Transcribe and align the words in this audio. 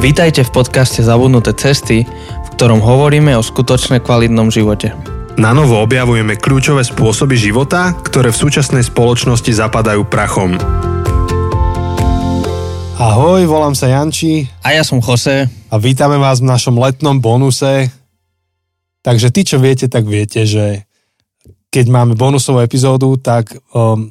Vítajte 0.00 0.48
v 0.48 0.64
podcaste 0.64 1.04
Zabudnuté 1.04 1.52
cesty, 1.52 2.08
v 2.08 2.48
ktorom 2.56 2.80
hovoríme 2.80 3.36
o 3.36 3.44
skutočne 3.44 4.00
kvalitnom 4.00 4.48
živote. 4.48 4.96
Na 5.36 5.52
novo 5.52 5.76
objavujeme 5.76 6.40
kľúčové 6.40 6.80
spôsoby 6.88 7.36
života, 7.36 7.92
ktoré 8.00 8.32
v 8.32 8.40
súčasnej 8.40 8.80
spoločnosti 8.80 9.52
zapadajú 9.52 10.08
prachom. 10.08 10.56
Ahoj, 12.96 13.44
volám 13.44 13.76
sa 13.76 13.92
Janči 13.92 14.48
A 14.64 14.72
ja 14.72 14.88
som 14.88 15.04
Jose. 15.04 15.52
a 15.68 15.74
vítame 15.76 16.16
vás 16.16 16.40
v 16.40 16.48
našom 16.48 16.80
letnom 16.80 17.20
bonuse. 17.20 17.92
Takže 19.04 19.28
tí, 19.28 19.44
čo 19.44 19.60
viete, 19.60 19.84
tak 19.84 20.08
viete, 20.08 20.48
že 20.48 20.88
keď 21.68 21.92
máme 21.92 22.16
bonusovú 22.16 22.64
epizódu, 22.64 23.20
tak 23.20 23.52
um, 23.76 24.08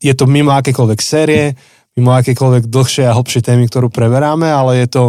je 0.00 0.16
to 0.16 0.24
mimo 0.24 0.56
akékoľvek 0.56 1.00
série, 1.04 1.52
mimo 1.96 2.12
akékoľvek 2.12 2.68
dlhšie 2.68 3.08
a 3.08 3.16
hlbšie 3.16 3.40
témy, 3.40 3.66
ktorú 3.72 3.88
preberáme, 3.88 4.46
ale 4.46 4.84
je 4.84 4.88
to 4.92 5.02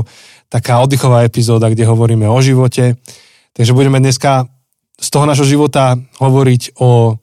taká 0.47 0.79
oddychová 0.79 1.27
epizóda, 1.27 1.67
kde 1.67 1.83
hovoríme 1.83 2.23
o 2.31 2.39
živote. 2.39 2.95
Takže 3.51 3.75
budeme 3.75 3.99
dneska 3.99 4.47
z 4.95 5.07
toho 5.11 5.27
našho 5.27 5.43
života 5.43 5.99
hovoriť 6.23 6.79
o 6.79 7.19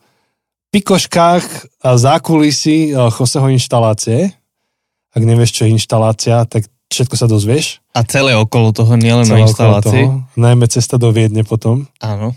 pikoškách 0.71 1.45
a 1.83 1.88
zákulisí 1.97 2.93
eh, 2.93 3.09
Joseho 3.09 3.48
inštalácie. 3.48 4.37
Ak 5.15 5.23
nevieš, 5.23 5.57
čo 5.57 5.62
je 5.65 5.74
inštalácia, 5.79 6.43
tak 6.45 6.66
všetko 6.91 7.15
sa 7.15 7.27
dozvieš. 7.30 7.79
A 7.95 8.02
celé 8.02 8.35
okolo 8.35 8.74
toho, 8.74 8.99
nielen 8.99 9.27
o 9.27 9.37
inštalácii. 9.38 10.05
toho. 10.07 10.27
Najmä 10.35 10.66
cesta 10.66 10.99
do 10.99 11.15
Viedne 11.15 11.46
potom. 11.46 11.87
Áno. 12.02 12.35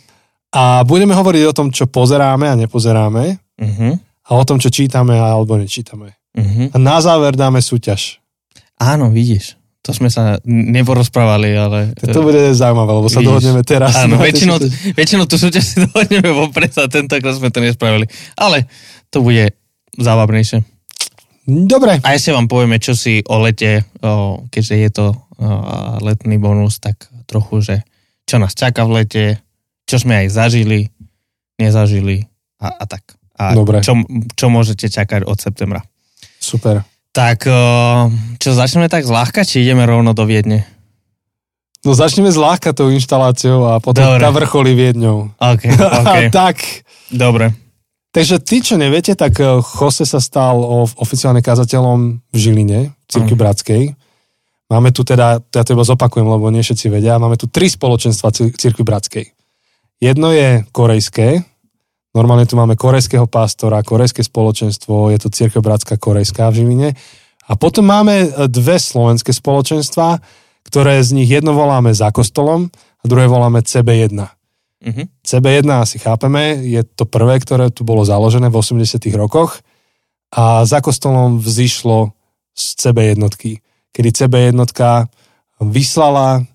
A 0.54 0.86
budeme 0.86 1.14
hovoriť 1.14 1.44
o 1.50 1.54
tom, 1.54 1.68
čo 1.70 1.90
pozeráme 1.90 2.48
a 2.48 2.56
nepozeráme 2.56 3.38
Uh-huh. 3.58 3.98
a 4.22 4.38
o 4.38 4.44
tom, 4.46 4.62
čo 4.62 4.70
čítame 4.70 5.18
alebo 5.18 5.58
nečítame. 5.58 6.14
Uh-huh. 6.38 6.70
A 6.70 6.78
na 6.78 7.02
záver 7.02 7.34
dáme 7.34 7.60
súťaž. 7.60 8.22
Áno, 8.78 9.10
vidíš. 9.10 9.58
To 9.82 9.96
sme 9.96 10.12
sa 10.12 10.38
neporozprávali, 10.46 11.56
ale... 11.56 11.96
Tak 11.96 12.12
to 12.12 12.20
bude 12.20 12.52
zaujímavé, 12.54 12.92
lebo 12.92 13.08
sa 13.08 13.24
Vidíš. 13.24 13.30
dohodneme 13.32 13.62
teraz. 13.64 13.96
Áno, 13.96 14.20
väčšinou, 14.20 14.60
väčšinou 14.94 15.26
tú 15.32 15.40
súťaž 15.40 15.64
si 15.64 15.78
dohodneme 15.88 16.28
vopred 16.36 16.76
a 16.76 16.92
tentokrát 16.92 17.40
sme 17.40 17.50
to 17.50 17.64
nespravili. 17.64 18.06
Ale 18.36 18.68
to 19.10 19.24
bude 19.24 19.56
zábavnejšie. 19.96 20.62
Dobre, 21.48 22.04
A 22.04 22.10
ešte 22.12 22.36
vám 22.36 22.52
povieme, 22.52 22.76
čo 22.84 22.92
si 22.92 23.24
o 23.24 23.40
lete, 23.40 23.88
o, 24.04 24.44
keďže 24.52 24.76
je 24.76 24.90
to 24.92 25.06
o, 25.08 25.18
letný 26.04 26.36
bonus, 26.36 26.84
tak 26.84 27.08
trochu, 27.24 27.64
že 27.64 27.76
čo 28.28 28.44
nás 28.44 28.52
čaká 28.52 28.84
v 28.84 29.00
lete, 29.00 29.24
čo 29.88 29.96
sme 29.96 30.28
aj 30.28 30.36
zažili, 30.36 30.92
nezažili 31.56 32.28
a, 32.60 32.76
a 32.76 32.84
tak. 32.84 33.16
A 33.40 33.56
Dobre. 33.56 33.80
Čo, 33.80 33.96
čo 34.36 34.52
môžete 34.52 34.92
čakať 34.92 35.24
od 35.24 35.40
septembra. 35.40 35.80
Super. 36.48 36.88
Tak, 37.12 37.44
o, 37.44 37.60
čo 38.38 38.50
začneme 38.52 38.88
tak 38.88 39.04
zľahka, 39.04 39.42
či 39.42 39.60
ideme 39.60 39.84
rovno 39.84 40.12
do 40.12 40.24
Viedne? 40.24 40.64
No 41.82 41.92
začneme 41.92 42.28
zľahka 42.28 42.72
tou 42.72 42.88
inštaláciou 42.88 43.68
a 43.68 43.80
potom 43.80 44.02
Dobre. 44.02 44.20
tá 44.20 44.30
vrcholí 44.30 44.72
Viedňou. 44.72 45.32
OK, 45.34 45.62
OK, 46.00 46.18
tak, 46.30 46.58
dobre. 47.08 47.52
takže 48.10 48.40
tí, 48.40 48.60
čo 48.60 48.76
neviete, 48.76 49.14
tak 49.14 49.36
eh, 49.36 49.48
Jose 49.58 50.04
sa 50.04 50.18
stal 50.18 50.58
of- 50.58 50.96
oficiálne 50.96 51.40
kazateľom 51.40 52.24
v 52.24 52.36
Žiline, 52.36 52.80
v 52.88 53.06
Cirky 53.08 53.34
Mhm. 53.34 53.40
Bratskej. 53.40 53.84
Máme 54.68 54.92
tu 54.92 55.02
teda, 55.02 55.40
ja 55.40 55.62
to 55.64 55.72
iba 55.72 55.82
zopakujem, 55.82 56.28
lebo 56.28 56.52
nie 56.52 56.60
všetci 56.60 56.92
vedia, 56.92 57.16
máme 57.16 57.36
tu 57.36 57.48
tri 57.48 57.66
spoločenstva 57.66 58.30
Cir- 58.30 58.52
Cirkvi 58.52 58.84
Bratskej. 58.84 59.26
Jedno 59.98 60.30
je 60.30 60.68
korejské, 60.70 61.48
normálne 62.18 62.50
tu 62.50 62.58
máme 62.58 62.74
korejského 62.74 63.30
pastora, 63.30 63.86
korejské 63.86 64.26
spoločenstvo, 64.26 65.14
je 65.14 65.22
to 65.22 65.30
Cirkev 65.30 65.62
Bratská 65.62 66.02
korejská 66.02 66.50
v 66.50 66.66
Žiline. 66.66 66.90
A 67.48 67.54
potom 67.54 67.86
máme 67.86 68.16
eh, 68.26 68.30
dve 68.50 68.82
slovenské 68.82 69.30
spoločenstva, 69.30 70.18
ktoré 70.66 71.00
z 71.06 71.16
nich 71.16 71.30
jedno 71.30 71.54
voláme 71.54 71.94
za 71.94 72.10
kostolom 72.10 72.74
a 72.74 73.04
druhé 73.06 73.30
voláme 73.30 73.62
CB1. 73.62 74.18
Mhm. 74.78 75.04
CB1 75.26 75.70
asi 75.74 75.98
chápeme, 75.98 76.62
je 76.66 76.82
to 76.86 77.06
prvé, 77.06 77.42
ktoré 77.42 77.70
tu 77.74 77.82
bolo 77.86 78.06
založené 78.06 78.50
v 78.50 78.58
80 78.62 79.02
rokoch 79.18 79.62
a 80.34 80.66
za 80.68 80.84
kostolom 80.84 81.40
vzýšlo 81.42 82.14
z 82.54 82.64
CB 82.82 82.98
jednotky, 83.18 83.52
kedy 83.94 84.10
CB 84.12 84.34
jednotka 84.54 85.10
vyslala 85.58 86.46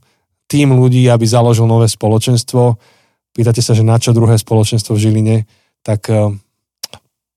tým 0.46 0.76
ľudí, 0.76 1.08
aby 1.08 1.24
založil 1.24 1.64
nové 1.64 1.88
spoločenstvo. 1.88 2.76
Pýtate 3.32 3.64
sa, 3.64 3.72
že 3.72 3.82
na 3.82 3.96
čo 3.96 4.12
druhé 4.12 4.36
spoločenstvo 4.36 4.92
v 4.94 5.02
Žiline, 5.08 5.36
tak 5.82 6.06
eh, 6.08 6.30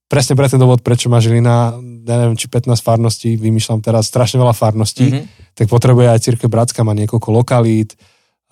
presne 0.06 0.33
pre 0.33 0.45
ten 0.45 0.61
dôvod, 0.61 0.81
prečo 0.81 1.09
má 1.09 1.17
Žilina, 1.17 1.75
ja 2.06 2.16
neviem, 2.22 2.38
či 2.38 2.45
15 2.47 2.78
farností, 2.79 3.35
vymýšľam 3.35 3.81
teraz 3.81 4.06
strašne 4.07 4.38
veľa 4.38 4.53
farností, 4.53 5.09
Mhm. 5.09 5.22
tak 5.57 5.66
potrebuje 5.67 6.07
aj 6.13 6.23
Církev 6.23 6.47
Bratská, 6.47 6.85
má 6.85 6.94
niekoľko 6.94 7.29
lokalít, 7.34 7.97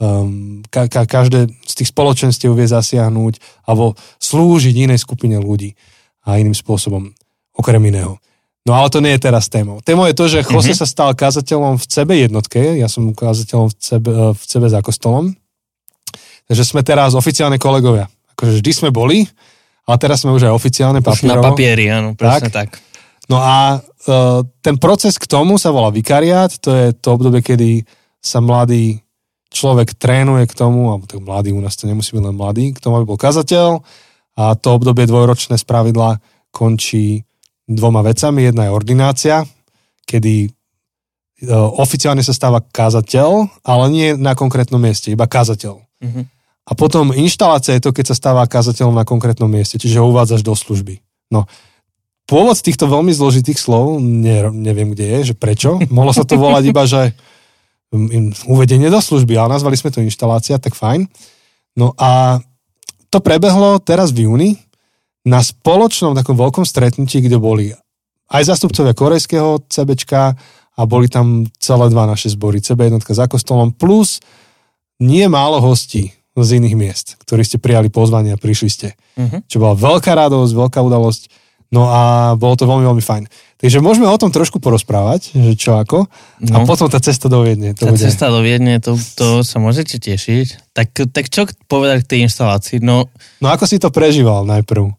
um, 0.01 0.65
ka, 0.67 0.89
ka, 0.89 1.05
každé 1.05 1.47
z 1.63 1.73
tých 1.77 1.89
spoločenstiev 1.93 2.51
vie 2.51 2.65
zasiahnuť 2.65 3.37
alebo 3.69 3.93
slúžiť 4.17 4.75
inej 4.75 4.99
skupine 4.99 5.37
ľudí 5.37 5.77
a 6.25 6.41
iným 6.41 6.57
spôsobom, 6.57 7.13
okrem 7.53 7.83
iného. 7.85 8.17
No 8.63 8.73
ale 8.79 8.87
to 8.87 9.03
nie 9.03 9.11
je 9.11 9.27
teraz 9.27 9.51
témou. 9.51 9.83
Témou 9.83 10.07
je 10.07 10.15
to, 10.15 10.25
že 10.25 10.39
Jose 10.47 10.71
Mhm. 10.73 10.79
sa 10.79 10.87
stal 10.87 11.11
kazateľom 11.13 11.75
v 11.77 11.85
CB 11.85 12.09
jednotke, 12.25 12.79
ja 12.79 12.87
som 12.87 13.11
kazateľom 13.13 13.69
v 13.69 13.75
CB, 13.77 14.05
eh, 14.09 14.31
v 14.33 14.43
CB 14.47 14.63
za 14.71 14.79
kostolom, 14.81 15.35
takže 16.49 16.63
sme 16.65 16.81
teraz 16.81 17.13
oficiálne 17.13 17.59
kolegovia. 17.59 18.07
Akože 18.33 18.59
vždy 18.59 18.71
sme 18.73 18.89
boli, 18.89 19.27
ale 19.83 19.97
teraz 19.99 20.23
sme 20.23 20.31
už 20.31 20.47
aj 20.47 20.53
oficiálne 20.55 21.03
Už 21.03 21.27
na 21.27 21.39
papierovo. 21.39 21.45
papieri, 21.51 21.85
áno, 21.91 22.09
presne 22.15 22.49
tak. 22.49 22.79
No 23.31 23.39
a 23.39 23.79
uh, 23.79 24.43
ten 24.59 24.75
proces 24.75 25.15
k 25.15 25.27
tomu 25.27 25.55
sa 25.55 25.71
volá 25.71 25.91
vikariát, 25.91 26.51
to 26.59 26.71
je 26.71 26.85
to 26.95 27.07
obdobie, 27.15 27.39
kedy 27.39 27.87
sa 28.19 28.43
mladý 28.43 29.03
človek 29.53 29.95
trénuje 29.95 30.49
k 30.49 30.57
tomu, 30.57 30.91
alebo 30.91 31.05
tak 31.05 31.21
mladý, 31.21 31.53
u 31.53 31.61
nás 31.61 31.77
to 31.77 31.85
nemusí 31.85 32.15
byť 32.15 32.23
len 32.23 32.35
mladý, 32.35 32.65
k 32.73 32.81
tomu, 32.81 32.99
aby 32.99 33.05
bol 33.05 33.19
kazateľ 33.19 33.83
a 34.33 34.57
to 34.57 34.67
obdobie 34.73 35.05
dvojročné 35.05 35.61
z 35.61 35.65
pravidla 35.67 36.17
končí 36.49 37.21
dvoma 37.69 38.01
vecami. 38.01 38.49
Jedna 38.49 38.67
je 38.67 38.75
ordinácia, 38.75 39.35
kedy 40.09 40.49
uh, 40.49 41.69
oficiálne 41.79 42.25
sa 42.25 42.33
stáva 42.33 42.59
kazateľ, 42.65 43.61
ale 43.63 43.85
nie 43.93 44.09
na 44.17 44.33
konkrétnom 44.33 44.81
mieste, 44.81 45.13
iba 45.13 45.29
kazateľ. 45.29 45.79
Mhm. 46.03 46.21
A 46.63 46.71
potom 46.79 47.11
inštalácia 47.11 47.75
je 47.75 47.83
to, 47.83 47.91
keď 47.91 48.11
sa 48.11 48.15
stáva 48.15 48.47
kazateľom 48.47 48.95
na 48.95 49.03
konkrétnom 49.03 49.51
mieste, 49.51 49.75
čiže 49.75 49.99
ho 49.99 50.07
uvádzaš 50.07 50.47
do 50.47 50.55
služby. 50.55 51.03
No, 51.27 51.43
pôvod 52.23 52.55
týchto 52.55 52.87
veľmi 52.87 53.11
zložitých 53.11 53.59
slov, 53.59 53.99
ne, 53.99 54.47
neviem, 54.55 54.95
kde 54.95 55.05
je, 55.19 55.19
že 55.31 55.35
prečo. 55.35 55.75
Mohlo 55.91 56.15
sa 56.15 56.23
to 56.23 56.39
volať 56.39 56.63
iba, 56.71 56.83
že 56.87 57.11
im- 57.91 58.31
uvedenie 58.47 58.87
do 58.87 59.03
služby, 59.03 59.35
ale 59.35 59.59
nazvali 59.59 59.75
sme 59.75 59.91
to 59.91 59.99
inštalácia, 59.99 60.55
tak 60.55 60.79
fajn. 60.79 61.11
No 61.75 61.91
a 61.99 62.39
to 63.11 63.19
prebehlo 63.19 63.83
teraz 63.83 64.15
v 64.15 64.31
júni 64.31 64.49
na 65.27 65.43
spoločnom 65.43 66.15
takom 66.15 66.39
veľkom 66.39 66.63
stretnutí, 66.63 67.19
kde 67.19 67.37
boli 67.43 67.75
aj 68.31 68.55
zastupcovia 68.55 68.95
korejského 68.95 69.59
CBčka 69.67 70.39
a 70.73 70.81
boli 70.87 71.11
tam 71.11 71.43
celé 71.59 71.91
dva 71.91 72.07
naše 72.07 72.31
zbory, 72.33 72.63
CB 72.63 72.87
jednotka 72.87 73.11
za 73.13 73.27
kostolom, 73.27 73.75
plus 73.75 74.23
nie 74.97 75.27
málo 75.27 75.59
hostí 75.59 76.15
z 76.35 76.49
iných 76.55 76.75
miest, 76.75 77.07
ktorí 77.19 77.41
ste 77.41 77.57
prijali 77.57 77.87
pozvanie 77.87 78.31
a 78.31 78.37
prišli 78.37 78.67
ste 78.67 78.87
Mhm. 79.13 79.45
čo 79.45 79.57
bola 79.57 79.73
veľká 79.73 80.09
radosť, 80.11 80.51
veľká 80.51 80.79
udalosť. 80.79 81.29
No 81.69 81.85
a 81.85 82.01
bolo 82.33 82.53
to 82.53 82.63
veľmi, 82.63 82.81
veľmi 82.83 83.01
fajn. 83.01 83.23
Takže 83.57 83.77
môžeme 83.79 84.05
o 84.05 84.13
tom 84.15 84.29
trošku 84.29 84.57
porozprávať, 84.57 85.29
že 85.31 85.53
čo 85.55 85.73
ako. 85.75 86.05
No. 86.43 86.53
A 86.53 86.57
potom 86.63 86.85
tá 86.85 86.97
cesta 86.99 87.25
do 87.25 87.41
Viedne. 87.41 87.73
To 87.73 87.85
Tá 87.85 87.91
bude. 87.91 87.97
cesta 87.99 88.27
do 88.27 88.39
Viedne, 88.39 88.77
to, 88.77 88.93
to 88.93 89.41
sa 89.41 89.57
môžete 89.57 89.97
tešiť. 89.97 90.69
Tak, 90.69 90.87
tak 91.09 91.25
čo 91.27 91.49
povedať 91.65 92.01
k 92.01 92.07
tej 92.07 92.19
inštalácii? 92.23 92.77
No, 92.79 93.09
No 93.39 93.47
ako 93.47 93.65
si 93.65 93.77
to 93.77 93.89
prežíval 93.89 94.41
najprv? 94.43 94.93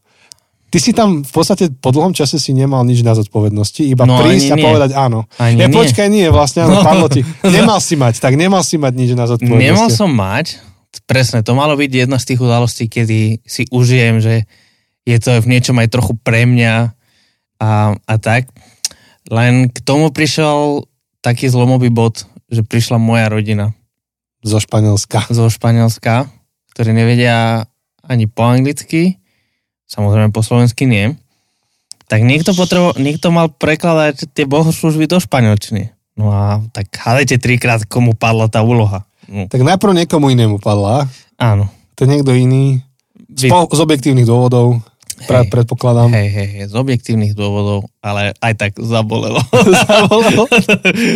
Ty 0.67 0.79
si 0.81 0.91
tam 0.91 1.23
v 1.23 1.31
podstate 1.31 1.71
po 1.73 1.91
dlhom 1.91 2.11
čase 2.11 2.35
si 2.37 2.51
nemal 2.51 2.83
nič 2.83 2.99
na 3.01 3.13
zodpovednosti, 3.13 3.79
iba 3.81 4.03
No, 4.03 4.19
prísť 4.19 4.51
a 4.51 4.57
nie. 4.57 4.65
povedať 4.65 4.91
áno. 4.93 5.31
Ani 5.37 5.55
ja, 5.57 5.67
nie. 5.67 5.77
počkaj, 5.77 6.07
nie, 6.09 6.27
vlastne 6.29 6.67
áno, 6.67 6.75
No. 6.75 6.83
padlo 6.83 7.07
ti. 7.09 7.23
Nemal 7.45 7.79
si 7.79 7.95
mať, 7.95 8.19
tak 8.19 8.35
nemal 8.35 8.59
si 8.61 8.75
mať 8.75 8.91
nič 8.93 9.11
na 9.13 9.27
zodpovednosti. 9.29 9.63
nemal 9.65 9.87
som 9.89 10.11
mať, 10.11 10.59
presne, 11.05 11.45
to 11.45 11.57
malo 11.57 11.77
byť 11.77 11.91
jedna 12.07 12.17
z 12.21 12.35
tých 12.35 12.41
udalostí, 12.41 12.85
kedy 12.89 13.45
si 13.45 13.63
užijem, 13.71 14.21
že 14.21 14.49
je 15.05 15.17
to 15.21 15.37
v 15.41 15.51
niečom 15.53 15.77
aj 15.81 15.93
trochu 15.93 16.17
pre 16.21 16.49
mňa 16.49 16.97
a, 17.61 17.71
a 17.97 18.15
tak. 18.17 18.49
Len 19.29 19.69
k 19.73 19.79
tomu 19.85 20.13
prišiel 20.13 20.85
taký 21.25 21.49
zlomový 21.49 21.89
bod, 21.89 22.29
že 22.53 22.65
prišla 22.65 23.01
moja 23.01 23.29
rodina 23.33 23.73
Zo 24.45 24.61
Španielska. 24.61 25.29
zo 25.33 25.49
Španielska, 25.49 26.29
ktorí 26.77 26.93
nevedia 26.93 27.65
ani 28.05 28.29
po 28.29 28.45
anglicky, 28.45 29.17
samozrejme 29.89 30.33
po 30.33 30.45
slovensky 30.45 30.85
nie. 30.85 31.17
Tak 32.05 32.21
niekto, 32.21 32.53
potrebo, 32.53 32.93
niekto 33.01 33.33
mal 33.33 33.49
prekladať 33.49 34.37
tie 34.37 34.45
bohoslužby 34.45 35.09
do 35.09 35.17
španielčiny. 35.17 35.89
No 36.21 36.29
a 36.31 36.61
tak 36.71 36.93
hádajte 36.93 37.41
trikrát, 37.41 37.89
komu 37.89 38.13
padla 38.13 38.53
tá 38.53 38.61
úloha. 38.61 39.09
No, 39.29 39.49
Tak 39.49 39.61
najprv 39.61 39.93
niekomu 40.05 40.31
inému 40.31 40.61
padla. 40.61 41.09
áno. 41.41 41.69
To 41.95 42.11
niekto 42.11 42.35
iný. 42.35 42.83
Z, 43.31 43.47
po, 43.47 43.71
z 43.71 43.79
objektívnych 43.79 44.27
dôvodov. 44.27 44.83
Hej. 45.25 45.47
predpokladám. 45.49 46.11
Hej, 46.11 46.29
hej, 46.29 46.49
hej, 46.51 46.65
z 46.69 46.75
objektívnych 46.75 47.33
dôvodov, 47.39 47.87
ale 48.03 48.35
aj 48.43 48.53
tak 48.59 48.73
zabolelo. 48.83 49.39
Zabolelo? 49.87 50.45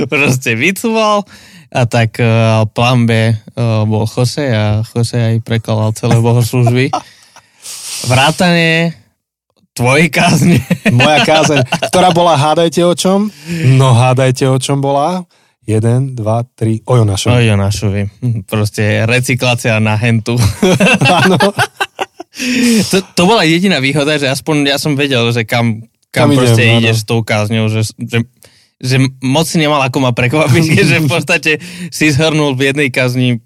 Proste 0.07 0.55
vycúval. 0.55 1.27
A 1.69 1.85
tak 1.85 2.17
uh, 2.23 2.65
plán 2.73 3.05
B 3.05 3.29
uh, 3.29 3.85
bol 3.85 4.09
Jose 4.09 4.49
a 4.49 4.81
Jose 4.87 5.19
aj 5.19 5.37
prekladal 5.45 5.93
celé 5.93 6.17
bohoslužby. 6.23 6.89
Vrátanie 8.09 8.97
tvojej 9.77 10.09
kázne. 10.09 10.59
Moja 10.91 11.23
kázeň, 11.23 11.63
ktorá 11.93 12.11
bola, 12.11 12.35
hádajte 12.35 12.83
o 12.83 12.95
čom? 12.97 13.29
No 13.79 13.93
hádajte 13.95 14.49
o 14.49 14.57
čom 14.57 14.81
bola. 14.81 15.23
Jeden, 15.69 16.17
dva, 16.17 16.49
tri, 16.49 16.81
o 16.89 16.97
Jonášovi. 16.97 17.29
O 17.29 17.39
Jonášovi. 17.45 18.03
Proste 18.49 19.05
recyklácia 19.05 19.77
na 19.79 19.95
hentu. 19.95 20.41
To, 22.91 23.03
to 23.03 23.23
bola 23.27 23.43
jediná 23.43 23.83
výhoda, 23.83 24.15
že 24.15 24.31
aspoň 24.31 24.71
ja 24.71 24.79
som 24.79 24.95
vedel, 24.95 25.27
že 25.35 25.43
kam, 25.43 25.83
kam, 26.15 26.31
Kam 26.31 26.33
idem, 26.33 26.39
proste 26.39 26.63
áno. 26.63 26.79
ideš 26.79 26.97
s 27.03 27.07
tou 27.09 27.21
kázňou, 27.27 27.67
že, 27.67 27.83
že, 27.99 28.19
že 28.79 28.97
moc 29.19 29.43
si 29.43 29.59
nemal 29.59 29.83
ako 29.83 29.99
ma 29.99 30.15
prekvapiť, 30.15 30.65
že 30.95 30.97
v 31.03 31.09
podstate 31.11 31.53
si 31.91 32.07
zhrnul 32.07 32.55
v 32.55 32.71
jednej 32.71 32.89
kázni 32.95 33.43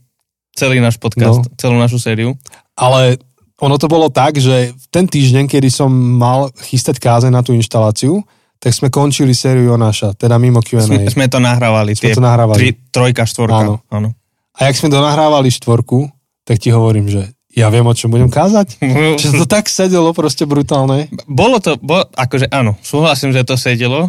celý 0.52 0.84
náš 0.84 1.00
podcast, 1.00 1.40
No. 1.40 1.56
celú 1.56 1.80
našu 1.80 1.96
sériu. 1.96 2.36
Ale 2.76 3.16
ono 3.56 3.80
to 3.80 3.88
bolo 3.88 4.12
tak, 4.12 4.36
že 4.36 4.76
ten 4.92 5.08
týždeň, 5.08 5.48
kedy 5.48 5.72
som 5.72 5.88
mal 5.88 6.52
chystať 6.60 7.00
kázeň 7.00 7.32
na 7.32 7.40
tú 7.40 7.56
inštaláciu, 7.56 8.20
tak 8.62 8.70
sme 8.70 8.94
končili 8.94 9.34
sériu 9.34 9.74
Jonáša, 9.74 10.14
teda 10.14 10.38
mimo 10.38 10.62
Q&A. 10.62 10.86
Sme, 10.86 11.10
sme 11.10 11.26
to 11.26 11.42
nahrávali. 11.42 11.98
Sme 11.98 12.14
tie 12.14 12.14
to 12.14 12.22
nahrávali. 12.22 12.58
Tri, 12.62 12.70
trojka, 12.94 13.26
štvorka. 13.26 13.58
Áno. 13.58 13.74
áno. 13.90 14.14
A 14.54 14.70
jak 14.70 14.78
sme 14.78 14.86
donahrávali 14.86 15.50
štvorku, 15.50 16.06
tak 16.46 16.62
ti 16.62 16.70
hovorím, 16.70 17.10
že 17.10 17.34
ja 17.52 17.66
viem, 17.74 17.82
o 17.82 17.90
čom 17.90 18.14
budem 18.14 18.30
kázať. 18.30 18.80
Že 19.20 19.44
to 19.44 19.46
tak 19.50 19.68
sedelo 19.68 20.14
proste 20.16 20.48
brutálne. 20.48 21.10
Bolo 21.28 21.60
to, 21.60 21.76
bo, 21.76 22.00
akože 22.16 22.48
áno, 22.48 22.80
súhlasím, 22.80 23.34
že 23.36 23.44
to 23.44 23.60
sedelo. 23.60 24.08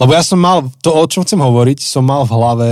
Lebo 0.00 0.10
ja 0.10 0.26
som 0.26 0.42
mal, 0.42 0.66
to 0.82 0.90
o 0.90 1.04
čom 1.06 1.22
chcem 1.22 1.38
hovoriť, 1.38 1.78
som 1.84 2.02
mal 2.02 2.26
v 2.26 2.34
hlave 2.34 2.70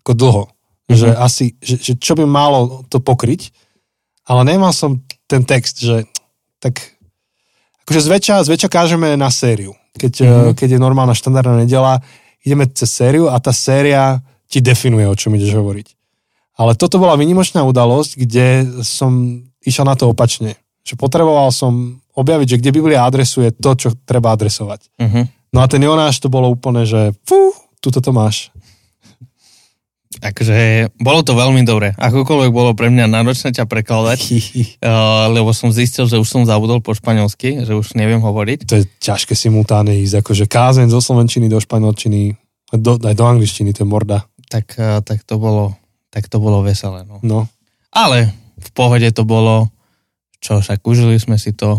ako 0.00 0.12
dlho. 0.16 0.44
Že 0.88 1.08
asi, 1.20 1.52
že, 1.60 1.76
že 1.76 1.92
čo 2.00 2.16
by 2.16 2.24
malo 2.24 2.88
to 2.88 2.96
pokryť, 2.96 3.52
ale 4.24 4.48
nemal 4.48 4.72
som 4.72 5.04
ten 5.28 5.44
text, 5.44 5.84
že 5.84 6.08
tak 6.64 6.80
akože 7.84 8.00
zväčša, 8.08 8.48
zväčša 8.48 8.68
kážeme 8.72 9.20
na 9.20 9.28
sériu. 9.28 9.76
Keď, 9.96 10.12
mm-hmm. 10.20 10.52
keď 10.58 10.68
je 10.76 10.80
normálna 10.80 11.16
štandardná 11.16 11.64
nedela, 11.64 12.04
ideme 12.44 12.68
cez 12.68 12.90
sériu 12.92 13.32
a 13.32 13.40
tá 13.40 13.54
séria 13.54 14.20
ti 14.48 14.60
definuje, 14.60 15.04
o 15.08 15.16
čom 15.16 15.36
ideš 15.36 15.56
hovoriť. 15.56 15.88
Ale 16.58 16.74
toto 16.74 16.98
bola 16.98 17.14
výnimočná 17.14 17.62
udalosť, 17.62 18.10
kde 18.18 18.46
som 18.82 19.42
išiel 19.62 19.86
na 19.86 19.94
to 19.94 20.10
opačne. 20.10 20.58
Že 20.82 20.98
potreboval 20.98 21.54
som 21.54 22.02
objaviť, 22.18 22.46
že 22.50 22.58
kde 22.58 22.74
Biblia 22.74 23.06
adresuje 23.06 23.54
to, 23.54 23.78
čo 23.78 23.88
treba 24.02 24.34
adresovať. 24.34 24.90
Uh-huh. 24.98 25.24
No 25.54 25.58
a 25.62 25.66
ten 25.70 25.78
Jonáš 25.78 26.18
to 26.18 26.26
bolo 26.26 26.50
úplne, 26.50 26.82
že 26.82 27.14
fú, 27.22 27.54
tuto 27.78 28.02
to 28.02 28.10
máš. 28.10 28.50
Akože 30.18 30.90
bolo 30.98 31.22
to 31.22 31.38
veľmi 31.38 31.62
dobre. 31.62 31.94
Akokoľvek 31.94 32.50
bolo 32.50 32.74
pre 32.74 32.90
mňa 32.90 33.06
náročné 33.06 33.54
ťa 33.54 33.70
prekladať, 33.70 34.20
uh, 34.26 35.30
lebo 35.36 35.54
som 35.54 35.70
zistil, 35.70 36.10
že 36.10 36.18
už 36.18 36.26
som 36.26 36.42
zabudol 36.42 36.82
po 36.82 36.94
španielsky, 36.94 37.62
že 37.62 37.78
už 37.78 37.94
neviem 37.94 38.18
hovoriť. 38.18 38.58
To 38.66 38.74
je 38.82 38.84
ťažké 38.98 39.38
simultáne 39.38 39.94
ísť, 40.02 40.22
akože 40.22 40.44
kázeň 40.50 40.90
zo 40.90 40.98
slovenčiny 40.98 41.46
do 41.46 41.62
španielčiny, 41.62 42.34
do, 42.74 42.92
aj 42.98 43.14
do 43.14 43.24
angličtiny, 43.24 43.70
to 43.70 43.86
je 43.86 43.88
morda. 43.88 44.26
Tak, 44.50 44.66
uh, 44.78 44.98
tak, 45.06 45.22
to 45.22 45.38
bolo, 45.38 45.78
tak 46.10 46.26
to 46.26 46.42
bolo 46.42 46.66
veselé. 46.66 47.06
No. 47.06 47.22
No. 47.22 47.40
Ale 47.94 48.34
v 48.58 48.70
pohode 48.74 49.06
to 49.14 49.22
bolo, 49.22 49.70
čo 50.42 50.58
však 50.58 50.82
užili 50.82 51.16
sme 51.22 51.38
si 51.38 51.54
to, 51.54 51.78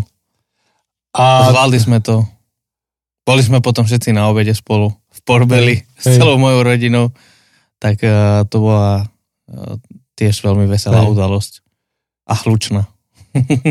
A 1.10 1.50
zvládli 1.50 1.78
sme 1.82 1.98
to. 1.98 2.22
Boli 3.26 3.42
sme 3.42 3.58
potom 3.58 3.82
všetci 3.82 4.14
na 4.14 4.30
obede 4.30 4.54
spolu 4.54 4.90
v 4.90 5.18
Porbeli 5.26 5.76
s 5.98 6.06
Hej. 6.06 6.22
celou 6.22 6.38
mojou 6.38 6.62
rodinou. 6.66 7.10
Tak 7.80 7.96
uh, 8.04 8.44
to 8.46 8.56
bola 8.60 9.08
uh, 9.48 9.74
tiež 10.20 10.44
veľmi 10.44 10.68
veselá 10.68 11.00
Hej. 11.02 11.16
udalosť. 11.16 11.52
A 12.28 12.36
chlučná. 12.36 12.84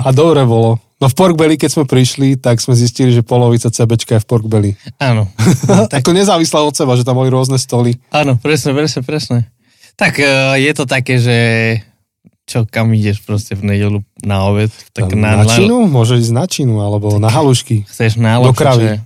a 0.06 0.10
dobre 0.10 0.42
bolo. 0.50 0.82
No 1.00 1.08
v 1.08 1.16
Porkbelly, 1.16 1.56
keď 1.56 1.80
sme 1.80 1.86
prišli, 1.88 2.36
tak 2.36 2.60
sme 2.60 2.76
zistili, 2.76 3.16
že 3.16 3.24
polovica 3.24 3.72
CBčka 3.72 4.20
je 4.20 4.24
v 4.26 4.28
Porkbelly. 4.28 4.72
Áno. 5.00 5.32
tak... 5.92 6.04
Ako 6.04 6.12
nezávisle 6.12 6.60
od 6.60 6.76
seba, 6.76 7.00
že 7.00 7.08
tam 7.08 7.16
boli 7.16 7.32
rôzne 7.32 7.56
stoly. 7.56 7.96
Áno, 8.12 8.36
presne, 8.36 8.76
presne, 8.76 9.06
presne. 9.06 9.48
Tak 9.96 10.20
uh, 10.20 10.60
je 10.60 10.72
to 10.76 10.84
také, 10.84 11.22
že 11.22 11.38
čo, 12.50 12.66
kam 12.66 12.90
ideš 12.98 13.22
proste 13.22 13.54
v 13.54 13.62
nedelu 13.62 14.02
na 14.26 14.42
obed? 14.50 14.74
Tak 14.92 15.14
na, 15.14 15.40
na 15.40 15.46
činu? 15.46 15.86
Môže 15.86 16.18
ísť 16.18 16.34
na 16.34 16.50
činu, 16.50 16.82
alebo 16.82 17.22
na 17.22 17.30
halušky. 17.30 17.86
Chceš 17.86 18.18
Do 18.18 18.26
najlepšie, 18.26 18.58
kravy. 18.58 18.82
čo 18.82 18.90
je. 18.90 18.98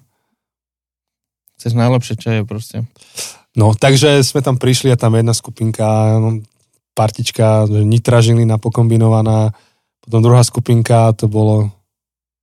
Chceš 1.60 1.74
najlepšie, 1.76 2.16
čo 2.16 2.30
je 2.32 2.42
proste. 2.48 2.78
No, 3.54 3.78
takže 3.78 4.26
sme 4.26 4.42
tam 4.42 4.58
prišli 4.58 4.90
a 4.90 4.98
tam 4.98 5.14
jedna 5.14 5.32
skupinka, 5.32 5.86
no, 6.18 6.42
partička, 6.94 7.70
Nitra 7.70 8.22
Žilina 8.22 8.58
pokombinovaná, 8.58 9.54
potom 10.02 10.20
druhá 10.26 10.42
skupinka, 10.42 11.14
to 11.14 11.30
bolo, 11.30 11.70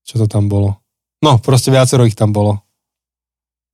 čo 0.07 0.23
to 0.23 0.27
tam 0.31 0.47
bolo? 0.47 0.79
No, 1.21 1.37
proste 1.37 1.69
viacero 1.69 2.07
ich 2.07 2.15
tam 2.15 2.31
bolo. 2.31 2.63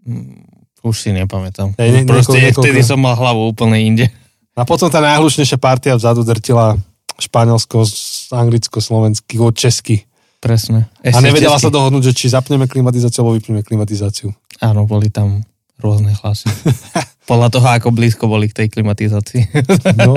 Mm, 0.02 0.42
Už 0.80 0.96
si 0.96 1.10
nepamätám. 1.10 1.74
Hej, 1.76 1.90
ne- 1.90 2.06
proste 2.06 2.38
niekoľko- 2.38 2.62
vtedy 2.62 2.80
som 2.80 2.98
mal 3.02 3.18
hlavu 3.18 3.50
úplne 3.50 3.74
inde. 3.80 4.06
A 4.54 4.62
potom 4.62 4.88
tá 4.88 5.02
najhlušnejšia 5.02 5.58
partia 5.58 5.92
vzadu 5.92 6.22
drtila 6.22 6.78
Španielsko, 7.18 7.84
Anglicko, 8.32 8.78
Slovenský, 8.80 9.36
od 9.36 9.52
Česky. 9.52 10.06
Presne. 10.38 10.86
A 11.02 11.18
nevedela 11.18 11.58
sa 11.58 11.68
česky. 11.68 11.74
dohodnúť, 11.74 12.04
že 12.06 12.12
či 12.14 12.26
zapneme 12.30 12.64
klimatizáciu 12.64 13.20
alebo 13.20 13.36
vypneme 13.36 13.60
klimatizáciu. 13.60 14.30
Áno, 14.62 14.86
boli 14.86 15.10
tam 15.10 15.42
rôzne 15.80 16.12
hlasy. 16.12 16.48
Podľa 17.30 17.48
toho, 17.50 17.66
ako 17.66 17.88
blízko 17.90 18.30
boli 18.30 18.48
k 18.48 18.64
tej 18.64 18.68
klimatizácii. 18.72 19.42
No. 20.00 20.14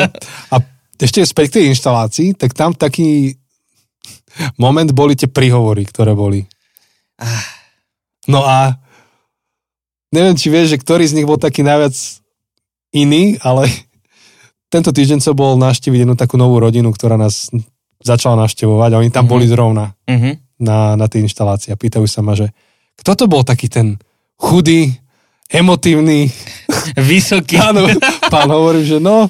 A 0.53 0.55
ešte 0.99 1.23
späť 1.23 1.45
k 1.49 1.55
tej 1.59 1.65
inštalácii, 1.73 2.35
tak 2.35 2.51
tam 2.53 2.75
taký 2.75 3.39
moment 4.59 4.91
boli 4.91 5.15
tie 5.15 5.31
príhovory, 5.31 5.87
ktoré 5.87 6.11
boli. 6.13 6.45
No 8.27 8.45
a 8.45 8.77
neviem, 10.13 10.35
či 10.37 10.51
vieš, 10.53 10.75
že 10.75 10.81
ktorý 10.81 11.03
z 11.07 11.15
nich 11.17 11.27
bol 11.27 11.39
taký 11.39 11.65
najviac 11.65 11.95
iný, 12.93 13.39
ale 13.41 13.67
tento 14.73 14.93
týždeň 14.93 15.19
som 15.23 15.33
bol 15.33 15.57
navštíviť 15.57 16.05
jednu 16.05 16.15
takú 16.19 16.37
novú 16.37 16.61
rodinu, 16.61 16.93
ktorá 16.93 17.17
nás 17.17 17.49
začala 17.99 18.39
navštevovať 18.47 18.89
a 18.95 18.99
oni 19.01 19.11
tam 19.11 19.27
Mhm. 19.27 19.31
boli 19.31 19.45
zrovna 19.49 19.91
uh-huh. 20.07 20.33
na, 20.61 20.95
na 20.95 21.05
tej 21.11 21.27
inštalácii 21.27 21.75
a 21.75 21.79
pýtajú 21.79 22.07
sa 22.07 22.23
ma, 22.23 22.31
že 22.37 22.51
kto 22.99 23.11
to 23.15 23.25
bol 23.27 23.43
taký 23.43 23.67
ten 23.67 23.99
chudý, 24.39 24.95
emotívny, 25.49 26.29
Vysoký. 26.95 27.57
Áno, 27.57 27.89
pán 28.33 28.49
hovorí, 28.49 28.85
že 28.85 29.01
no, 29.01 29.29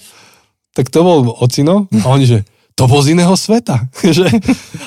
tak 0.75 0.91
to 0.91 1.03
bol 1.03 1.35
ocino. 1.39 1.87
A 2.03 2.05
oni, 2.11 2.25
že 2.27 2.39
to 2.79 2.87
bol 2.87 3.03
z 3.03 3.11
iného 3.15 3.35
sveta. 3.35 3.91
že, 4.17 4.27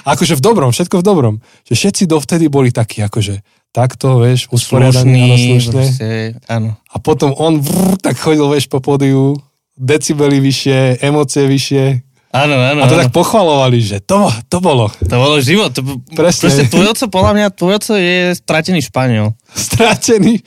akože 0.08 0.38
v 0.38 0.42
dobrom, 0.44 0.70
všetko 0.72 1.00
v 1.00 1.04
dobrom. 1.04 1.34
Že 1.68 1.74
všetci 1.76 2.02
dovtedy 2.08 2.48
boli 2.48 2.72
takí, 2.72 3.04
akože 3.04 3.44
takto, 3.72 4.20
vieš, 4.20 4.52
usporiadaní, 4.52 5.56
áno. 5.56 5.72
Proste, 5.72 6.36
áno. 6.48 6.70
A 6.92 6.96
potom 7.00 7.32
on 7.36 7.60
vrr, 7.60 7.96
tak 8.00 8.20
chodil, 8.20 8.44
vieš, 8.52 8.68
po 8.68 8.84
pódiu, 8.84 9.36
decibely 9.76 10.44
vyššie, 10.44 11.00
emócie 11.00 11.48
vyššie. 11.48 11.84
Áno, 12.32 12.56
áno. 12.56 12.80
A 12.80 12.88
to 12.88 12.96
áno. 12.96 13.02
tak 13.04 13.12
pochvalovali, 13.12 13.78
že 13.78 14.00
to, 14.00 14.32
to 14.48 14.64
bolo 14.64 14.88
To 14.88 15.16
bolo 15.20 15.36
život. 15.38 15.68
To, 15.76 15.84
Presne. 16.16 16.48
Proste 16.48 16.64
tvoj 16.66 16.86
oco, 16.96 17.04
podľa 17.12 17.32
mňa, 17.36 17.46
tvoj 17.52 17.72
oco 17.76 17.92
je 17.92 18.32
stratený 18.32 18.80
Španiel. 18.80 19.36
stratený. 19.52 20.40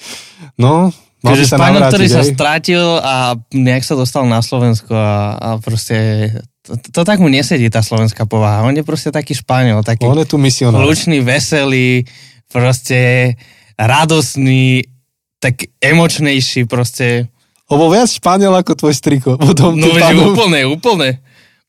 No, 0.57 0.89
mal 1.21 1.33
by 1.37 1.45
sa 1.45 1.61
Španiel, 1.61 1.81
ktorý 1.85 2.05
navrátiť, 2.09 2.17
sa 2.17 2.23
strátil 2.25 2.85
a 2.99 3.15
nejak 3.53 3.85
sa 3.85 3.93
dostal 3.93 4.25
na 4.25 4.41
Slovensko 4.41 4.97
a, 4.97 5.37
a 5.37 5.49
proste 5.61 6.29
to, 6.65 6.73
to 6.89 7.01
tak 7.05 7.21
mu 7.21 7.29
nesedí 7.29 7.69
tá 7.69 7.85
slovenská 7.85 8.25
povaha. 8.25 8.65
On 8.65 8.73
je 8.73 8.81
proste 8.81 9.13
taký 9.13 9.37
Španiel, 9.37 9.85
taký 9.85 10.09
On 10.09 10.17
je 10.17 10.25
tu 10.25 10.41
misionár. 10.41 10.81
hlučný, 10.81 11.21
veselý, 11.21 12.09
proste 12.49 13.33
radosný, 13.77 14.89
tak 15.37 15.69
emočnejší 15.77 16.65
proste. 16.65 17.29
On 17.69 17.77
bol 17.77 17.93
viac 17.93 18.09
Španiel 18.09 18.53
ako 18.53 18.73
tvoj 18.73 18.93
striko. 18.97 19.29
Potom 19.37 19.77
No 19.77 19.93
veď 19.93 20.17
úplne, 20.17 20.65
úplne, 20.65 21.09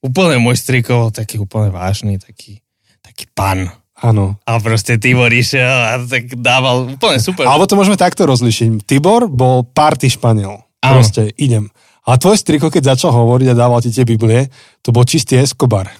úplne 0.05 0.41
môj 0.41 0.57
striko, 0.61 1.09
taký 1.15 1.41
úplne 1.41 1.73
vážny, 1.73 2.21
taký, 2.21 2.61
taký 3.00 3.29
pan. 3.33 3.71
Áno. 3.97 4.37
A 4.45 4.61
proste 4.61 5.00
Tibor 5.00 5.33
išiel 5.33 5.65
a 5.65 5.97
tak 6.05 6.29
dával 6.37 6.85
úplne 7.00 7.17
super. 7.17 7.49
Alebo 7.49 7.65
to 7.65 7.81
môžeme 7.81 7.97
takto 7.97 8.29
rozlišiť. 8.29 8.85
Tibor 8.85 9.25
bol 9.25 9.65
party 9.65 10.12
Španiel. 10.12 10.69
Áno. 10.85 11.00
Proste, 11.00 11.33
idem. 11.41 11.73
A 12.07 12.15
tvoj 12.23 12.38
striko, 12.38 12.71
keď 12.71 12.95
začal 12.95 13.11
hovoriť 13.11 13.50
a 13.50 13.59
dával 13.59 13.83
ti 13.83 13.91
tie 13.91 14.07
Biblie, 14.07 14.47
to 14.79 14.95
bol 14.95 15.03
čistý 15.03 15.43
Escobar. 15.43 15.91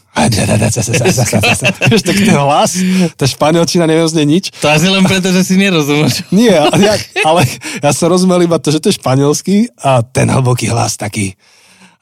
Vieš, 1.91 2.03
tak 2.07 2.17
ten 2.23 2.38
hlas, 2.38 2.79
tá 3.19 3.26
španielčina 3.26 3.91
neviem 3.91 4.07
z 4.07 4.23
nej 4.23 4.26
nič. 4.38 4.55
To 4.62 4.71
asi 4.71 4.87
len 4.87 5.03
preto, 5.03 5.35
že 5.35 5.43
si 5.43 5.59
nerozumieš. 5.59 6.31
Nie, 6.31 6.62
ale 6.62 6.79
ja, 6.79 6.95
ale 7.26 7.43
ja 7.83 7.91
som 7.91 8.07
rozumel 8.07 8.38
iba 8.47 8.55
to, 8.62 8.71
že 8.71 8.79
to 8.79 8.95
je 8.95 9.03
španielský 9.03 9.75
a 9.83 10.07
ten 10.07 10.31
hlboký 10.31 10.71
hlas 10.71 10.95
taký. 10.95 11.35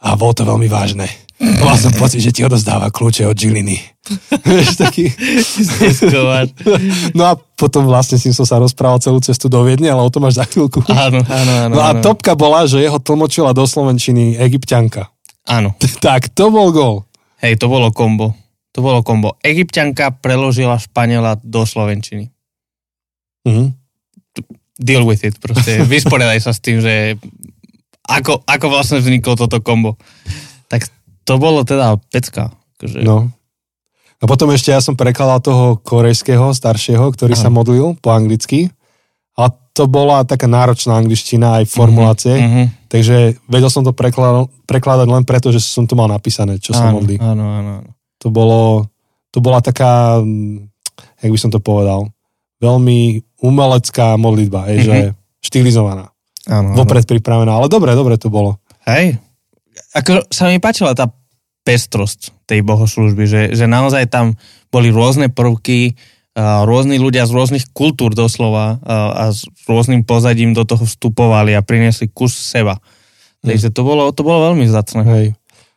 A 0.05 0.21
bolo 0.21 0.37
to 0.37 0.45
veľmi 0.45 0.69
vážne. 0.69 1.09
Mal 1.43 1.77
som 1.77 1.91
pocit, 1.99 2.23
že 2.23 2.31
ti 2.31 2.47
odozdáva 2.47 2.95
kľúče 2.95 3.27
od 3.27 3.35
Žiliny. 3.35 3.75
Vieš, 4.47 4.79
taký... 4.79 5.11
No 7.11 7.23
a 7.27 7.33
potom 7.35 7.91
vlastne 7.91 8.21
s 8.21 8.29
ním 8.29 8.37
som 8.37 8.47
sa 8.47 8.63
rozprával 8.63 9.03
celú 9.03 9.19
cestu 9.19 9.51
do 9.51 9.67
Viedne, 9.67 9.91
ale 9.91 10.07
o 10.07 10.13
tom 10.13 10.23
až 10.31 10.39
za 10.39 10.47
chvíľku. 10.47 10.87
Áno, 10.87 11.27
áno, 11.27 11.53
áno. 11.67 11.75
No 11.75 11.83
a 11.83 11.91
áno. 11.91 12.03
topka 12.07 12.39
bola, 12.39 12.71
že 12.71 12.79
jeho 12.79 13.03
tlmočila 13.03 13.51
do 13.51 13.67
Slovenčiny 13.67 14.39
egyptianka. 14.39 15.11
Áno. 15.51 15.75
tak 16.05 16.31
to 16.31 16.55
bol 16.55 16.71
gol. 16.71 16.95
Hej, 17.43 17.59
to 17.59 17.67
bolo 17.67 17.91
kombo. 17.91 18.39
To 18.75 18.83
bolo 18.83 19.03
kombo. 19.03 19.35
Egyptianka 19.43 20.15
preložila 20.15 20.79
Španiela 20.79 21.39
do 21.43 21.67
Slovenčiny. 21.67 22.31
Mhm. 23.43 23.75
Deal 24.75 25.07
with 25.07 25.23
it, 25.23 25.39
proste. 25.39 25.83
Vysporiadaj 25.93 26.41
sa 26.43 26.51
s 26.55 26.63
tým, 26.63 26.83
že 26.83 27.19
ako, 28.05 28.43
ako 28.43 28.67
vlastne 28.71 28.99
vzniklo 28.99 29.39
toto 29.39 29.63
kombo. 29.63 29.95
Tak 30.67 30.91
to 31.25 31.37
bolo 31.37 31.65
teda 31.65 31.97
pecka. 32.09 32.53
Akože... 32.77 33.01
No. 33.03 33.29
A 34.21 34.25
potom 34.25 34.49
ešte 34.53 34.73
ja 34.73 34.81
som 34.81 34.97
prekladal 34.97 35.41
toho 35.41 35.77
korejského, 35.85 36.55
staršieho, 36.55 37.13
ktorý 37.13 37.37
Áno. 37.37 37.43
sa 37.43 37.53
modlil 37.53 37.99
po 38.01 38.09
anglicky. 38.09 38.73
A 39.37 39.51
to 39.51 39.85
bola 39.85 40.23
taká 40.23 40.47
náročná 40.47 40.97
angličtina, 40.97 41.61
aj 41.61 41.69
formulácie. 41.69 42.33
Mhm. 42.39 42.65
Takže 42.89 43.43
vedel 43.51 43.69
som 43.69 43.83
to 43.83 43.91
prekladať, 43.91 44.47
prekladať 44.65 45.07
len 45.11 45.25
preto, 45.27 45.51
že 45.51 45.59
som 45.59 45.85
to 45.85 45.99
mal 45.99 46.07
napísané, 46.07 46.63
čo 46.63 46.71
sa 46.73 46.89
áno, 46.89 47.03
modlí. 47.03 47.19
áno, 47.19 47.45
áno, 47.45 47.71
áno. 47.83 47.91
To 48.23 48.31
bolo, 48.31 48.87
to 49.29 49.43
bola 49.43 49.59
taká, 49.59 50.23
jak 51.19 51.31
by 51.35 51.39
som 51.41 51.51
to 51.51 51.59
povedal, 51.59 52.07
veľmi 52.63 53.19
umelecká 53.43 54.15
modlitba, 54.15 54.71
hej, 54.71 54.79
Mhm. 54.79 54.87
že 54.87 54.97
štilizovaná, 55.43 56.09
áno, 56.47 56.73
áno. 56.73 56.79
vopred 56.79 57.05
pripravená, 57.05 57.59
ale 57.59 57.67
dobre, 57.67 57.93
dobre 57.93 58.15
to 58.17 58.31
bolo. 58.31 58.57
Hej. 58.87 59.19
Ako 59.95 60.27
sa 60.31 60.51
mi 60.51 60.59
páčila 60.63 60.95
tá 60.95 61.11
pestrosť 61.65 62.35
tej 62.45 62.61
bohoslužby, 62.61 63.25
že, 63.25 63.43
že 63.57 63.65
naozaj 63.65 64.13
tam 64.13 64.37
boli 64.69 64.93
rôzne 64.93 65.33
prvky, 65.33 65.97
rôzni 66.67 66.99
ľudia 66.99 67.25
z 67.25 67.33
rôznych 67.33 67.65
kultúr 67.73 68.13
doslova 68.13 68.83
a, 68.85 69.31
s 69.31 69.47
rôznym 69.65 70.03
pozadím 70.03 70.53
do 70.53 70.67
toho 70.67 70.83
vstupovali 70.83 71.55
a 71.55 71.65
priniesli 71.65 72.11
kus 72.11 72.35
seba. 72.35 72.83
Takže 73.45 73.71
to 73.71 73.81
bolo, 73.87 74.11
to 74.11 74.27
bolo 74.27 74.53
veľmi 74.53 74.67
zacné. 74.67 75.03
Hej. 75.05 75.27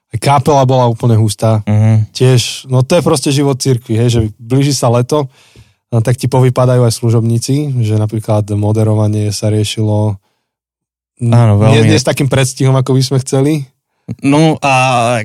Aj 0.08 0.66
bola 0.66 0.88
úplne 0.88 1.20
hustá. 1.20 1.62
Uh-huh. 1.68 2.00
Tiež, 2.16 2.66
no 2.72 2.82
to 2.82 2.96
je 2.98 3.04
proste 3.04 3.30
život 3.30 3.60
cirkvi, 3.60 4.00
hej, 4.00 4.10
že 4.10 4.22
blíži 4.40 4.72
sa 4.72 4.88
leto, 4.88 5.28
tak 5.92 6.16
ti 6.16 6.32
povypadajú 6.32 6.84
aj 6.84 6.96
služobníci, 6.96 7.84
že 7.84 7.96
napríklad 8.00 8.48
moderovanie 8.56 9.32
sa 9.36 9.52
riešilo 9.52 10.20
Áno, 11.22 11.54
nie, 11.60 11.82
veľmi. 11.82 11.92
nie 11.92 12.00
s 12.00 12.08
takým 12.08 12.30
predstihom, 12.32 12.76
ako 12.76 12.96
by 12.98 13.02
sme 13.04 13.18
chceli. 13.22 13.54
No 14.24 14.56
a 14.64 14.74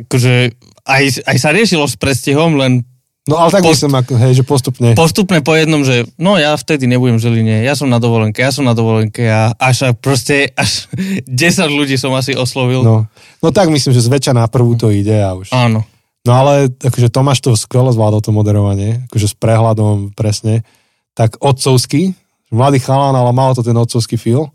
akože 0.03 0.59
aj, 0.83 1.05
aj 1.27 1.37
sa 1.39 1.55
riešilo 1.55 1.87
s 1.87 1.95
prestihom, 1.95 2.59
len 2.59 2.83
No 3.23 3.39
ale 3.39 3.55
tak 3.55 3.63
Post- 3.63 3.87
myslím, 3.87 4.19
hej, 4.19 4.33
že 4.35 4.43
postupne. 4.43 4.89
postupne 4.99 5.39
po 5.47 5.55
jednom, 5.55 5.87
že 5.87 6.11
no 6.19 6.35
ja 6.43 6.59
vtedy 6.59 6.91
nebudem 6.91 7.23
v 7.23 7.31
Žiline, 7.31 7.63
ja 7.63 7.79
som 7.79 7.87
na 7.87 8.03
dovolenke, 8.03 8.43
ja 8.43 8.51
som 8.51 8.67
na 8.67 8.75
dovolenke 8.75 9.23
a 9.31 9.55
až 9.63 9.87
a 9.87 9.89
proste 9.95 10.51
až 10.59 10.91
10 11.31 11.71
ľudí 11.71 11.95
som 11.95 12.11
asi 12.19 12.35
oslovil. 12.35 12.83
No, 12.83 13.07
no 13.39 13.49
tak 13.55 13.71
myslím, 13.71 13.95
že 13.95 14.03
zväčša 14.03 14.35
na 14.35 14.51
prvú 14.51 14.75
to 14.75 14.91
ide 14.91 15.23
a 15.23 15.39
už. 15.39 15.55
Áno. 15.55 15.87
No 16.27 16.33
ale 16.35 16.67
akože 16.83 17.15
Tomáš 17.15 17.47
to 17.47 17.55
skvelo 17.55 17.95
zvládol 17.95 18.27
to 18.27 18.35
moderovanie, 18.35 19.07
akože 19.07 19.31
s 19.31 19.35
prehľadom 19.39 20.19
presne, 20.19 20.67
tak 21.15 21.39
otcovský, 21.39 22.19
mladý 22.51 22.83
chalán, 22.83 23.15
ale 23.15 23.31
malo 23.31 23.55
to 23.55 23.63
ten 23.63 23.79
otcovský 23.79 24.19
feel. 24.19 24.51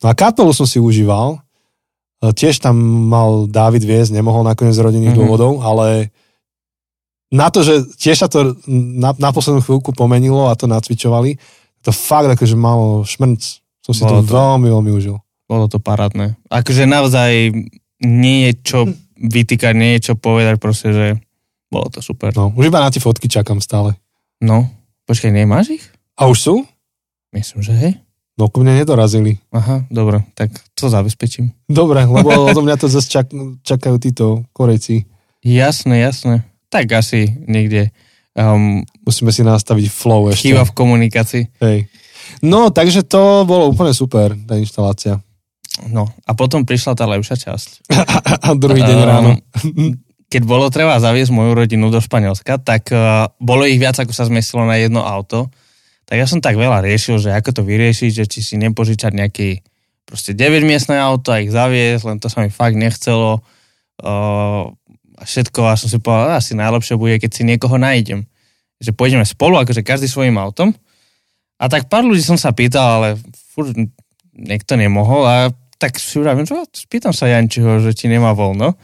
No 0.00 0.06
a 0.08 0.16
kapelu 0.16 0.52
som 0.56 0.64
si 0.64 0.80
užíval, 0.80 1.44
tiež 2.20 2.58
tam 2.58 2.74
mal 3.06 3.46
Dávid 3.46 3.80
viesť, 3.80 4.10
nemohol 4.12 4.42
nakoniec 4.42 4.74
z 4.74 4.82
rodinných 4.82 5.12
Mhm. 5.12 5.16
mm-hmm. 5.16 5.28
dôvodov, 5.30 5.52
ale 5.60 6.10
na 7.28 7.52
to, 7.52 7.60
že 7.60 7.84
tiež 7.94 8.16
sa 8.16 8.28
to 8.28 8.56
na, 8.68 9.12
na 9.14 9.30
poslednú 9.30 9.60
chvíľku 9.60 9.92
pomenilo 9.92 10.48
a 10.48 10.56
to 10.56 10.64
nacvičovali, 10.64 11.36
to 11.80 11.90
fakt 11.90 12.26
akože 12.26 12.56
malo 12.56 13.04
šmrnc. 13.04 13.42
Som 13.84 13.92
si 13.92 14.02
Bolo 14.02 14.20
to 14.20 14.26
to. 14.26 14.32
veľmi, 14.32 14.68
veľmi 14.68 14.90
užil. 14.90 15.16
Bolo 15.44 15.64
to 15.64 15.78
parádne. 15.78 16.36
Akože 16.48 16.84
naozaj 16.84 17.52
nie 18.00 18.38
je 18.48 18.52
čo 18.62 18.78
vytýkať, 19.14 19.72
nie 19.72 19.96
je 19.96 20.10
čo 20.10 20.14
povedať, 20.14 20.56
proste, 20.56 20.88
že 20.90 21.06
bolo 21.68 21.88
to 21.88 22.00
super. 22.00 22.32
No, 22.32 22.48
už 22.50 22.68
iba 22.68 22.80
na 22.80 22.88
tie 22.88 22.98
fotky 22.98 23.28
čakám 23.28 23.60
stále. 23.60 23.96
No, 24.40 24.68
počkaj, 25.04 25.28
nemáš 25.28 25.74
ich? 25.74 25.84
A 26.14 26.26
už 26.26 26.38
sú? 26.38 26.54
Myslím, 27.30 27.60
že 27.60 27.72
hej. 27.74 27.92
No 28.38 28.46
ku 28.46 28.62
mne 28.62 28.78
nedorazili. 28.78 29.42
Aha, 29.50 29.82
dobre, 29.90 30.22
tak 30.32 30.54
to 30.72 30.86
zabezpečím. 30.86 31.50
Dobre, 31.66 32.06
lebo 32.06 32.30
odo 32.54 32.62
mňa 32.62 32.76
to 32.78 32.86
zase 32.86 33.10
čak, 33.10 33.26
čakajú 33.66 33.98
títo 33.98 34.46
Korejci. 34.54 35.04
Jasné, 35.42 35.98
jasné. 36.00 36.46
Tak 36.70 36.86
asi 36.94 37.34
niekde 37.44 37.90
um, 38.32 38.86
Musíme 39.02 39.34
si 39.34 39.42
nastaviť 39.42 39.86
flow 39.88 40.30
ešte. 40.30 40.54
chýba 40.54 40.62
v 40.62 40.72
komunikácii. 40.72 41.44
Hej. 41.58 41.90
No, 42.44 42.68
takže 42.70 43.02
to 43.02 43.42
bolo 43.42 43.72
úplne 43.72 43.90
super, 43.90 44.36
tá 44.36 44.54
inštalácia. 44.54 45.18
No, 45.88 46.10
a 46.22 46.34
potom 46.34 46.66
prišla 46.66 46.94
tá 46.94 47.06
lepšia 47.06 47.38
časť. 47.38 47.86
A 48.44 48.54
druhý 48.58 48.82
deň 48.82 48.98
Ehm, 48.98 49.06
ráno. 49.06 49.30
Keď 50.28 50.42
bolo 50.44 50.68
treba 50.68 50.98
zaviesť 51.00 51.32
moju 51.32 51.56
rodinu 51.56 51.88
do 51.88 51.98
Španielska, 51.98 52.60
tak 52.60 52.92
uh, 52.92 53.32
bolo 53.40 53.64
ich 53.64 53.80
viac, 53.80 53.96
ako 53.96 54.12
sa 54.12 54.28
zmestilo 54.28 54.66
na 54.66 54.76
jedno 54.76 55.00
auto. 55.00 55.48
Tak 56.08 56.16
ja 56.16 56.24
som 56.24 56.40
tak 56.40 56.56
veľa 56.56 56.80
riešil, 56.80 57.20
že 57.20 57.36
ako 57.36 57.60
to 57.60 57.62
vyriešiť, 57.68 58.10
že 58.10 58.24
či 58.24 58.40
si 58.40 58.54
nepožičať 58.56 59.12
nejaký 59.12 59.60
proste 60.08 60.32
9-miestne 60.32 60.96
auto 60.96 61.36
a 61.36 61.44
ich 61.44 61.52
zaviesť, 61.52 62.02
len 62.08 62.16
to 62.16 62.32
sa 62.32 62.40
mi 62.40 62.48
fakt 62.48 62.80
nechcelo. 62.80 63.44
Uh, 64.00 64.72
a 65.20 65.22
všetko 65.28 65.68
a 65.68 65.76
som 65.76 65.92
si 65.92 66.00
povedal, 66.00 66.40
asi 66.40 66.56
najlepšie 66.56 66.96
bude, 66.96 67.20
keď 67.20 67.30
si 67.36 67.42
niekoho 67.44 67.76
nájdem. 67.76 68.24
Že 68.80 68.96
pôjdeme 68.96 69.26
spolu, 69.28 69.60
akože 69.60 69.84
každý 69.84 70.08
svojim 70.08 70.40
autom. 70.40 70.72
A 71.60 71.68
tak 71.68 71.92
pár 71.92 72.08
ľudí 72.08 72.24
som 72.24 72.40
sa 72.40 72.56
pýtal, 72.56 73.02
ale 73.02 73.08
furt 73.52 73.76
niekto 74.32 74.78
nemohol 74.78 75.26
a 75.28 75.36
tak 75.76 75.98
si 75.98 76.18
uravím, 76.22 76.46
že 76.46 76.56
spýtam 76.72 77.10
sa 77.10 77.26
Jančiho, 77.26 77.82
že 77.82 77.92
či 77.92 78.06
nemá 78.06 78.32
voľno. 78.32 78.78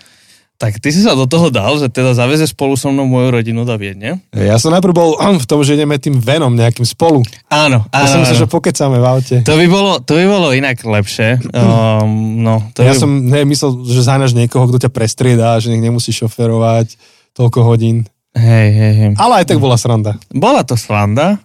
Tak 0.54 0.78
ty 0.78 0.94
si 0.94 1.02
sa 1.02 1.18
do 1.18 1.26
toho 1.26 1.50
dal, 1.50 1.74
že 1.76 1.90
teda 1.90 2.14
zaveze 2.14 2.46
spolu 2.46 2.78
so 2.78 2.86
mnou 2.86 3.04
moju 3.04 3.34
rodinu 3.34 3.66
do 3.66 3.74
Viedne. 3.74 4.22
Ja 4.30 4.54
som 4.54 4.70
najprv 4.70 4.94
bol 4.94 5.10
v 5.18 5.46
tom, 5.50 5.60
že 5.60 5.74
ideme 5.74 5.98
tým 5.98 6.14
venom 6.14 6.54
nejakým 6.54 6.86
spolu. 6.86 7.26
Áno, 7.50 7.82
Ja 7.90 8.06
áno. 8.06 8.08
som 8.08 8.18
myslel, 8.22 8.38
áno. 8.38 8.42
že 8.46 8.52
pokecáme 8.54 8.96
v 8.96 9.06
aute. 9.06 9.36
To 9.42 9.58
by 9.58 9.66
bolo, 9.66 9.98
to 9.98 10.14
by 10.14 10.24
bolo 10.24 10.54
inak 10.54 10.78
lepšie. 10.78 11.42
Um, 11.50 12.38
no, 12.40 12.62
to 12.70 12.86
Ja 12.86 12.94
by... 12.94 13.02
som 13.02 13.10
hej, 13.26 13.42
myslel, 13.44 13.70
že 13.82 14.06
zahnáš 14.06 14.32
niekoho, 14.32 14.70
kto 14.70 14.86
ťa 14.86 14.94
prestriedá, 14.94 15.58
že 15.58 15.74
nech 15.74 15.82
nemusí 15.82 16.14
šoferovať 16.14 16.94
toľko 17.34 17.58
hodín. 17.66 18.06
Hej, 18.32 18.68
hej, 18.70 18.92
hej. 18.94 19.10
Ale 19.18 19.42
aj 19.42 19.50
tak 19.50 19.58
bola 19.58 19.74
sranda. 19.74 20.22
Bola 20.30 20.62
to 20.62 20.78
sranda. 20.78 21.42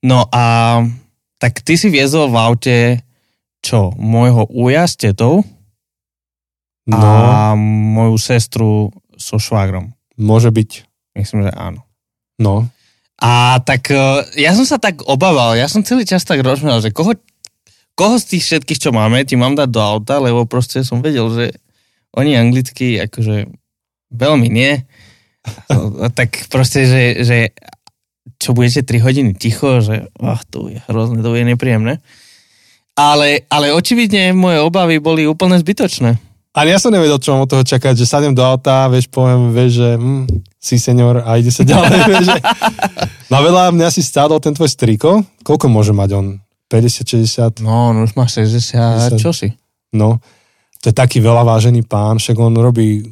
No 0.00 0.24
a 0.28 0.80
tak 1.36 1.60
ty 1.60 1.76
si 1.76 1.92
viezol 1.92 2.32
v 2.32 2.36
aute 2.40 2.76
čo? 3.60 3.92
Môjho 3.96 4.48
uja 4.48 4.88
s 4.88 4.96
tetou 4.96 5.44
No, 6.86 7.02
a 7.02 7.58
moju 7.58 8.14
sestru 8.14 8.94
so 9.18 9.42
švagrom. 9.42 9.90
môže 10.14 10.54
byť. 10.54 10.70
Myslím, 11.18 11.50
že 11.50 11.52
áno. 11.52 11.82
No. 12.38 12.70
A 13.18 13.58
tak 13.64 13.90
e, 13.90 14.22
ja 14.38 14.52
som 14.52 14.68
sa 14.68 14.76
tak 14.76 15.02
obával, 15.08 15.56
ja 15.56 15.66
som 15.66 15.82
celý 15.82 16.04
čas 16.04 16.22
tak 16.22 16.44
rozmýšľal, 16.44 16.84
že 16.84 16.94
koho, 16.94 17.16
koho 17.96 18.16
z 18.20 18.36
tých 18.36 18.44
všetkých, 18.44 18.82
čo 18.86 18.90
máme, 18.92 19.24
ti 19.24 19.34
mám 19.34 19.56
dať 19.56 19.68
do 19.72 19.80
auta, 19.80 20.20
lebo 20.20 20.44
proste 20.44 20.84
som 20.84 21.00
vedel, 21.00 21.26
že 21.32 21.44
oni 22.12 22.36
anglicky 22.36 23.00
akože 23.00 23.48
veľmi 24.12 24.48
nie. 24.52 24.84
Tak 26.18 26.52
proste, 26.52 26.84
že, 26.84 27.02
že 27.24 27.38
čo 28.36 28.52
budete 28.52 28.84
3 28.84 29.00
hodiny 29.00 29.30
ticho, 29.34 29.80
že 29.80 30.12
oh, 30.20 30.40
to 30.52 30.68
je 30.68 30.78
hrozné, 30.86 31.24
to 31.24 31.32
je 31.32 31.44
nepríjemné. 31.46 32.04
Ale, 32.96 33.44
ale 33.52 33.76
očividne 33.76 34.32
moje 34.32 34.60
obavy 34.60 34.96
boli 35.00 35.28
úplne 35.28 35.60
zbytočné. 35.60 36.16
Ale 36.56 36.72
ja 36.72 36.78
som 36.78 36.88
nevedel, 36.88 37.16
čo 37.16 37.30
mám 37.30 37.44
od 37.44 37.50
toho 37.50 37.60
čakať, 37.62 37.92
že 37.94 38.04
sadnem 38.04 38.32
do 38.32 38.40
auta, 38.40 38.88
vieš, 38.88 39.06
poviem, 39.06 39.52
vieš, 39.52 39.76
že 39.76 39.90
hm, 39.94 40.24
si 40.56 40.76
senior 40.76 41.20
a 41.20 41.36
ide 41.36 41.50
sa 41.50 41.62
ďalej, 41.62 41.98
vieš, 42.10 42.26
že... 42.26 42.38
No 43.26 43.34
a 43.34 43.42
vedľa 43.42 43.64
mňa 43.70 43.88
si 43.90 44.00
stádol 44.00 44.38
ten 44.38 44.50
tvoj 44.50 44.66
striko. 44.66 45.20
Koľko 45.42 45.66
môže 45.66 45.92
mať 45.92 46.16
on? 46.16 46.26
50, 46.66 47.60
60? 47.60 47.60
No, 47.60 47.92
on 47.92 48.00
už 48.00 48.14
má 48.14 48.24
60, 48.24 48.56
60. 49.12 49.20
čo 49.20 49.30
si? 49.30 49.52
No. 49.92 50.16
To 50.80 50.86
je 50.86 50.96
taký 50.96 51.20
veľa 51.20 51.44
vážený 51.44 51.84
pán, 51.84 52.16
však 52.16 52.34
on 52.34 52.54
robí 52.54 53.04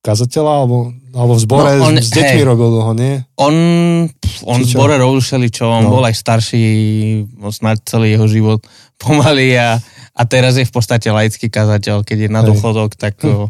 kazateľa, 0.00 0.52
alebo, 0.52 0.76
alebo 1.10 1.32
v 1.32 1.40
zbore 1.40 1.70
No, 1.74 1.88
on- 1.88 1.96
s 1.96 2.10
deťmi 2.10 2.42
hej. 2.42 2.44
robil 2.44 2.68
dlho, 2.68 2.92
nie? 2.92 3.14
On, 3.38 3.54
on 4.44 4.58
v 4.58 4.66
čo? 4.66 4.76
zbore 4.76 4.98
robil 4.98 5.18
všeličo, 5.18 5.64
on 5.64 5.86
No. 5.86 5.94
bol 5.94 6.04
aj 6.04 6.12
starší 6.12 6.64
no, 7.32 7.48
snáď 7.48 7.86
celý 7.86 8.14
jeho 8.14 8.26
život 8.26 8.60
pomaly 8.98 9.54
a, 9.54 9.78
a 10.12 10.22
teraz 10.28 10.60
je 10.60 10.68
v 10.68 10.72
podstate 10.72 11.08
laický 11.08 11.48
kazateľ. 11.48 12.04
Keď 12.04 12.18
je 12.18 12.28
na 12.28 12.44
Hej. 12.44 12.48
dôchodok, 12.52 12.96
tak 12.96 13.16
Hm. 13.22 13.28
hm. 13.28 13.48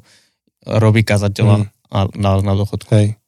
robí 0.79 1.03
kazateľa 1.03 1.57
Hm. 1.59 1.67
a, 1.91 1.99
na, 2.15 2.31
na 2.41 2.53
dôchodku. 2.55 2.91
Hej. 2.95 3.19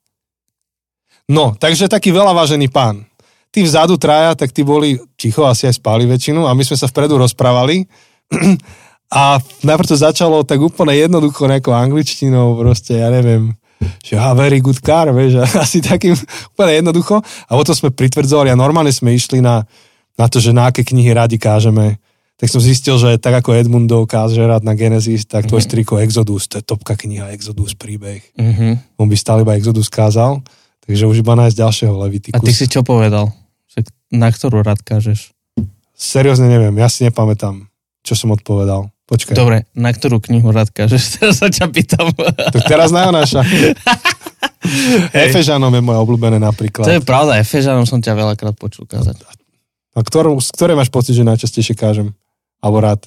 No, 1.27 1.57
takže 1.57 1.89
taký 1.89 2.13
veľa 2.13 2.37
vážený 2.37 2.69
pán. 2.69 3.09
Tí 3.49 3.63
vzadu 3.65 3.97
traja, 3.97 4.35
tak 4.35 4.51
tí 4.53 4.67
boli 4.67 4.99
ticho, 5.17 5.47
asi 5.47 5.71
aj 5.71 5.79
spali 5.79 6.05
väčšinu 6.05 6.45
a 6.45 6.53
my 6.53 6.63
sme 6.67 6.77
sa 6.77 6.91
vpredu 6.91 7.17
rozprávali. 7.17 7.87
A 9.15 9.39
najprv 9.63 9.87
to 9.87 9.95
začalo 9.95 10.43
tak 10.43 10.59
úplne 10.59 10.91
jednoducho 10.99 11.47
nejakou 11.47 11.71
angličtinou, 11.71 12.59
proste, 12.59 12.99
ja 12.99 13.15
neviem, 13.15 13.55
že 14.03 14.19
a 14.19 14.35
very 14.35 14.59
good 14.59 14.81
car, 14.83 15.07
vieš, 15.15 15.39
asi 15.65 15.79
takým 15.79 16.19
úplne 16.51 16.83
jednoducho. 16.83 17.23
A 17.47 17.53
potom 17.55 17.77
sme 17.79 17.95
pritvrdzovali 17.95 18.51
a 18.51 18.59
normálne 18.59 18.91
sme 18.91 19.15
išli 19.15 19.39
na, 19.39 19.63
na 20.19 20.27
to, 20.27 20.43
že 20.43 20.51
na 20.51 20.73
aké 20.73 20.83
knihy 20.83 21.15
radi 21.15 21.39
kážeme. 21.39 22.03
Tak 22.35 22.49
som 22.49 22.59
zistil, 22.59 22.97
že 22.97 23.15
tak 23.17 23.35
ako 23.37 23.55
Edmundo 23.55 24.03
káže 24.05 24.39
rád 24.39 24.63
na 24.63 24.73
Genesis, 24.73 25.23
tak 25.25 25.47
tvoj 25.47 25.61
Mhm. 25.61 25.67
striko 25.67 25.93
Exodus, 25.97 26.47
to 26.47 26.59
je 26.59 26.65
topka 26.65 26.95
kniha 26.95 27.31
Exodus 27.31 27.73
príbeh. 27.73 28.21
Mhm. 28.35 28.99
On 28.99 29.07
by 29.07 29.15
stále 29.15 29.43
iba 29.43 29.55
Exodus 29.55 29.87
kázal, 29.87 30.43
takže 30.83 31.05
už 31.05 31.21
iba 31.21 31.35
nájsť 31.35 31.57
ďalšieho 31.57 31.95
A 31.95 32.01
Levitikus. 32.05 32.41
ty 32.41 32.53
si 32.53 32.67
čo 32.67 32.83
povedal? 32.83 33.31
Na 34.11 34.31
ktorú 34.31 34.63
rád 34.63 34.79
kážeš? 34.81 35.35
Seriózne 35.91 36.47
neviem, 36.47 36.75
ja 36.75 36.87
si 36.87 37.03
nepamätám, 37.03 37.67
čo 38.01 38.15
som 38.15 38.31
odpovedal. 38.31 38.91
Počkaj, 39.05 39.35
Dobre, 39.35 39.67
na 39.75 39.91
ktorú 39.91 40.17
knihu 40.19 40.49
rád 40.49 40.71
kážeš? 40.71 41.03
Teraz 41.19 41.39
sa 41.39 41.51
ťa 41.51 41.67
pýtam. 41.69 42.09
tak 42.15 42.63
teraz 42.65 42.89
na 42.89 43.05
Jonáša. 43.05 43.43
Efežanom 45.13 45.69
je 45.69 45.83
moje 45.83 45.99
obľúbené 45.99 46.39
napríklad. 46.39 46.85
To 46.85 46.95
je 46.95 47.03
pravda, 47.03 47.37
Efežanom 47.37 47.85
som 47.85 48.01
ťa 48.01 48.17
veľakrát 48.17 48.57
počul 48.57 48.87
kázať. 48.87 49.21
A 49.95 50.01
ktorú, 50.01 50.35
z 50.39 50.49
ktorej 50.51 50.75
máš 50.75 50.89
pocit, 50.89 51.13
že 51.13 51.23
najčastejšie 51.23 51.75
kážem? 51.75 52.17
Alebo 52.65 52.81
rád? 52.81 53.05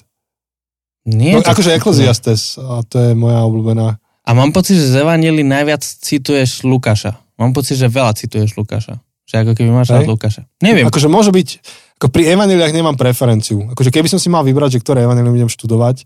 Nie, 1.02 1.34
No, 1.34 1.42
to- 1.42 1.50
akože 1.50 1.74
Ecclesiastes, 1.74 2.54
a 2.56 2.86
to 2.86 2.96
je 3.00 3.10
moja 3.12 3.42
obľúbená. 3.42 3.98
A 3.98 4.30
mám 4.36 4.52
pocit, 4.52 4.76
že 4.76 4.92
z 4.92 5.02
Evangeli 5.02 5.42
najviac 5.42 5.80
cituješ 5.82 6.62
Lukáša. 6.62 7.16
Mám 7.40 7.50
pocit, 7.50 7.74
že 7.74 7.88
veľa 7.88 8.12
cituješ 8.14 8.54
Lukáša. 8.54 9.00
Že 9.26 9.34
ako 9.42 9.52
keby 9.56 9.70
máš 9.72 9.88
rád. 9.90 10.04
Lukáša. 10.06 10.44
Neviem. 10.60 10.84
Akože 10.84 11.08
môže 11.08 11.32
byť, 11.32 11.48
ako 11.96 12.06
pri 12.12 12.32
evaneliách 12.32 12.70
nemám 12.70 12.94
preferenciu. 12.94 13.72
Akože 13.72 13.88
keby 13.88 14.06
som 14.06 14.20
si 14.20 14.28
mal 14.28 14.44
vybrať, 14.44 14.78
že 14.78 14.82
ktoré 14.84 15.02
evanelium 15.02 15.34
idem 15.34 15.50
študovať, 15.50 16.04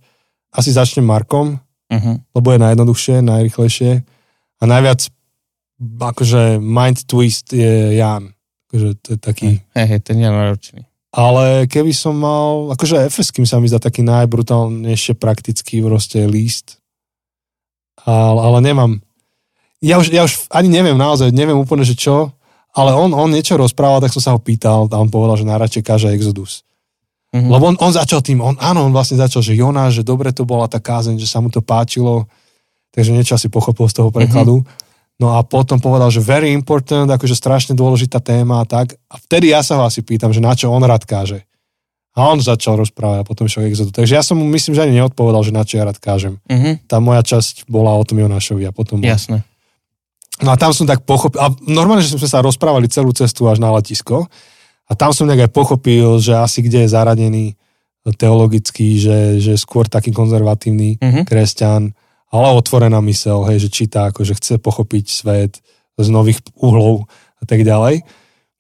asi 0.55 0.71
začnem 0.73 1.05
Markom, 1.05 1.61
Uh-huh. 1.93 2.17
lebo 2.33 2.49
je 2.49 2.57
najjednoduchšie, 2.57 3.21
najrychlejšie. 3.21 4.01
A 4.59 4.65
najviac 4.65 5.13
akože 6.01 6.57
mind 6.57 7.05
twist 7.05 7.53
je 7.53 8.01
Jan. 8.01 8.33
Akože 8.65 8.89
to 8.97 9.09
je 9.13 9.19
taký... 9.21 9.49
Hej, 9.77 9.87
hej, 9.93 10.01
ten 10.01 10.17
je 10.17 10.25
náročný. 10.25 10.81
Ale 11.13 11.69
keby 11.69 11.93
som 11.93 12.17
mal, 12.17 12.73
akože 12.73 13.05
Efeským 13.05 13.45
sa 13.45 13.61
mi 13.61 13.69
zdá 13.69 13.77
taký 13.77 14.01
najbrutálnejšie 14.01 15.21
praktický 15.21 15.85
proste 15.85 16.25
líst. 16.25 16.81
Ale, 18.09 18.41
ale 18.41 18.59
nemám. 18.65 18.93
Ja 19.85 20.01
už, 20.01 20.09
ja 20.09 20.25
už 20.25 20.49
ani 20.49 20.73
neviem 20.73 20.97
naozaj, 20.97 21.29
neviem 21.35 21.59
úplne, 21.59 21.85
že 21.85 21.93
čo, 21.93 22.33
ale 22.73 22.97
on, 22.97 23.13
on 23.13 23.29
niečo 23.29 23.61
rozprával, 23.61 24.01
tak 24.01 24.15
som 24.17 24.25
sa 24.25 24.33
ho 24.33 24.41
pýtal 24.41 24.89
a 24.89 24.97
on 24.97 25.13
povedal, 25.13 25.37
že 25.37 25.45
najradšej 25.45 25.83
káže 25.85 26.09
Exodus. 26.17 26.65
Uh-huh. 27.33 27.45
Lebo 27.45 27.69
on, 27.69 27.77
on 27.77 27.93
začal 27.93 28.25
tým, 28.25 28.41
on, 28.41 28.57
áno, 28.57 28.89
on 28.89 28.93
vlastne 28.97 29.21
začal, 29.21 29.45
že 29.45 29.57
Jonáš, 29.57 30.01
že 30.01 30.09
dobre 30.09 30.33
to 30.33 30.49
bola 30.49 30.65
tá 30.65 30.81
kázeň, 30.81 31.21
že 31.21 31.29
sa 31.29 31.45
mu 31.45 31.53
to 31.53 31.61
páčilo, 31.61 32.25
takže 32.97 33.13
niečo 33.13 33.37
asi 33.37 33.53
pochopil 33.53 33.85
z 33.89 34.01
toho 34.01 34.09
prekladu. 34.09 34.65
No 35.23 35.39
a 35.39 35.47
potom 35.47 35.79
povedal, 35.79 36.11
že 36.11 36.19
very 36.19 36.51
important, 36.51 37.07
akože 37.07 37.39
strašne 37.39 37.79
dôležitá 37.79 38.19
téma 38.19 38.59
a 38.59 38.67
tak. 38.67 38.99
A 39.07 39.23
vtedy 39.23 39.55
ja 39.55 39.63
sa 39.63 39.79
ho 39.79 39.87
asi 39.87 40.03
pýtam, 40.03 40.35
že 40.35 40.43
na 40.43 40.51
čo 40.59 40.67
on 40.67 40.83
rád 40.83 41.07
káže. 41.07 41.47
A 42.19 42.27
on 42.27 42.43
začal 42.43 42.75
rozprávať 42.75 43.23
a 43.23 43.25
potom 43.25 43.47
išiel 43.47 43.71
Exodu. 43.71 43.95
Takže 43.95 44.19
ja 44.19 44.27
som 44.27 44.35
mu 44.35 44.45
myslím, 44.51 44.75
že 44.75 44.83
ani 44.83 44.99
neodpovedal, 44.99 45.47
že 45.47 45.55
na 45.55 45.63
čo 45.63 45.79
ja 45.79 45.87
rád 45.87 46.03
kážem. 46.03 46.43
Uh-huh. 46.45 46.75
Tá 46.91 46.99
moja 46.99 47.23
časť 47.23 47.71
bola 47.71 47.95
o 47.95 48.03
tom 48.03 48.19
Jonášovi 48.19 48.67
a 48.67 48.75
potom... 48.75 48.99
Jasné. 48.99 49.47
No 50.43 50.51
a 50.51 50.59
tam 50.59 50.75
som 50.75 50.91
tak 50.91 51.07
pochopil, 51.07 51.39
a 51.39 51.55
normálne, 51.71 52.03
že 52.03 52.19
sme 52.19 52.27
sa 52.27 52.43
rozprávali 52.43 52.91
celú 52.91 53.15
cestu 53.15 53.47
až 53.47 53.63
na 53.63 53.71
letisko 53.79 54.27
a 54.91 54.93
tam 54.99 55.15
som 55.15 55.31
nejak 55.31 55.47
aj 55.47 55.53
pochopil, 55.55 56.19
že 56.19 56.35
asi 56.35 56.67
kde 56.67 56.85
je 56.85 56.91
zaradený 56.91 57.45
teologický, 58.03 58.99
že, 58.99 59.39
že 59.39 59.55
skôr 59.55 59.87
taký 59.87 60.11
konzervatívny 60.11 60.99
Uh-huh. 60.99 61.23
kresťan, 61.23 61.95
ale 62.33 62.49
otvorená 62.57 62.99
mysel, 63.05 63.45
hej, 63.53 63.69
že 63.69 63.69
číta, 63.69 64.09
akože 64.09 64.33
chce 64.41 64.55
pochopiť 64.57 65.05
svet 65.13 65.61
z 66.01 66.09
nových 66.09 66.41
uhlov 66.57 67.05
a 67.39 67.45
tak 67.45 67.61
ďalej. 67.61 68.01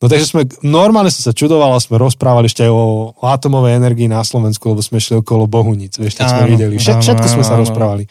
No 0.02 0.10
takže 0.10 0.26
sme, 0.28 0.42
normálne 0.66 1.14
som 1.14 1.30
sa 1.30 1.32
čudoval 1.32 1.72
a 1.72 1.80
sme 1.80 1.96
rozprávali 1.96 2.50
ešte 2.50 2.66
aj 2.66 2.72
o, 2.74 3.14
o 3.14 3.24
atomovej 3.30 3.78
energii 3.78 4.10
na 4.10 4.20
Slovensku, 4.26 4.74
lebo 4.74 4.82
sme 4.82 4.98
šli 4.98 5.22
okolo 5.22 5.46
Bohunic, 5.46 5.94
vieš, 5.94 6.18
tak 6.18 6.34
sme 6.34 6.42
Áno, 6.44 6.50
videli. 6.50 6.74
Všet, 6.74 6.98
áno, 6.98 7.04
všetko 7.06 7.26
sme 7.30 7.44
sa 7.46 7.54
áno. 7.54 7.62
rozprávali. 7.62 8.04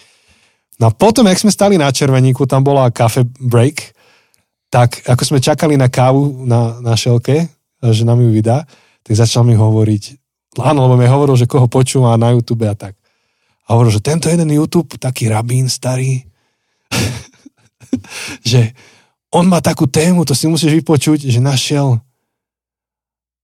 No 0.80 0.88
a 0.88 0.92
potom, 0.96 1.28
jak 1.28 1.38
sme 1.38 1.52
stali 1.52 1.76
na 1.76 1.92
červeníku, 1.92 2.48
tam 2.48 2.64
bola 2.64 2.90
kafe 2.96 3.28
break, 3.28 3.92
tak 4.72 5.04
ako 5.04 5.36
sme 5.36 5.44
čakali 5.44 5.76
na 5.76 5.92
kávu 5.92 6.48
na, 6.48 6.80
na 6.80 6.96
šelke, 6.96 7.52
že 7.84 8.08
nám 8.08 8.24
ju 8.24 8.32
vydá, 8.32 8.64
tak 9.04 9.14
začal 9.20 9.44
mi 9.44 9.60
hovoriť, 9.60 10.04
áno, 10.64 10.88
lebo 10.88 10.96
mi 10.96 11.12
hovoril, 11.12 11.36
že 11.36 11.44
koho 11.44 11.68
počúva 11.68 12.16
na 12.16 12.32
YouTube 12.32 12.64
a 12.72 12.74
tak. 12.74 12.96
A 13.72 13.80
hovoril, 13.80 13.96
že 13.96 14.04
tento 14.04 14.28
jeden 14.28 14.52
YouTube, 14.52 15.00
taký 15.00 15.32
rabín 15.32 15.72
starý, 15.72 16.28
že 18.52 18.76
on 19.32 19.48
má 19.48 19.64
takú 19.64 19.88
tému, 19.88 20.28
to 20.28 20.36
si 20.36 20.52
musíš 20.52 20.84
vypočuť, 20.84 21.32
že 21.32 21.40
našiel 21.40 22.04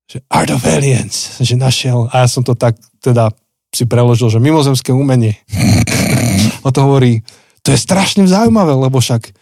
že 0.08 0.24
Art 0.32 0.48
of 0.56 0.64
Aliens, 0.64 1.36
že 1.44 1.60
našiel, 1.60 2.08
a 2.16 2.24
ja 2.24 2.28
som 2.32 2.40
to 2.40 2.56
tak 2.56 2.80
teda 3.04 3.28
si 3.76 3.84
preložil, 3.84 4.32
že 4.32 4.40
mimozemské 4.40 4.96
umenie. 4.96 5.36
On 6.66 6.72
to 6.72 6.80
hovorí, 6.80 7.28
to 7.60 7.76
je 7.76 7.80
strašne 7.80 8.24
zaujímavé, 8.24 8.72
lebo 8.72 9.04
však 9.04 9.36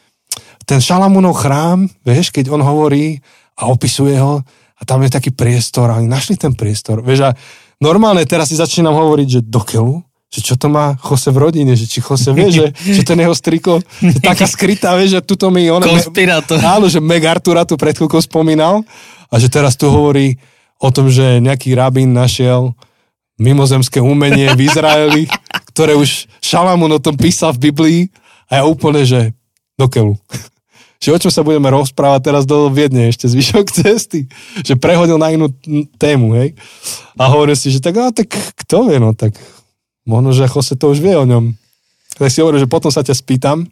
ten 0.66 0.82
Šalamúnov 0.82 1.38
chrám, 1.38 1.86
vieš, 2.02 2.34
keď 2.34 2.50
on 2.50 2.66
hovorí 2.66 3.22
a 3.54 3.70
opisuje 3.70 4.18
ho 4.18 4.42
a 4.74 4.82
tam 4.82 5.06
je 5.06 5.14
taký 5.14 5.30
priestor 5.30 5.94
a 5.94 6.02
oni 6.02 6.10
našli 6.10 6.34
ten 6.34 6.58
priestor. 6.58 7.06
Vieš, 7.06 7.30
a 7.30 7.38
normálne 7.78 8.26
teraz 8.26 8.50
si 8.50 8.58
začínam 8.58 8.98
hovoriť, 8.98 9.28
že 9.30 9.46
do 9.46 9.62
keľu, 9.62 10.02
že 10.36 10.44
čo 10.44 10.60
to 10.60 10.68
má 10.68 11.00
Jose 11.00 11.32
v 11.32 11.40
rodine, 11.40 11.80
že 11.80 11.88
či 11.88 12.04
Jose 12.04 12.36
vie, 12.36 12.52
že, 12.52 12.76
že 12.76 13.08
ten 13.08 13.16
jeho 13.16 13.32
striko, 13.32 13.80
že 14.04 14.20
taká 14.20 14.44
skrytá, 14.44 14.92
vieš, 15.00 15.16
že 15.16 15.22
tuto 15.24 15.48
mi 15.48 15.72
on... 15.72 15.80
Konspirátor. 15.80 16.60
Áno, 16.60 16.92
že 16.92 17.00
Meg 17.00 17.24
Artura 17.24 17.64
tu 17.64 17.80
pred 17.80 17.96
chvíľkou 17.96 18.20
spomínal 18.20 18.84
a 19.32 19.36
že 19.40 19.48
teraz 19.48 19.80
tu 19.80 19.88
hovorí 19.88 20.36
o 20.76 20.92
tom, 20.92 21.08
že 21.08 21.40
nejaký 21.40 21.72
rabín 21.72 22.12
našiel 22.12 22.76
mimozemské 23.40 24.04
umenie 24.04 24.52
v 24.52 24.68
Izraeli, 24.68 25.24
ktoré 25.72 25.96
už 25.96 26.28
Šalamún 26.44 26.92
o 26.92 27.00
tom 27.00 27.16
písal 27.16 27.56
v 27.56 27.72
Biblii 27.72 28.00
a 28.52 28.60
ja 28.60 28.64
úplne, 28.68 29.08
že 29.08 29.32
do 29.80 29.88
keľu. 29.88 30.20
Že 31.00 31.10
o 31.12 31.22
čom 31.28 31.32
sa 31.32 31.44
budeme 31.44 31.68
rozprávať 31.68 32.22
teraz 32.32 32.44
do 32.48 32.72
Viedne 32.72 33.12
ešte 33.12 33.28
zvyšok 33.28 33.68
cesty. 33.68 34.32
Že 34.64 34.80
prehodil 34.80 35.20
na 35.20 35.32
inú 35.36 35.52
tému, 36.00 36.32
hej. 36.40 36.56
A 37.20 37.28
hovorím 37.28 37.60
si, 37.60 37.70
že 37.70 37.84
tak, 37.84 38.00
no, 38.00 38.10
tak 38.16 38.32
kto 38.32 38.88
vie, 38.88 38.98
no 39.04 39.12
tak 39.12 39.36
možno, 40.06 40.32
že 40.32 40.50
Jose 40.50 40.78
to 40.78 40.94
už 40.94 41.02
vie 41.02 41.18
o 41.18 41.26
ňom. 41.26 41.58
Tak 42.16 42.32
si 42.32 42.40
hovorím, 42.40 42.64
že 42.64 42.72
potom 42.72 42.94
sa 42.94 43.04
ťa 43.04 43.18
spýtam. 43.18 43.68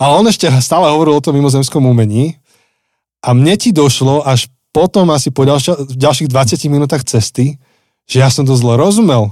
A 0.00 0.10
on 0.10 0.26
ešte 0.26 0.50
stále 0.58 0.90
hovoril 0.90 1.14
o 1.14 1.22
tom 1.22 1.38
mimozemskom 1.38 1.86
umení 1.86 2.34
a 3.22 3.30
mne 3.30 3.54
ti 3.54 3.70
došlo 3.70 4.26
až 4.26 4.50
potom 4.74 5.06
asi 5.14 5.30
po 5.30 5.46
ďalšia, 5.46 5.94
ďalších 5.94 6.26
20 6.26 6.66
minútach 6.66 7.06
cesty, 7.06 7.62
že 8.10 8.18
ja 8.18 8.26
som 8.26 8.42
to 8.42 8.58
zle 8.58 8.74
rozumel. 8.74 9.30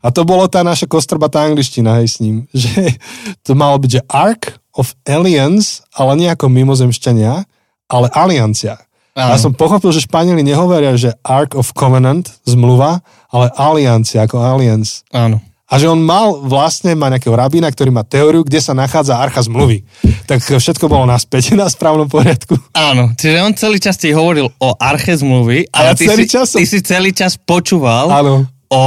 A 0.00 0.08
to 0.08 0.24
bolo 0.24 0.48
tá 0.48 0.64
naša 0.64 0.88
kostrbatá 0.88 1.44
angličtina, 1.44 2.00
hej, 2.00 2.08
s 2.08 2.16
ním. 2.24 2.48
Že 2.56 2.96
to 3.44 3.52
malo 3.52 3.76
byť, 3.76 4.00
že 4.00 4.06
Ark 4.08 4.56
of 4.72 4.96
Aliens, 5.04 5.84
ale 5.92 6.16
nie 6.16 6.28
ako 6.32 6.48
mimozemšťania, 6.48 7.44
ale 7.92 8.06
aliancia. 8.16 8.80
A 9.12 9.36
ja 9.36 9.38
som 9.42 9.52
pochopil, 9.52 9.92
že 9.92 10.06
Španieli 10.06 10.40
nehovoria, 10.40 10.96
že 10.96 11.12
Ark 11.20 11.52
of 11.58 11.76
Covenant, 11.76 12.30
zmluva, 12.48 13.04
ale 13.30 13.46
aliancia, 13.54 14.22
ako 14.22 14.36
aliens. 14.38 15.06
Áno. 15.10 15.38
A 15.70 15.78
že 15.78 15.86
on 15.86 16.02
mal 16.02 16.42
vlastne, 16.42 16.98
má 16.98 17.06
nejakého 17.06 17.30
rabína, 17.30 17.70
ktorý 17.70 17.94
má 17.94 18.02
teóriu, 18.02 18.42
kde 18.42 18.58
sa 18.58 18.74
nachádza 18.74 19.14
archa 19.14 19.38
zmluvy. 19.46 19.86
Tak 20.26 20.42
všetko 20.42 20.90
bolo 20.90 21.06
naspäť 21.06 21.54
na 21.60 21.70
správnom 21.70 22.10
poriadku. 22.10 22.58
Áno, 22.74 23.14
čiže 23.14 23.38
on 23.38 23.54
celý 23.54 23.78
čas 23.78 23.94
ti 23.94 24.10
hovoril 24.10 24.50
o 24.50 24.68
arche 24.74 25.14
zmluvy, 25.14 25.70
A 25.70 25.86
ja 25.86 25.94
ale 25.94 25.94
ty, 25.94 26.10
celý 26.10 26.26
si, 26.26 26.34
čas 26.34 26.46
som- 26.50 26.58
ty 26.58 26.66
si 26.66 26.82
celý 26.82 27.14
čas 27.14 27.38
počúval 27.38 28.10
Áno. 28.10 28.50
o 28.66 28.82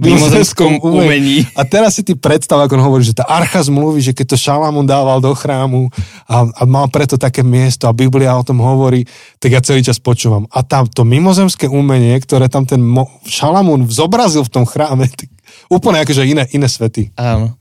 mimozemskom 0.00 0.80
umení. 0.80 1.44
A 1.52 1.62
teraz 1.68 2.00
si 2.00 2.02
ty 2.02 2.16
predstav, 2.16 2.56
ako 2.64 2.80
on 2.80 2.84
hovorí, 2.88 3.04
že 3.04 3.12
tá 3.12 3.28
archa 3.28 3.60
zmluvy, 3.60 4.00
že 4.00 4.16
keď 4.16 4.34
to 4.34 4.36
Šalamún 4.40 4.88
dával 4.88 5.20
do 5.20 5.30
chrámu 5.36 5.92
a, 6.24 6.48
a 6.48 6.62
mal 6.64 6.88
preto 6.88 7.20
také 7.20 7.44
miesto 7.44 7.84
a 7.86 7.92
Biblia 7.92 8.32
o 8.32 8.42
tom 8.42 8.64
hovorí, 8.64 9.04
tak 9.36 9.52
ja 9.52 9.60
celý 9.60 9.84
čas 9.84 10.00
počúvam. 10.00 10.48
A 10.50 10.64
tam 10.64 10.88
to 10.88 11.04
mimozemské 11.04 11.68
umenie, 11.68 12.16
ktoré 12.24 12.48
tam 12.48 12.64
ten 12.64 12.80
Mo- 12.80 13.12
Šalamún 13.28 13.84
zobrazil 13.86 14.42
v 14.42 14.52
tom 14.52 14.64
chráme, 14.64 15.06
tak 15.20 15.28
úplne 15.68 16.00
akože 16.02 16.24
iné, 16.24 16.48
iné 16.56 16.66
svety. 16.66 17.12
Áno. 17.20 17.54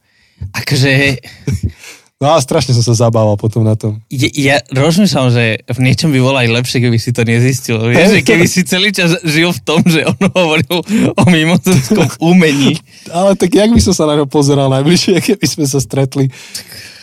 Akože, 0.56 1.20
No 2.20 2.36
a 2.36 2.44
strašne 2.44 2.76
som 2.76 2.84
sa 2.84 3.08
zabával 3.08 3.40
potom 3.40 3.64
na 3.64 3.80
tom. 3.80 4.04
ja, 4.12 4.28
ja 4.36 4.56
rozmýšľam, 4.76 5.32
že 5.32 5.64
v 5.64 5.80
niečom 5.80 6.12
by 6.12 6.20
bolo 6.20 6.36
aj 6.36 6.52
lepšie, 6.52 6.84
keby 6.84 7.00
si 7.00 7.16
to 7.16 7.24
nezistil. 7.24 7.80
Vieš, 7.80 8.20
že 8.20 8.22
keby 8.28 8.44
si 8.44 8.68
celý 8.68 8.92
čas 8.92 9.16
žil 9.24 9.56
v 9.56 9.62
tom, 9.64 9.80
že 9.88 10.04
on 10.04 10.20
hovoril 10.36 10.84
o 11.16 11.24
mimozemskom 11.32 12.20
umení. 12.20 12.76
Ale 13.16 13.40
tak 13.40 13.56
jak 13.56 13.72
by 13.72 13.80
som 13.80 13.96
sa 13.96 14.04
na 14.04 14.20
ňo 14.20 14.28
pozeral 14.28 14.68
najbližšie, 14.68 15.16
keby 15.32 15.46
sme 15.48 15.64
sa 15.64 15.80
stretli. 15.80 16.28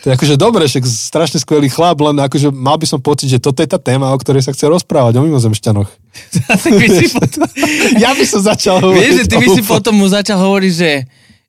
To 0.04 0.12
je 0.12 0.20
akože 0.20 0.36
dobre, 0.36 0.68
však 0.68 0.84
strašne 0.84 1.40
skvelý 1.40 1.72
chlap, 1.72 1.96
len 1.96 2.20
akože 2.20 2.52
mal 2.52 2.76
by 2.76 2.84
som 2.84 3.00
pocit, 3.00 3.32
že 3.32 3.40
toto 3.40 3.64
je 3.64 3.72
tá 3.72 3.80
téma, 3.80 4.12
o 4.12 4.20
ktorej 4.20 4.44
sa 4.44 4.52
chce 4.52 4.68
rozprávať, 4.68 5.16
o 5.16 5.24
mimozemšťanoch. 5.24 5.88
tak 6.60 6.72
by 6.76 6.88
si 6.92 7.08
potom, 7.08 7.48
Ja 7.96 8.12
by 8.12 8.24
som 8.28 8.44
začal 8.44 8.84
hovoriť. 8.84 9.00
vieš, 9.00 9.16
že 9.16 9.24
ty 9.32 9.36
by 9.40 9.48
si 9.48 9.62
potom 9.64 9.96
mu 9.96 10.12
začal 10.12 10.36
hovoriť, 10.44 10.72
že 10.76 10.90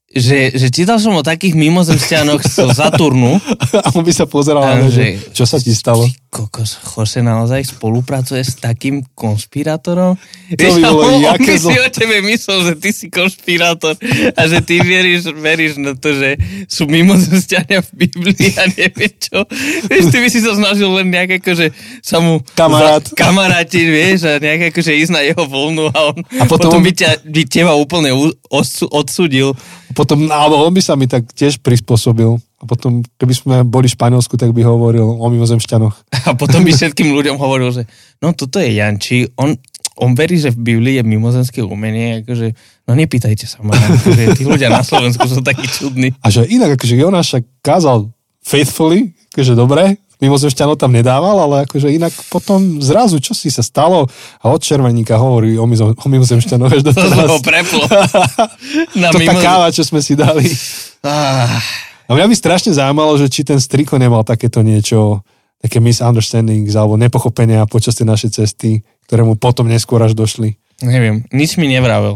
že, 0.08 0.56
že 0.56 0.67
čítal 0.72 0.98
som 0.98 1.13
o 1.13 1.24
takých 1.24 1.54
mimozemšťanoch 1.54 2.41
z 2.41 2.72
Saturnu. 2.72 3.38
A 3.86 3.88
on 3.91 4.04
by 4.04 4.13
sa 4.15 4.24
pozeral 4.24 4.63
A 4.63 4.88
že- 4.88 5.20
čo 5.36 5.43
sa 5.43 5.60
ti 5.60 5.76
stalo. 5.76 6.08
Kokos, 6.38 6.78
Jose 6.93 7.26
naozaj 7.26 7.73
spolupracuje 7.73 8.45
s 8.45 8.62
takým 8.62 9.02
konspirátorom? 9.17 10.13
To 10.54 10.69
by 10.78 10.82
bolo 10.86 11.02
on 11.10 11.26
jaké 11.26 11.58
by 11.58 11.58
si 11.58 11.73
o 11.73 11.88
tebe 11.89 12.21
myslel, 12.21 12.60
že 12.62 12.73
ty 12.78 12.89
si 12.93 13.10
konšpirátor 13.10 13.97
a 14.38 14.41
že 14.45 14.62
ty 14.62 14.78
veríš, 14.78 15.34
veríš 15.34 15.82
na 15.82 15.97
to, 15.97 16.13
že 16.13 16.38
sú 16.69 16.86
mimozemšťania 16.86 17.82
v 17.82 17.89
Biblii 17.97 18.54
a 18.54 18.69
neviem 18.69 19.13
čo. 19.17 19.50
Vieš, 19.89 20.13
ty 20.13 20.17
by 20.21 20.30
si 20.30 20.39
sa 20.39 20.54
snažil 20.54 20.93
len 20.93 21.10
nejak 21.10 21.41
akože 21.41 21.73
sa 22.06 22.21
mu 22.21 22.45
Kamarát. 22.54 23.02
za, 23.02 23.17
kamarátiť, 23.17 23.86
vieš, 23.89 24.19
a 24.30 24.38
nejak 24.38 24.69
akože 24.69 24.93
ísť 24.93 25.12
na 25.12 25.26
jeho 25.26 25.43
voľnu 25.43 25.89
a 25.89 26.13
on 26.13 26.17
A 26.38 26.45
potom- 26.45 26.69
potom, 26.69 26.82
by, 26.84 26.93
ťa, 26.93 27.26
by 27.26 27.41
teba 27.47 27.73
úplne 27.73 28.13
odsudil. 28.91 29.58
Potom, 29.95 30.30
alebo 30.30 30.62
on 30.62 30.73
by 30.76 30.82
sa 30.84 30.93
mi 30.93 31.10
tak 31.10 31.26
tiež 31.34 31.58
prispôsobil. 31.63 32.38
A 32.58 32.65
potom, 32.65 33.06
keby 33.22 33.34
sme 33.38 33.56
boli 33.62 33.86
v 33.86 33.93
Španielsku, 33.93 34.34
tak 34.34 34.50
by 34.50 34.65
hovoril 34.65 35.06
o 35.06 35.26
mimozemšťanoch. 35.30 36.26
A 36.26 36.34
potom 36.34 36.65
by 36.65 36.74
všetkým 36.74 37.13
ľuďom 37.13 37.38
hovoril, 37.38 37.70
že 37.70 37.86
no 38.17 38.34
toto 38.34 38.58
je 38.58 38.74
Janči, 38.74 39.30
on, 39.38 39.54
on 40.02 40.17
verí, 40.17 40.41
že 40.41 40.50
v 40.50 40.74
Biblii 40.74 40.98
je 40.98 41.06
mimozemské 41.06 41.62
umenie, 41.62 42.26
akože, 42.26 42.58
no 42.89 42.98
nepýtajte 42.98 43.46
sa 43.46 43.62
ma, 43.62 43.78
akože 43.78 44.41
tí 44.41 44.43
ľudia 44.46 44.74
na 44.74 44.82
Slovensku 44.82 45.30
sú 45.30 45.46
takí 45.46 45.70
čudní. 45.70 46.17
A 46.22 46.34
že 46.34 46.50
inak, 46.50 46.82
akože 46.82 46.98
Jonáš 46.98 47.38
však 47.38 47.43
kázal 47.62 48.10
faithfully, 48.41 49.13
akože 49.38 49.54
dobre, 49.54 50.02
mimozemšťanov 50.17 50.82
tam 50.82 50.98
nedával, 50.98 51.38
ale 51.38 51.70
akože 51.70 51.93
inak 51.93 52.10
potom 52.34 52.82
zrazu, 52.82 53.22
čo 53.22 53.38
si 53.38 53.54
sa 53.54 53.62
stalo 53.62 54.10
a 54.41 54.46
od 54.50 54.62
červeníka 54.62 55.13
hovorí 55.13 55.62
o, 55.62 55.65
mizo, 55.70 55.93
o 55.93 56.08
mimozemšťanoch 56.10 56.74
až 56.74 56.82
do 56.82 56.89
To 56.89 57.06
teraz. 57.06 57.30
preplo. 57.46 57.86
Na 59.02 59.13
To 59.13 59.22
tá 59.22 59.34
mimo... 59.34 59.41
káva, 59.46 59.70
čo 59.70 59.86
sme 59.86 60.02
si 60.02 60.17
dali. 60.17 60.50
Ah, 61.06 61.62
A 62.08 62.15
mňa 62.15 62.32
by 62.32 62.36
strašne 62.39 62.72
zaujímalo, 62.72 63.20
že 63.20 63.28
či 63.28 63.43
ten 63.43 63.60
striko 63.60 64.00
nemal 64.00 64.24
takéto 64.24 64.63
niečo, 64.63 65.28
také 65.60 65.84
misunderstandings 65.84 66.72
alebo 66.74 66.96
nepochopenia 66.96 67.67
počas 67.67 68.00
tej 68.00 68.08
našej 68.08 68.32
cesty, 68.32 68.80
ktoré 69.12 69.28
mu 69.28 69.36
potom 69.36 69.67
neskôr 69.67 70.00
až 70.00 70.15
došli. 70.15 70.56
neviem, 70.80 71.28
nič 71.36 71.60
mi 71.60 71.67
nevravel. 71.67 72.15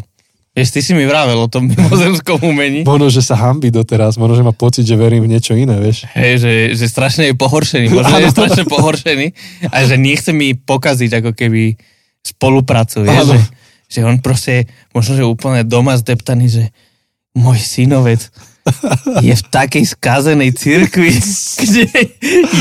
Vieš, 0.51 0.75
ty 0.75 0.80
si 0.84 0.91
mi 0.91 1.08
vravel 1.08 1.39
o 1.39 1.47
tom 1.47 1.67
mimozemskom 1.71 2.43
umení. 2.43 2.84
Možno, 2.84 3.08
že 3.08 3.23
sa 3.23 3.39
hambí 3.39 3.71
doteraz, 3.71 4.19
možno, 4.19 4.36
že 4.39 4.47
má 4.47 4.54
pocit, 4.56 4.84
že 4.84 4.99
verím 4.99 5.27
v 5.27 5.32
niečo 5.36 5.56
iné, 5.56 5.80
vieš. 5.80 6.08
Hej, 6.12 6.43
že, 6.43 6.51
že 6.75 6.86
strašne 6.91 7.32
je 7.32 7.36
pohoršený, 7.36 7.88
možno 7.91 8.15
že 8.19 8.23
je 8.27 8.36
strašne 8.38 8.63
pohoršený 8.67 9.27
a 9.71 9.77
že 9.88 9.95
nechce 9.95 10.32
mi 10.36 10.56
pokaziť 10.56 11.23
ako 11.23 11.32
keby 11.36 11.80
spoluprácu, 12.21 13.08
vieš, 13.08 13.34
že, 13.34 13.39
že 13.88 13.99
on 14.06 14.19
proste, 14.21 14.69
možno, 14.93 15.17
že 15.17 15.23
úplne 15.25 15.63
doma 15.65 15.97
zdeptaný, 15.97 16.45
že 16.51 16.63
môj 17.34 17.58
synovec 17.58 18.27
je 19.26 19.34
v 19.34 19.43
takej 19.50 19.86
skazenej 19.86 20.52
cirkvi, 20.54 21.12
kde 21.62 21.84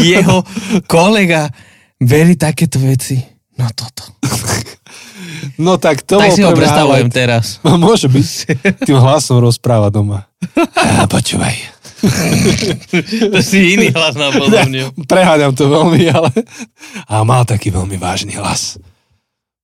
jeho 0.00 0.42
kolega 0.88 1.52
verí 2.00 2.34
takéto 2.36 2.80
veci. 2.80 3.20
No 3.60 3.68
toto. 3.72 4.16
No 5.60 5.76
tak 5.76 6.04
to 6.04 6.16
tak 6.16 6.32
si 6.32 6.40
ho 6.40 6.52
predstavujem 6.56 7.12
teraz. 7.12 7.60
No, 7.60 7.76
môže 7.76 8.08
byť. 8.08 8.28
Tým 8.84 8.96
hlasom 8.96 9.44
rozpráva 9.44 9.92
doma. 9.92 10.24
A 10.72 11.04
počúvaj. 11.04 11.52
To 13.28 13.38
si 13.44 13.76
iný 13.76 13.92
hlas 13.92 14.16
napodobnil. 14.16 14.92
Preháňam 15.04 15.52
to 15.52 15.68
veľmi, 15.68 16.08
ale... 16.12 16.32
A 17.08 17.24
mal 17.28 17.44
taký 17.44 17.68
veľmi 17.68 18.00
vážny 18.00 18.40
hlas. 18.40 18.80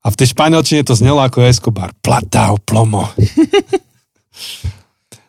A 0.05 0.13
v 0.13 0.19
tej 0.21 0.37
španielčine 0.37 0.85
to 0.85 0.93
znelo 0.93 1.19
ako 1.25 1.49
Escobar. 1.49 1.97
Platao 2.05 2.61
plomo. 2.61 3.09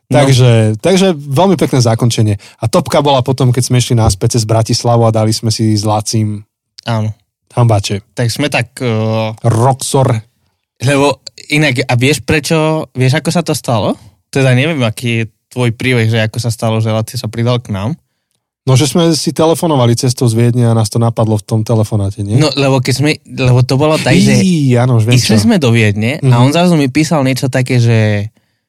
No. 0.08 0.24
takže, 0.24 0.80
takže 0.80 1.12
veľmi 1.12 1.56
pekné 1.56 1.84
zakončenie. 1.84 2.36
A 2.58 2.66
topka 2.66 3.04
bola 3.04 3.20
potom, 3.20 3.52
keď 3.52 3.64
sme 3.66 3.78
išli 3.78 3.92
naspäť 3.92 4.40
cez 4.40 4.48
Bratislavu 4.48 5.04
a 5.04 5.12
dali 5.12 5.32
sme 5.32 5.52
si 5.52 5.76
s 5.76 5.84
Lacím 5.84 6.48
Áno. 6.86 7.12
hambače. 7.52 8.08
Tak 8.16 8.28
sme 8.28 8.48
tak... 8.48 8.80
Uh, 8.80 9.36
Roxor. 9.44 10.16
Lebo 10.80 11.20
inak, 11.50 11.84
a 11.84 11.94
vieš 11.94 12.22
prečo, 12.22 12.88
vieš 12.94 13.20
ako 13.20 13.30
sa 13.30 13.44
to 13.44 13.52
stalo? 13.52 14.00
Teda 14.30 14.54
neviem, 14.54 14.80
aký 14.80 15.10
je 15.12 15.24
tvoj 15.50 15.74
príbeh, 15.74 16.08
že 16.08 16.24
ako 16.24 16.38
sa 16.38 16.52
stalo, 16.52 16.80
že 16.80 16.88
Laci 16.88 17.16
sa 17.16 17.28
pridal 17.28 17.60
k 17.60 17.72
nám. 17.72 18.00
No, 18.64 18.76
že 18.76 18.84
sme 18.84 19.12
si 19.12 19.32
telefonovali 19.32 19.96
cestou 19.96 20.28
z 20.28 20.36
Viedne 20.38 20.68
a 20.68 20.76
nás 20.76 20.88
to 20.88 21.00
napadlo 21.00 21.36
v 21.36 21.44
tom 21.46 21.64
telefonáte, 21.64 22.20
nie? 22.20 22.36
No, 22.36 22.52
lebo 22.54 22.80
keď 22.80 22.94
sme, 22.94 23.12
lebo 23.26 23.60
to 23.60 23.76
bolo 23.76 23.96
tak, 23.96 24.12
že 24.14 24.36
Í, 24.38 24.76
áno, 24.76 25.00
už 25.00 25.08
viem 25.08 25.16
išli 25.16 25.36
čo. 25.36 25.44
sme 25.44 25.56
do 25.56 25.72
Viedne 25.72 26.20
Mhm. 26.20 26.30
a 26.30 26.36
on 26.38 26.52
zrazu 26.52 26.76
mi 26.76 26.88
písal 26.88 27.24
niečo 27.24 27.48
také, 27.48 27.76
že 27.78 28.28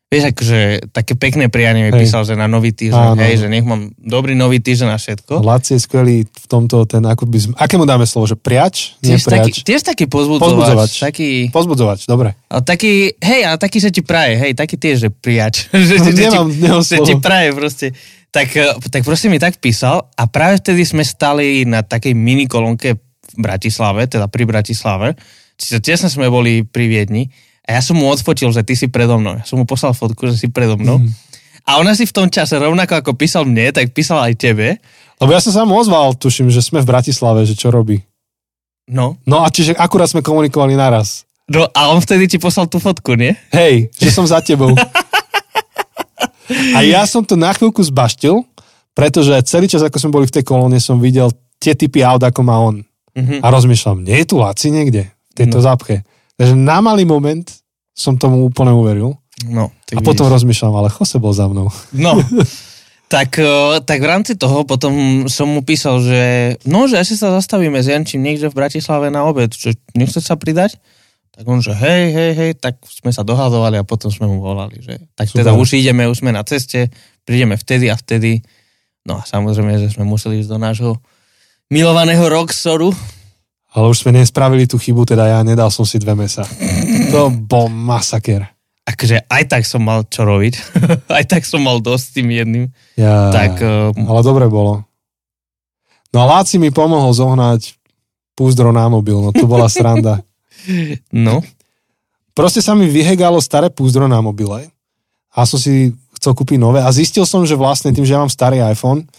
vieš, 0.08 0.32
akože 0.32 0.88
také 0.88 1.12
pekné 1.12 1.52
prianie 1.52 1.84
mi 1.84 1.92
Hej. 1.92 2.00
písal, 2.08 2.24
že 2.24 2.32
na 2.32 2.48
nový 2.48 2.72
týždeň, 2.72 3.08
Áno. 3.12 3.20
hej, 3.20 3.44
že 3.44 3.46
nech 3.52 3.60
mám 3.60 3.92
dobrý 4.00 4.32
nový 4.32 4.56
týždeň 4.56 4.88
na 4.88 4.96
všetko. 4.96 5.44
Laci 5.44 5.76
je 5.76 5.80
skvelý 5.84 6.16
v 6.24 6.46
tomto, 6.48 6.88
ten, 6.88 7.04
ako 7.04 7.28
by 7.28 7.38
sme, 7.38 7.52
aké 7.60 7.76
mu 7.76 7.84
dáme 7.84 8.08
slovo, 8.08 8.24
že 8.24 8.32
priač? 8.32 8.96
Tiež 9.04 9.28
taký, 9.28 9.52
priač. 9.52 9.68
tiež 9.68 9.80
taký 9.84 10.04
Pozbudzovač. 10.08 10.48
pozbudzovač. 10.48 10.92
Taký, 11.04 11.28
Pozbudzovač, 11.52 12.00
dobre. 12.08 12.32
a 12.48 12.64
taký, 12.64 13.12
hej, 13.20 13.40
a 13.44 13.60
taký, 13.60 13.78
že 13.84 13.92
ti 13.92 14.00
praje, 14.00 14.40
hej, 14.40 14.52
taký 14.56 14.80
tiež, 14.80 14.96
že 14.96 15.08
prijač. 15.12 15.68
že, 15.76 16.00
že, 16.00 16.10
že, 16.16 16.24
Nemám, 16.24 16.48
ti, 16.48 16.56
nemám 16.56 16.82
že 16.82 16.96
ti 17.04 17.14
praje 17.20 17.48
proste. 17.52 17.86
Tak, 18.32 18.48
eh, 18.56 18.76
tak 18.88 19.04
proste 19.04 19.28
mi 19.28 19.36
tak 19.36 19.60
písal 19.60 20.08
a 20.16 20.24
práve 20.24 20.60
vtedy 20.60 20.88
sme 20.88 21.04
stali 21.04 21.68
na 21.68 21.84
takej 21.84 22.16
mini 22.16 22.48
kolónke 22.48 22.96
v 22.96 23.36
Bratislave, 23.36 24.08
teda 24.08 24.24
pri 24.28 24.48
Bratislave. 24.48 25.16
Čiže 25.58 25.84
tesne 25.84 26.08
sme 26.08 26.32
boli 26.32 26.64
pri 26.64 26.86
Viedni 26.88 27.28
a 27.68 27.76
ja 27.76 27.82
som 27.84 27.94
mu 27.94 28.08
odfotil, 28.08 28.48
že 28.48 28.64
ty 28.64 28.72
si 28.72 28.88
predo 28.88 29.20
mnou. 29.20 29.36
Ja 29.36 29.44
som 29.44 29.60
mu 29.60 29.68
poslal 29.68 29.92
fotku, 29.92 30.24
že 30.24 30.40
si 30.40 30.48
predo 30.48 30.80
mnou. 30.80 31.04
Mhm. 31.04 31.12
A 31.68 31.76
ona 31.76 31.92
si 31.92 32.08
v 32.08 32.16
tom 32.16 32.32
čase, 32.32 32.56
rovnako 32.56 33.04
ako 33.04 33.12
písal 33.12 33.44
mne, 33.44 33.68
tak 33.76 33.92
písal 33.92 34.24
aj 34.24 34.40
tebe. 34.40 34.80
Lebo 35.20 35.30
ja 35.30 35.40
som 35.44 35.52
sa 35.52 35.68
mu 35.68 35.76
ozval, 35.76 36.16
tuším, 36.16 36.48
že 36.48 36.64
sme 36.64 36.80
v 36.80 36.88
Bratislave, 36.88 37.44
že 37.44 37.52
čo 37.52 37.68
robí. 37.68 38.00
No. 38.88 39.20
No 39.28 39.44
a 39.44 39.52
čiže 39.52 39.76
akurát 39.76 40.08
sme 40.08 40.24
komunikovali 40.24 40.72
naraz. 40.72 41.28
no 41.44 41.68
a 41.68 41.92
on 41.92 42.00
vtedy 42.00 42.24
ti 42.24 42.38
poslal 42.40 42.72
tú 42.72 42.80
fotku, 42.80 43.12
nie? 43.20 43.36
Hej, 43.52 43.92
že 44.00 44.08
som 44.08 44.24
za 44.24 44.40
tebou. 44.40 44.72
A 46.72 46.80
ja 46.80 47.04
som 47.04 47.20
to 47.20 47.36
na 47.36 47.52
chvíľku 47.52 47.84
zbaštil, 47.84 48.40
pretože 48.96 49.36
celý 49.44 49.68
čas, 49.68 49.84
ako 49.84 50.00
sme 50.00 50.14
boli 50.14 50.26
v 50.26 50.40
tej 50.40 50.44
kolóne, 50.48 50.80
som 50.80 50.96
videl 50.96 51.28
tie 51.60 51.76
typy 51.76 52.00
aut, 52.00 52.24
ako 52.24 52.40
má 52.40 52.56
on. 52.56 52.80
Mhm. 53.12 53.44
A 53.44 53.46
rozmýšľam, 53.52 54.08
nie 54.08 54.16
je 54.24 54.26
tu 54.26 54.40
Laci 54.40 54.72
niekde, 54.72 55.12
v 55.12 55.34
tejto 55.36 55.60
No. 55.60 55.64
zápche. 55.68 56.08
Takže 56.38 56.54
na 56.54 56.78
malý 56.78 57.02
moment 57.02 57.44
som 57.90 58.14
tomu 58.14 58.46
úplne 58.46 58.70
uveril. 58.70 59.18
No, 59.46 59.70
A 59.70 59.82
tak 59.86 60.06
potom 60.06 60.26
vidíš. 60.30 60.34
rozmýšľam, 60.42 60.74
ale 60.74 60.88
Jose 60.90 61.18
bol 61.18 61.34
za 61.34 61.50
mnou. 61.50 61.70
No, 61.94 62.18
tak, 63.14 63.38
eh, 63.38 63.78
tak 63.82 63.98
v 64.02 64.06
rámci 64.06 64.38
toho 64.38 64.62
potom 64.62 65.26
som 65.26 65.50
mu 65.50 65.62
písal, 65.62 66.02
že 66.02 66.22
no, 66.66 66.86
že 66.86 66.98
asi 66.98 67.14
sa 67.18 67.34
zastavíme 67.34 67.78
s 67.78 67.90
Jančím 67.90 68.22
niekde 68.22 68.50
v 68.50 68.58
Bratislave 68.58 69.10
na 69.10 69.26
obed, 69.26 69.50
že 69.54 69.78
nechce 69.94 70.18
sa 70.22 70.38
pridať? 70.38 70.78
Tak 71.38 71.46
on, 71.46 71.62
že 71.62 71.70
hej, 71.70 72.10
hej, 72.10 72.32
hej, 72.34 72.50
tak 72.58 72.82
sme 72.90 73.14
sa 73.14 73.22
dohadovali 73.22 73.78
a 73.78 73.86
potom 73.86 74.10
sme 74.10 74.26
mu 74.26 74.42
volali, 74.42 74.82
že 74.82 74.98
tak 75.14 75.30
Super. 75.30 75.46
teda 75.46 75.50
už 75.54 75.78
ideme, 75.78 76.10
už 76.10 76.18
sme 76.18 76.34
na 76.34 76.42
ceste, 76.42 76.90
prídeme 77.22 77.54
vtedy 77.54 77.86
a 77.86 77.94
vtedy. 77.94 78.42
No 79.06 79.18
a 79.18 79.22
samozrejme, 79.22 79.78
že 79.78 79.94
sme 79.94 80.02
museli 80.02 80.42
ísť 80.42 80.50
do 80.50 80.58
nášho 80.58 80.92
milovaného 81.70 82.26
Roxoru. 82.26 82.90
Ale 83.76 83.92
už 83.92 84.00
sme 84.00 84.16
nespravili 84.16 84.64
tú 84.64 84.80
chybu, 84.80 85.04
teda 85.04 85.28
ja 85.28 85.38
nedal 85.44 85.68
som 85.68 85.84
si 85.84 86.00
dve 86.00 86.16
mesa. 86.16 86.44
To 87.12 87.28
bol 87.28 87.68
masaker. 87.68 88.48
Akože 88.88 89.28
aj 89.28 89.42
tak 89.52 89.62
som 89.68 89.84
mal 89.84 90.08
čo 90.08 90.24
robiť. 90.24 90.54
aj 91.20 91.24
tak 91.28 91.44
som 91.44 91.60
mal 91.60 91.76
dosť 91.76 92.04
s 92.04 92.14
tým 92.16 92.28
jedným. 92.32 92.64
Ja, 92.96 93.28
Tak, 93.28 93.60
eh, 93.60 93.92
Ale 93.92 94.20
dobre 94.24 94.48
bolo. 94.48 94.88
No 96.08 96.24
a 96.24 96.40
Láci 96.40 96.56
mi 96.56 96.72
pomohol 96.72 97.12
zohnať 97.12 97.76
púzdro 98.32 98.72
na 98.72 98.88
mobil, 98.88 99.20
no 99.20 99.28
to 99.36 99.44
bola 99.44 99.68
sranda. 99.72 100.24
no, 101.12 101.44
Proste 102.38 102.62
sa 102.62 102.78
mi 102.78 102.86
vyhegalo 102.86 103.42
staré 103.42 103.66
púzdro 103.66 104.06
na 104.06 104.22
mobile 104.22 104.70
a 105.34 105.42
som 105.42 105.58
si 105.58 105.90
chcel 106.14 106.38
kúpiť 106.38 106.54
nové 106.54 106.78
a 106.78 106.86
zistil 106.94 107.26
som, 107.26 107.42
že 107.42 107.58
vlastne 107.58 107.90
tým, 107.90 108.06
že 108.06 108.14
ja 108.14 108.22
mám 108.22 108.30
starý 108.30 108.62
iPhone, 108.62 109.10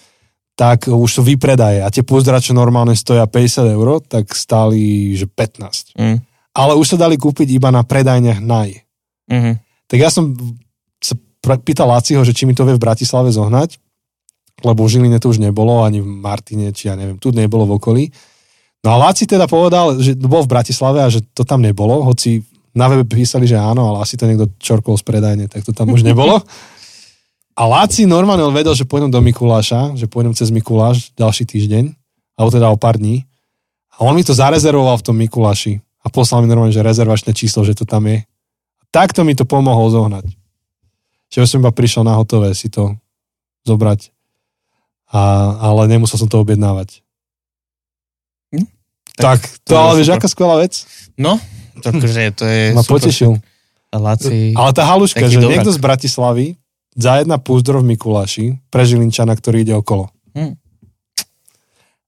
tak 0.59 0.91
už 0.91 1.07
sú 1.07 1.21
výpredaje 1.23 1.79
a 1.79 1.87
tie 1.87 2.03
púzdra, 2.03 2.43
čo 2.43 2.51
normálne 2.51 2.91
stoja 2.91 3.23
50 3.23 3.79
eur, 3.79 4.03
tak 4.03 4.27
stáli, 4.35 5.15
že 5.15 5.23
15. 5.23 5.95
mm, 5.95 6.17
Ale 6.51 6.75
už 6.75 6.83
sa 6.83 6.97
dali 6.99 7.15
kúpiť 7.15 7.47
iba 7.55 7.71
na 7.71 7.87
predajniach 7.87 8.43
Naj. 8.43 8.69
mhm. 9.31 9.53
Tak 9.89 9.97
ja 9.97 10.11
som 10.11 10.35
sa 11.01 11.15
pýtal 11.63 11.87
Laciho, 11.87 12.21
že 12.27 12.35
či 12.35 12.43
mi 12.43 12.53
to 12.53 12.67
vie 12.67 12.75
v 12.75 12.83
Bratislave 12.83 13.31
zohnať, 13.31 13.79
lebo 14.61 14.83
v 14.83 14.91
Žiline 14.91 15.17
to 15.23 15.31
už 15.31 15.39
nebolo, 15.39 15.81
ani 15.81 16.03
v 16.03 16.11
Martine, 16.11 16.75
či 16.75 16.91
ja 16.91 16.99
neviem, 16.99 17.17
tu 17.17 17.31
nebolo 17.31 17.63
v 17.63 17.75
okolí. 17.79 18.03
No 18.83 18.93
a 18.93 19.09
Laci 19.09 19.25
teda 19.25 19.47
povedal, 19.47 19.97
že 19.97 20.13
bol 20.19 20.43
v 20.43 20.51
Bratislave 20.51 20.99
a 21.01 21.09
že 21.09 21.23
to 21.31 21.47
tam 21.47 21.63
nebolo, 21.63 22.03
hoci 22.03 22.43
na 22.75 22.85
webe 22.85 23.07
písali, 23.07 23.49
že 23.49 23.57
áno, 23.57 23.89
ale 23.89 24.05
asi 24.05 24.19
to 24.19 24.29
niekto 24.29 24.51
čorkol 24.61 24.93
z 24.99 25.07
predajne, 25.07 25.49
tak 25.49 25.65
to 25.65 25.71
tam 25.73 25.89
už 25.89 26.03
nebolo. 26.05 26.37
A 27.59 27.67
Láci 27.67 28.07
normálne 28.07 28.39
on 28.47 28.55
vedel, 28.55 28.71
že 28.71 28.87
pôjdem 28.87 29.11
do 29.11 29.19
Mikuláša, 29.19 29.91
že 29.99 30.07
pôjdem 30.07 30.31
cez 30.31 30.47
Mikuláš 30.47 31.11
ďalší 31.19 31.43
týždeň, 31.43 31.91
alebo 32.39 32.49
teda 32.55 32.71
o 32.71 32.79
pár 32.79 32.95
dní. 32.95 33.27
A 33.99 34.07
on 34.07 34.15
mi 34.15 34.23
to 34.23 34.31
zarezervoval 34.31 34.95
v 34.95 35.05
tom 35.11 35.19
Mikuláši 35.19 35.83
a 35.99 36.07
poslal 36.07 36.39
mi 36.39 36.47
normálne, 36.47 36.71
že 36.71 36.79
rezervačné 36.79 37.35
číslo, 37.35 37.67
že 37.67 37.75
to 37.75 37.83
tam 37.83 38.07
je. 38.07 38.23
A 38.79 38.83
takto 38.95 39.27
mi 39.27 39.35
to 39.35 39.43
pomohol 39.43 39.91
zohnať. 39.91 40.31
Čiže 41.27 41.51
som 41.51 41.59
iba 41.59 41.75
prišiel 41.75 42.07
na 42.07 42.15
hotové 42.15 42.55
si 42.55 42.71
to 42.71 42.95
zobrať. 43.67 44.15
A, 45.11 45.19
ale 45.59 45.91
nemusel 45.91 46.15
som 46.15 46.31
to 46.31 46.39
objednávať. 46.39 47.03
Tak, 49.19 49.43
to, 49.67 49.75
to 49.75 49.75
ale 49.75 49.99
vieš, 49.99 50.15
aká 50.15 50.31
skvelá 50.31 50.63
vec? 50.63 50.87
No, 51.19 51.35
takže 51.83 52.31
to 52.39 52.47
je 52.47 52.71
Ma 52.71 52.87
super. 52.87 53.03
potešil. 53.03 53.35
Laci. 53.91 54.55
Ale 54.55 54.71
tá 54.71 54.87
haluška, 54.87 55.27
že 55.27 55.43
dobrák. 55.43 55.51
niekto 55.59 55.75
z 55.75 55.79
Bratislavy 55.81 56.47
za 56.95 57.21
jedna 57.21 57.37
púzdro 57.37 57.81
v 57.81 57.95
Mikuláši 57.95 58.57
pre 58.73 58.85
Žilinčana, 58.85 59.33
ktorý 59.37 59.61
ide 59.61 59.75
okolo. 59.77 60.09
Hm. 60.33 60.57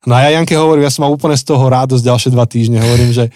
No 0.01 0.17
a 0.17 0.25
ja 0.25 0.29
Janke 0.33 0.57
hovorím, 0.57 0.89
ja 0.89 0.93
som 0.93 1.05
mal 1.05 1.13
úplne 1.13 1.37
z 1.37 1.45
toho 1.45 1.61
radosť 1.61 2.01
ďalšie 2.01 2.29
dva 2.33 2.49
týždne, 2.49 2.81
hovorím, 2.81 3.13
že, 3.13 3.29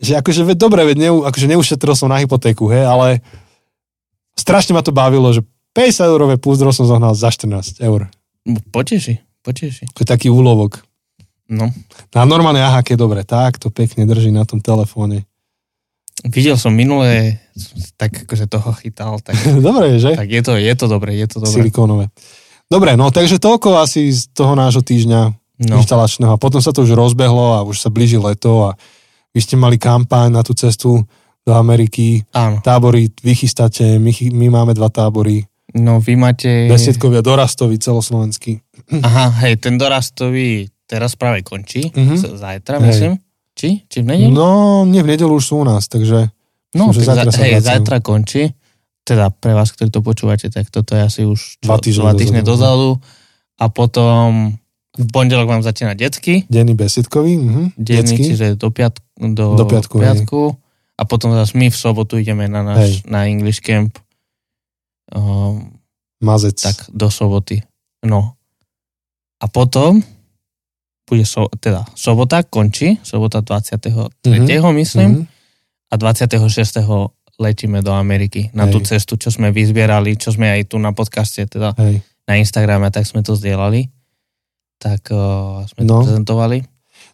že 0.00 0.16
akože 0.16 0.48
veď 0.48 0.56
dobre, 0.56 0.80
veď 0.88 0.96
neu, 0.96 1.16
akože 1.28 1.44
neušetril 1.44 1.92
som 1.92 2.08
na 2.08 2.24
hypotéku, 2.24 2.72
he, 2.72 2.80
ale 2.80 3.20
strašne 4.32 4.72
ma 4.72 4.80
to 4.80 4.96
bavilo, 4.96 5.28
že 5.28 5.44
50 5.76 6.08
eurové 6.08 6.36
púzdro 6.40 6.72
som 6.72 6.88
zohnal 6.88 7.12
za 7.12 7.28
14 7.28 7.84
eur. 7.84 8.08
Poteší, 8.72 9.20
poteší. 9.44 9.92
To 9.92 10.00
je 10.00 10.08
taký 10.08 10.32
úlovok. 10.32 10.80
No. 11.52 11.68
A 12.16 12.24
normálne, 12.24 12.64
aha, 12.64 12.80
keď 12.80 12.96
dobre, 12.96 13.20
tak 13.28 13.60
to 13.60 13.68
pekne 13.68 14.08
drží 14.08 14.32
na 14.32 14.48
tom 14.48 14.64
telefóne. 14.64 15.27
Videl 16.24 16.54
som 16.54 16.70
minulé, 16.70 17.38
tak 17.94 18.26
akože 18.26 18.46
toho 18.46 18.74
chytal, 18.74 19.18
tak, 19.18 19.38
dobre, 19.62 19.96
že? 19.96 20.14
tak 20.14 20.26
je, 20.26 20.40
to, 20.40 20.52
je 20.54 20.72
to 20.72 20.86
dobre, 20.86 21.14
je 21.14 21.26
to 21.26 21.38
dobre. 21.38 21.54
Silikónové. 21.54 22.04
Dobre, 22.66 22.94
no 22.94 23.08
takže 23.08 23.36
toľko 23.36 23.78
asi 23.78 24.08
z 24.08 24.28
toho 24.30 24.52
nášho 24.52 24.82
týždňa 24.82 25.32
No, 25.58 25.82
inštalačného. 25.82 26.36
Potom 26.36 26.58
sa 26.58 26.70
to 26.70 26.80
už 26.80 26.94
rozbehlo 26.94 27.52
a 27.52 27.62
už 27.62 27.80
sa 27.80 27.88
blíži 27.88 28.14
leto 28.14 28.70
a 28.70 28.78
vy 29.28 29.40
ste 29.40 29.54
mali 29.54 29.74
kampaň 29.74 30.30
na 30.30 30.40
tú 30.40 30.54
cestu 30.54 31.02
do 31.42 31.52
Ameriky. 31.52 32.22
áno. 32.30 32.62
Tábory 32.62 33.10
vy 33.10 33.34
chystáte, 33.34 33.82
my, 33.96 34.06
my 34.30 34.46
máme 34.52 34.70
dva 34.72 34.86
tábory. 34.86 35.42
No 35.72 35.98
vy 35.98 36.14
máte... 36.14 36.46
Besiedkovia 36.64 37.20
dorastovi 37.20 37.74
celoslovenský. 37.76 38.62
Aha, 38.96 39.34
hej, 39.42 39.58
ten 39.58 39.74
dorastový 39.74 40.70
teraz 40.84 41.12
práve 41.12 41.42
končí, 41.42 41.90
Mhm. 41.90 42.14
z- 42.16 42.30
zajtra 42.36 42.78
Hej. 42.78 43.18
Myslím. 43.58 43.82
Či? 43.82 43.90
Či 43.90 43.98
v 43.98 44.06
nedelu? 44.06 44.30
No, 44.30 44.46
nie, 44.84 45.02
v 45.02 45.10
nedelu 45.10 45.32
už 45.32 45.44
sú 45.44 45.54
u 45.58 45.66
nás, 45.66 45.84
takže 45.84 46.30
No, 46.70 46.92
že 46.92 47.00
tak 47.00 47.26
zajtra 47.26 47.42
hej, 47.42 47.52
zajtra 47.58 47.96
končí. 47.98 48.52
Teda 49.00 49.28
pre 49.28 49.50
vás, 49.50 49.72
ktorí 49.72 49.88
to 49.88 49.98
počúvate, 49.98 50.46
tak 50.46 50.68
toto 50.68 50.92
je 50.92 51.00
asi 51.02 51.20
už 51.24 51.64
Dva 51.64 51.80
týždne 51.80 52.02
dva 52.02 52.12
týždne 52.12 52.42
dozadu. 52.44 53.00
A 53.56 53.66
potom 53.66 54.52
v 54.92 55.06
pondelok 55.08 55.48
vám 55.48 55.64
začína 55.64 55.96
detsky. 55.96 56.44
denný 56.46 56.76
besiedkový. 56.76 57.34
Mhm, 57.34 57.62
Denný, 57.74 58.16
čiže 58.20 58.46
do, 58.54 58.68
piat, 58.68 59.00
do, 59.16 59.56
Do 59.56 59.64
piatku, 59.64 59.96
hej. 59.96 60.04
piatku. 60.04 60.40
A 60.94 61.02
potom 61.02 61.32
zase 61.32 61.54
my 61.54 61.66
v 61.66 61.78
sobotu 61.78 62.18
ideme 62.18 62.46
na 62.46 62.60
náš 62.60 63.00
Hej. 63.00 63.08
na 63.08 63.24
English 63.24 63.58
Camp. 63.58 63.96
Um, 65.08 65.72
Mazec. 66.20 66.60
tak 66.60 66.84
do 66.90 67.08
soboty. 67.08 67.62
No. 68.02 68.36
A 69.38 69.46
potom 69.46 70.02
bude 71.08 71.24
so, 71.24 71.48
teda 71.50 71.88
sobota 71.92 72.42
končí, 72.42 73.00
sobota 73.00 73.40
23. 73.40 74.12
Mhm. 74.22 74.72
myslím, 74.74 75.10
Mhm. 75.10 75.22
a 75.88 75.94
26. 75.96 77.10
letíme 77.38 77.80
do 77.80 77.90
Ameriky 77.90 78.50
na 78.52 78.66
Hej. 78.66 78.72
tú 78.72 78.78
cestu, 78.82 79.14
čo 79.14 79.30
sme 79.30 79.48
vyzbierali, 79.48 80.14
čo 80.14 80.30
sme 80.30 80.50
aj 80.50 80.68
tu 80.68 80.76
na 80.76 80.90
podcaste, 80.90 81.40
teda 81.40 81.72
Hej. 81.74 82.02
na 82.26 82.34
Instagrame, 82.34 82.90
tak 82.90 83.06
sme 83.06 83.22
to 83.22 83.32
zdieľali. 83.32 83.88
Tak 84.76 85.10
uh, 85.10 85.62
sme 85.66 85.82
No. 85.82 86.02
to 86.02 86.06
prezentovali. 86.06 86.62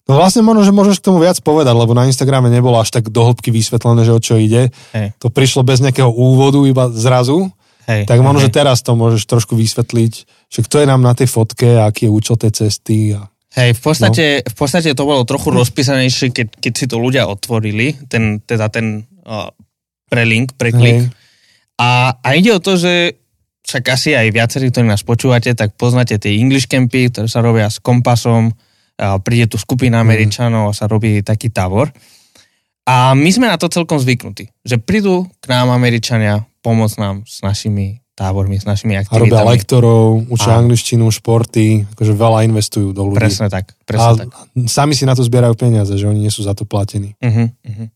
No 0.04 0.16
vlastne 0.16 0.40
možno, 0.40 0.64
že 0.64 0.72
môžeš 0.72 1.00
k 1.00 1.06
tomu 1.06 1.16
viac 1.18 1.40
povedať, 1.40 1.72
lebo 1.72 1.92
na 1.92 2.04
Instagrame 2.04 2.48
nebolo 2.48 2.76
až 2.76 2.88
tak 2.90 3.08
dohlbky 3.08 3.48
vysvetlené, 3.48 4.04
že 4.04 4.12
o 4.12 4.20
čo 4.20 4.36
ide. 4.36 4.68
Hej. 4.92 5.16
To 5.18 5.28
prišlo 5.28 5.60
bez 5.62 5.80
nejakého 5.80 6.08
úvodu, 6.08 6.60
iba 6.62 6.88
zrazu. 6.90 7.48
Hej, 7.84 8.04
Tak 8.04 8.16
možno, 8.18 8.40
hej. 8.40 8.48
že 8.48 8.52
teraz 8.54 8.80
to 8.80 8.92
môžeš 8.92 9.24
trošku 9.24 9.52
vysvetliť, 9.54 10.12
že 10.48 10.60
kto 10.60 10.76
je 10.78 10.86
nám 10.86 11.00
na 11.00 11.12
tej 11.12 11.24
fotke, 11.26 11.76
aký 11.78 12.08
je 12.08 12.12
účel 12.12 12.36
tej 12.36 12.52
cesty. 12.54 13.12
A... 13.12 13.28
Hej, 13.54 13.78
v 13.78 13.80
podstate, 13.80 14.24
No. 14.42 14.50
v 14.50 14.54
podstate 14.58 14.90
to 14.92 15.04
bolo 15.06 15.22
trochu 15.22 15.54
rozpísanejšie, 15.54 16.34
keď, 16.34 16.46
keď 16.58 16.72
si 16.74 16.86
to 16.90 16.98
ľudia 16.98 17.30
otvorili, 17.30 17.94
ten, 18.10 18.42
teda 18.42 18.66
ten 18.66 19.06
uh, 19.22 19.46
prelink, 20.10 20.58
preklik. 20.58 21.06
Hej. 21.06 21.14
A, 21.78 22.18
a 22.18 22.28
ide 22.34 22.50
o 22.54 22.62
to, 22.62 22.74
že 22.74 23.14
však 23.64 23.84
asi 23.88 24.10
aj 24.12 24.28
viacerí, 24.30 24.68
ktorí 24.68 24.84
nás 24.86 25.02
počúvate, 25.02 25.54
tak 25.56 25.72
poznáte 25.74 26.18
tie 26.20 26.36
English 26.36 26.68
campy, 26.68 27.08
ktoré 27.08 27.30
sa 27.30 27.40
robia 27.40 27.70
s 27.70 27.80
kompasom, 27.80 28.52
a 28.94 29.18
príde 29.18 29.50
tu 29.50 29.56
skupina 29.58 29.98
Mhm. 29.98 30.04
Američanov 30.06 30.64
a 30.70 30.76
sa 30.76 30.86
robí 30.86 31.18
taký 31.24 31.50
tábor. 31.50 31.90
A 32.84 33.16
my 33.16 33.30
sme 33.32 33.48
na 33.48 33.56
to 33.56 33.72
celkom 33.72 33.96
zvyknutí, 33.96 34.52
že 34.62 34.76
prídu 34.76 35.24
k 35.40 35.44
nám 35.48 35.72
Američania 35.72 36.44
pomôcť 36.60 36.96
nám 37.00 37.16
s 37.24 37.40
našimi 37.40 38.03
tábormi, 38.14 38.56
s 38.56 38.64
našimi 38.64 38.94
A 38.94 39.02
robia 39.10 39.42
aktivitami. 39.42 39.50
lektorov, 39.50 40.02
učia 40.30 40.54
Áno. 40.54 40.60
angličtinu, 40.64 41.10
športy, 41.10 41.82
akože 41.92 42.12
veľa 42.14 42.46
investujú 42.46 42.94
do 42.94 43.02
ľudí. 43.04 43.18
Presne 43.18 43.50
tak, 43.50 43.74
a 43.74 43.82
presne 43.82 44.12
tak. 44.24 44.30
sami 44.64 44.94
si 44.94 45.02
na 45.02 45.12
to 45.12 45.20
zbierajú 45.20 45.54
peniaze, 45.54 45.90
že 45.92 46.06
oni 46.06 46.22
nie 46.22 46.30
sú 46.30 46.40
za 46.40 46.54
to 46.54 46.62
platení. 46.62 47.18
Uh-huh, 47.18 47.50
uh-huh. 47.50 47.86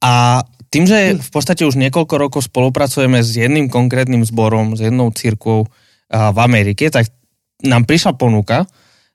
A 0.00 0.40
tým, 0.70 0.86
že 0.86 1.18
v 1.18 1.30
podstate 1.30 1.66
už 1.66 1.74
niekoľko 1.76 2.14
rokov 2.16 2.40
spolupracujeme 2.46 3.18
s 3.18 3.34
jedným 3.34 3.66
konkrétnym 3.66 4.22
zborom, 4.22 4.78
s 4.78 4.86
jednou 4.86 5.10
církvou 5.10 5.66
a, 6.08 6.30
v 6.30 6.38
Amerike, 6.40 6.86
tak 6.86 7.10
nám 7.60 7.84
prišla 7.84 8.14
ponuka 8.14 8.70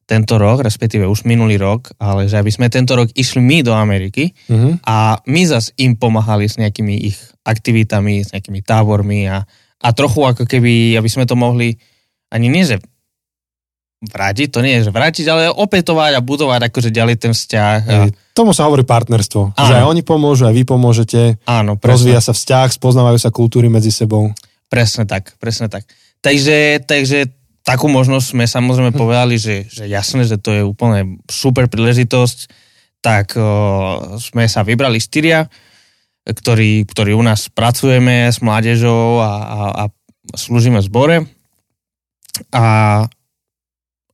tento 0.06 0.38
rok, 0.38 0.62
respektíve 0.62 1.08
už 1.08 1.26
minulý 1.26 1.58
rok, 1.58 1.96
ale 1.98 2.30
že 2.30 2.38
aby 2.38 2.52
sme 2.52 2.70
tento 2.70 2.94
rok 2.94 3.10
išli 3.10 3.40
my 3.40 3.64
do 3.64 3.74
Ameriky 3.74 4.36
Mhm. 4.46 4.84
a 4.84 5.18
my 5.26 5.42
zas 5.48 5.72
im 5.80 5.96
pomáhali 5.96 6.46
s 6.46 6.60
nejakými 6.60 6.94
ich 7.02 7.18
aktivitami, 7.42 8.22
s 8.22 8.30
nejakými 8.30 8.62
tábormi 8.62 9.26
a, 9.26 9.48
a 9.82 9.90
trochu 9.92 10.22
ako 10.24 10.44
keby, 10.46 10.96
aby 10.96 11.10
sme 11.10 11.26
to 11.26 11.36
mohli 11.36 11.76
ani 12.30 12.48
nie, 12.48 12.64
že 12.64 12.80
vrátiť, 14.06 14.48
to 14.54 14.62
nie 14.62 14.78
je, 14.80 14.90
že 14.90 14.92
vrátiť, 14.94 15.26
ale 15.26 15.44
opätovať 15.50 16.20
a 16.20 16.22
budovať 16.22 16.70
akože 16.70 16.90
ďalej 16.94 17.16
ten 17.18 17.34
vzťah. 17.34 17.80
A. 17.90 17.96
Tomu 18.38 18.54
sa 18.54 18.68
hovorí 18.70 18.86
partnerstvo. 18.86 19.56
Áno. 19.56 19.66
Že 19.66 19.74
aj 19.82 19.86
oni 19.88 20.02
pomôžu, 20.06 20.44
aj 20.46 20.56
vy 20.56 20.64
pomôžete, 20.68 21.22
áno, 21.48 21.80
rozvíja 21.80 22.20
presne, 22.22 22.28
sa 22.30 22.34
vzťah, 22.36 22.68
spoznávajú 22.76 23.18
sa 23.18 23.34
kultúry 23.34 23.72
medzi 23.72 23.90
sebou. 23.90 24.30
presne 24.70 25.08
tak, 25.10 25.34
presne 25.42 25.72
tak. 25.72 25.88
Takže, 26.22 26.84
takže 26.86 27.32
takú 27.66 27.90
možnosť 27.90 28.26
sme 28.36 28.46
samozrejme 28.46 28.92
Hm. 28.94 29.00
povedali, 29.00 29.36
že, 29.42 29.66
že 29.66 29.90
jasné, 29.90 30.28
že 30.28 30.38
to 30.38 30.54
je 30.54 30.62
úplne 30.62 31.18
super 31.26 31.66
príležitosť, 31.66 32.38
tak 33.02 33.34
o, 33.38 33.42
sme 34.18 34.46
sa 34.46 34.62
vybrali 34.62 34.98
štyria, 35.02 35.50
ktorí, 36.26 36.90
ktorí 36.90 37.14
u 37.14 37.22
nás 37.22 37.54
pracujeme 37.54 38.34
s 38.34 38.42
mládežou 38.42 39.22
a, 39.22 39.32
a, 39.32 39.60
a 39.78 39.84
slúžime 40.34 40.82
zbore. 40.82 41.30
A, 42.50 42.66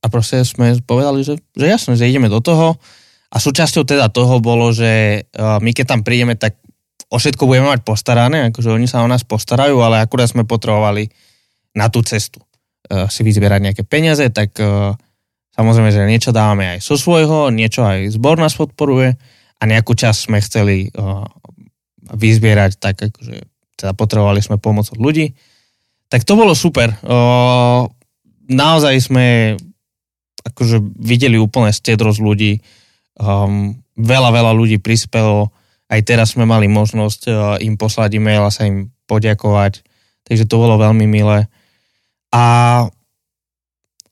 a 0.02 0.06
proste 0.12 0.44
sme 0.44 0.76
povedali, 0.84 1.24
že, 1.24 1.40
že 1.56 1.66
jasné, 1.72 1.96
že 1.96 2.08
ideme 2.08 2.28
do 2.28 2.44
toho. 2.44 2.76
A 3.32 3.36
súčasťou 3.40 3.88
teda 3.88 4.12
toho 4.12 4.44
bolo, 4.44 4.68
že 4.76 5.24
uh, 5.24 5.56
my 5.64 5.72
keď 5.72 5.96
tam 5.96 6.00
prídeme, 6.04 6.36
tak 6.36 6.60
o 7.08 7.16
všetko 7.16 7.48
budeme 7.48 7.72
mať 7.72 7.80
postarané, 7.80 8.52
akože 8.52 8.72
oni 8.76 8.84
sa 8.84 9.00
o 9.00 9.08
nás 9.08 9.24
postarajú, 9.24 9.80
ale 9.80 10.04
akurát 10.04 10.28
sme 10.28 10.44
potrebovali 10.44 11.08
na 11.72 11.88
tú 11.88 12.04
cestu 12.04 12.44
uh, 12.92 13.08
si 13.08 13.24
vyzbierať 13.24 13.60
nejaké 13.64 13.82
peniaze, 13.88 14.28
tak 14.28 14.52
uh, 14.60 14.92
samozrejme, 15.56 15.88
že 15.88 16.04
niečo 16.04 16.36
dávame 16.36 16.76
aj 16.76 16.84
zo 16.84 17.00
svojho, 17.00 17.48
niečo 17.48 17.84
aj 17.88 18.12
zbor 18.12 18.36
nás 18.36 18.52
podporuje 18.52 19.16
a 19.56 19.62
nejakú 19.64 19.96
časť 19.96 20.18
sme 20.28 20.38
chceli 20.44 20.92
vyzbierať 22.12 22.78
tak, 22.78 23.00
akože 23.00 23.48
teda 23.76 23.92
potrebovali 23.96 24.38
sme 24.38 24.60
pomoc 24.60 24.86
od 24.92 25.00
ľudí. 25.00 25.32
Tak 26.12 26.28
to 26.28 26.36
bolo 26.36 26.52
super. 26.52 26.92
Naozaj 28.46 28.94
sme 29.00 29.56
akože 30.42 30.82
videli 30.98 31.38
úplne 31.38 31.72
stedrosť 31.72 32.20
ľudí. 32.20 32.52
Um, 33.16 33.78
veľa, 33.94 34.34
veľa 34.34 34.52
ľudí 34.52 34.76
prispelo. 34.82 35.54
Aj 35.88 36.00
teraz 36.02 36.34
sme 36.34 36.44
mali 36.44 36.66
možnosť 36.66 37.20
uh, 37.28 37.34
im 37.62 37.78
poslať 37.78 38.18
e-mail 38.18 38.42
a 38.44 38.50
sa 38.52 38.66
im 38.66 38.90
poďakovať. 39.06 39.86
Takže 40.26 40.44
to 40.48 40.54
bolo 40.58 40.80
veľmi 40.80 41.06
milé. 41.06 41.46
A, 42.32 42.44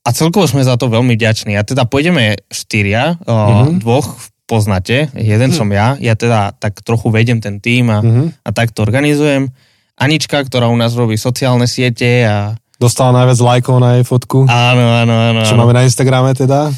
a 0.05 0.09
celkovo 0.13 0.47
sme 0.47 0.63
za 0.63 0.77
to 0.79 0.93
veľmi 0.93 1.17
vďační. 1.17 1.57
A 1.59 1.67
teda 1.67 1.85
pôjdeme 1.89 2.39
štyria, 2.49 3.17
Mhm. 3.27 3.81
dvoch 3.83 4.09
poznáte, 4.51 5.07
jeden 5.15 5.55
Hm. 5.55 5.57
som 5.57 5.69
ja. 5.71 5.95
Ja 5.97 6.19
teda 6.19 6.51
tak 6.53 6.83
trochu 6.83 7.07
vedem 7.09 7.39
ten 7.39 7.63
tým 7.63 7.87
a, 7.87 8.03
Mhm. 8.03 8.43
a 8.43 8.49
tak 8.51 8.75
to 8.75 8.83
organizujem. 8.83 9.47
Anička, 9.95 10.43
ktorá 10.43 10.67
u 10.67 10.75
nás 10.75 10.91
robí 10.93 11.15
sociálne 11.15 11.71
siete 11.71 12.27
a 12.27 12.59
Dostala 12.75 13.13
najviac 13.15 13.37
lajkov 13.39 13.77
na 13.77 13.91
jej 13.95 14.05
fotku, 14.05 14.49
áno, 14.49 14.85
áno, 14.99 15.15
áno. 15.29 15.41
čo 15.45 15.53
áno. 15.53 15.61
máme 15.63 15.77
na 15.77 15.85
Instagrame 15.85 16.33
teda. 16.35 16.73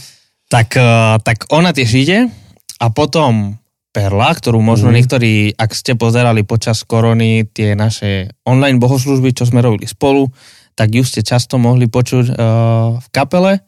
Tak, 0.50 0.68
eh, 0.74 0.84
tak 1.22 1.46
ona 1.48 1.70
tiež 1.70 1.90
ide 1.96 2.18
a 2.76 2.90
potom 2.90 3.56
Perla, 3.88 4.32
ktorú 4.32 4.58
možno 4.58 4.88
Mhm. 4.88 4.94
niektorí, 4.94 5.32
ak 5.54 5.70
ste 5.70 5.94
pozerali 5.94 6.42
počas 6.42 6.82
korony 6.82 7.44
tie 7.46 7.72
naše 7.72 8.34
online 8.42 8.76
bohoslužby, 8.76 9.30
čo 9.30 9.44
sme 9.44 9.60
robili 9.60 9.84
spolu, 9.84 10.26
tak 10.72 10.90
ju 10.90 11.04
ste 11.04 11.20
často 11.22 11.54
mohli 11.56 11.86
počuť 11.86 12.26
eh, 12.26 12.36
v 12.98 13.06
kapele 13.10 13.62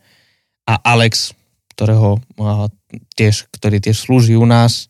a 0.64 0.74
Alex, 0.82 1.36
ktorého 1.70 2.18
eh, 2.18 2.66
tiež, 3.14 3.48
ktorý 3.50 3.78
tiež 3.80 3.96
slúži 3.96 4.34
u 4.34 4.46
nás, 4.46 4.88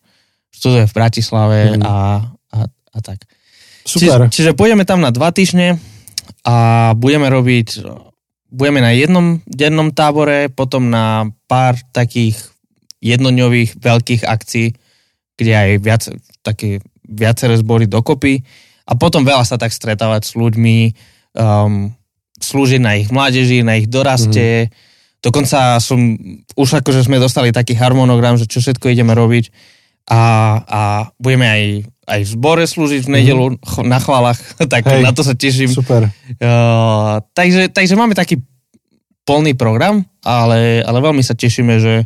študuje 0.51 0.87
v 0.87 0.93
Bratislave 0.95 1.59
Mhm. 1.75 1.81
a, 1.83 1.95
a, 2.53 2.59
a 2.69 2.99
tak. 3.03 3.27
Super. 3.85 4.29
Čiže, 4.29 4.33
čiže 4.33 4.51
pôjdeme 4.57 4.87
tam 4.87 5.03
na 5.03 5.13
dva 5.13 5.29
týždne 5.29 5.77
a 6.41 6.55
budeme 6.97 7.29
robiť, 7.29 7.85
budeme 8.49 8.81
na 8.81 8.95
jednom 8.97 9.41
dennom 9.45 9.93
tábore, 9.93 10.49
potom 10.49 10.89
na 10.89 11.29
pár 11.45 11.77
takých 11.93 12.39
jednodňových 13.03 13.77
veľkých 13.77 14.21
akcií, 14.25 14.73
kde 15.37 15.53
aj 15.53 15.69
viac, 15.83 16.01
také 16.41 16.81
viaceré 17.05 17.61
zbory 17.61 17.85
dokopy 17.85 18.41
a 18.89 18.97
potom 18.97 19.21
veľa 19.21 19.45
sa 19.45 19.61
tak 19.61 19.69
stretávať 19.69 20.25
s 20.25 20.33
ľuďmi, 20.33 20.77
um, 21.37 21.93
slúžiť 22.41 22.81
na 22.81 22.97
ich 22.97 23.13
mládeži, 23.13 23.61
na 23.61 23.77
ich 23.77 23.85
doraste. 23.85 24.65
Mm-hmm. 24.65 24.93
Dokonca 25.25 25.81
som, 25.81 25.97
už 26.53 26.85
akože 26.85 27.09
sme 27.09 27.17
dostali 27.17 27.49
taký 27.49 27.73
harmonogram, 27.73 28.37
že 28.37 28.45
čo 28.45 28.61
všetko 28.61 28.93
ideme 28.93 29.17
robiť 29.17 29.49
a, 30.05 30.21
a 30.61 30.81
budeme 31.17 31.49
aj, 31.49 31.63
aj 32.05 32.19
v 32.21 32.29
zbore 32.29 32.63
slúžiť 32.69 33.09
v 33.09 33.13
nedelu 33.17 33.57
mm-hmm. 33.57 33.89
na 33.89 33.97
chválach, 33.97 34.37
tak 34.73 34.85
Hej, 34.85 35.01
na 35.01 35.09
to 35.17 35.25
sa 35.25 35.33
teším. 35.33 35.73
Super. 35.73 36.13
Uh, 36.37 37.17
takže, 37.33 37.73
takže 37.73 37.97
máme 37.97 38.13
taký 38.13 38.37
plný 39.25 39.57
program, 39.57 40.05
ale, 40.21 40.85
ale 40.85 40.97
veľmi 41.01 41.25
sa 41.25 41.33
tešíme, 41.33 41.81
že 41.81 42.05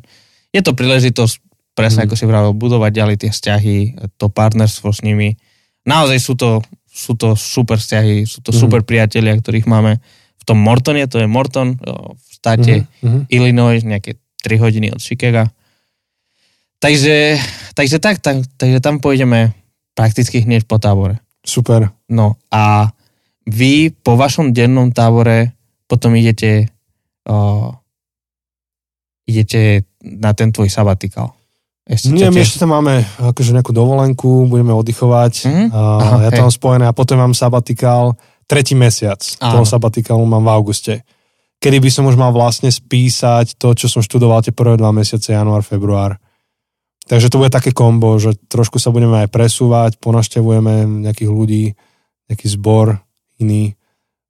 je 0.56 0.62
to 0.64 0.72
príležitosť 0.72 1.44
presne, 1.76 2.04
mm. 2.04 2.06
ako 2.08 2.16
si 2.16 2.26
vravel, 2.26 2.56
budovať 2.56 2.92
ďalej 2.96 3.16
tie 3.20 3.32
vzťahy, 3.36 3.78
to 4.16 4.32
partnerstvo 4.32 4.96
s 4.96 5.04
nimi. 5.04 5.36
Naozaj 5.84 6.18
sú 6.24 6.40
to, 6.40 6.64
sú 6.88 7.20
to 7.20 7.36
super 7.36 7.76
vzťahy, 7.76 8.24
sú 8.24 8.40
to 8.40 8.56
mm. 8.56 8.58
super 8.64 8.82
priatelia, 8.88 9.36
ktorých 9.36 9.68
máme 9.68 10.00
v 10.40 10.44
tom 10.48 10.56
Mortone, 10.64 11.04
to 11.12 11.20
je 11.20 11.28
Morton 11.28 11.76
v 12.16 12.29
štáte 12.40 12.88
mm-hmm. 12.88 13.22
Illinois, 13.30 13.84
nejaké 13.84 14.16
3 14.42 14.64
hodiny 14.64 14.96
od 14.96 15.04
Chicaga. 15.04 15.52
Takže, 16.80 17.36
takže 17.76 18.00
tak, 18.00 18.24
tak, 18.24 18.48
takže 18.56 18.80
tam 18.80 19.04
pôjdeme 19.04 19.52
prakticky 19.92 20.40
hneď 20.48 20.64
po 20.64 20.80
tábore. 20.80 21.20
Super. 21.44 21.92
No 22.08 22.40
a 22.48 22.88
vy 23.44 23.92
po 23.92 24.16
vašom 24.16 24.56
dennom 24.56 24.96
tábore 24.96 25.52
potom 25.92 26.16
idete 26.16 26.72
uh, 27.28 27.76
idete 29.28 29.84
na 30.02 30.32
ten 30.32 30.50
tvoj 30.50 30.72
sabatikál. 30.72 31.36
Ešte 31.90 32.14
Nie, 32.14 32.30
my 32.30 32.46
ešte 32.46 32.62
tam 32.62 32.78
máme 32.78 33.02
akože 33.18 33.50
nejakú 33.54 33.74
dovolenku, 33.74 34.46
budeme 34.46 34.74
oddychovať. 34.78 35.34
Mm-hmm. 35.50 35.68
A 35.74 35.80
Aha, 35.82 36.18
ja 36.30 36.32
tam 36.32 36.50
spojené 36.54 36.86
a 36.86 36.94
potom 36.94 37.18
mám 37.18 37.34
sabatikál 37.34 38.14
tretí 38.46 38.78
mesiac. 38.78 39.22
Áno. 39.42 39.62
Toho 39.62 39.66
sabatikálu 39.66 40.22
mám 40.26 40.46
v 40.46 40.54
auguste. 40.54 40.94
Kedy 41.60 41.78
by 41.84 41.90
som 41.92 42.08
už 42.08 42.16
mal 42.16 42.32
vlastne 42.32 42.72
spísať 42.72 43.60
to, 43.60 43.76
čo 43.76 43.92
som 43.92 44.00
študoval 44.00 44.40
tie 44.44 44.56
prvé 44.56 44.80
dva 44.80 44.96
mesiace, 44.96 45.36
január, 45.36 45.64
február. 45.64 46.16
Takže 47.10 47.28
to 47.28 47.42
bude 47.42 47.52
také 47.52 47.76
kombo, 47.76 48.16
že 48.16 48.38
trošku 48.48 48.80
sa 48.80 48.96
budeme 48.96 49.28
aj 49.28 49.30
presúvať, 49.34 50.00
ponaštevujeme 50.00 51.04
nejakých 51.04 51.32
ľudí, 51.32 51.76
nejaký 52.32 52.48
zbor 52.48 53.02
iný. 53.42 53.76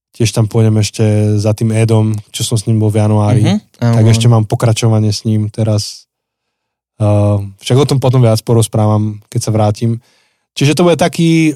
Tiež 0.09 0.33
tam 0.33 0.49
pôjdem 0.49 0.73
ešte 0.81 1.37
za 1.37 1.53
tým 1.53 1.69
Edom, 1.69 2.17
čo 2.33 2.41
som 2.41 2.57
s 2.57 2.65
ním 2.65 2.81
bol 2.81 2.89
v 2.89 3.05
januári. 3.05 3.45
Mm-hmm. 3.45 3.93
Tak 3.93 4.05
ešte 4.09 4.25
mám 4.25 4.49
pokračovanie 4.49 5.13
s 5.13 5.23
ním 5.27 5.53
teraz 5.53 6.09
Uh, 6.99 7.39
však 7.63 7.79
o 7.79 7.87
tom 7.87 8.03
potom 8.03 8.19
viac 8.19 8.43
porozprávam, 8.43 9.23
keď 9.31 9.39
sa 9.39 9.55
vrátim. 9.55 10.03
Čiže 10.51 10.75
to 10.75 10.83
bude 10.83 10.99
taký, 10.99 11.55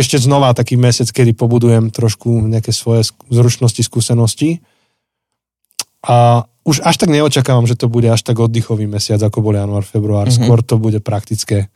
ešte 0.00 0.16
znova 0.16 0.56
taký 0.56 0.80
mesiac, 0.80 1.10
kedy 1.12 1.36
pobudujem 1.36 1.92
trošku 1.92 2.48
nejaké 2.48 2.72
svoje 2.72 3.12
zručnosti, 3.28 3.84
skúsenosti. 3.84 4.64
A 6.00 6.48
už 6.64 6.80
až 6.86 6.96
tak 6.96 7.10
neočakávam, 7.10 7.68
že 7.68 7.76
to 7.76 7.90
bude 7.90 8.06
až 8.06 8.22
tak 8.24 8.40
oddychový 8.40 8.88
mesiac, 8.88 9.20
ako 9.20 9.44
bol 9.44 9.54
január, 9.54 9.84
február. 9.84 10.30
Mm-hmm. 10.30 10.48
Skôr 10.48 10.60
to 10.64 10.80
bude 10.80 11.02
praktické. 11.04 11.68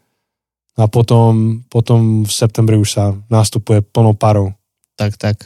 A 0.76 0.88
potom, 0.88 1.64
potom 1.68 2.24
v 2.24 2.32
septembri 2.32 2.80
už 2.80 2.88
sa 2.88 3.04
nastupuje 3.28 3.80
plnou 3.82 4.16
parou. 4.16 4.52
Tak, 4.96 5.20
tak. 5.20 5.36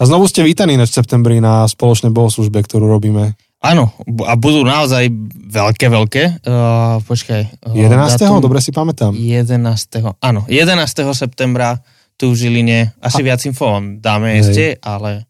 A 0.00 0.02
znovu 0.08 0.24
ste 0.24 0.40
vítaní 0.40 0.80
v 0.80 0.88
septembri 0.88 1.36
na 1.40 1.68
spoločnej 1.68 2.08
bohoslužbe, 2.08 2.64
ktorú 2.64 2.88
robíme. 2.88 3.36
Áno, 3.64 3.92
a 4.28 4.36
budú 4.36 4.60
naozaj 4.64 5.08
veľké, 5.48 5.88
veľké. 5.88 6.22
Uh, 6.44 7.00
počkaj. 7.04 7.64
Uh, 7.64 7.80
11. 7.80 8.20
Datum, 8.20 8.44
dobre 8.44 8.60
si 8.60 8.72
pamätám. 8.72 9.16
11. 9.16 10.20
Áno, 10.20 10.40
11. 10.48 10.84
septembra 11.16 11.80
tu 12.16 12.32
v 12.32 12.38
Žiline. 12.38 12.94
Asi 13.02 13.20
a... 13.22 13.26
viac 13.26 13.40
info 13.44 13.80
dáme 13.98 14.40
ešte, 14.40 14.78
ale 14.82 15.26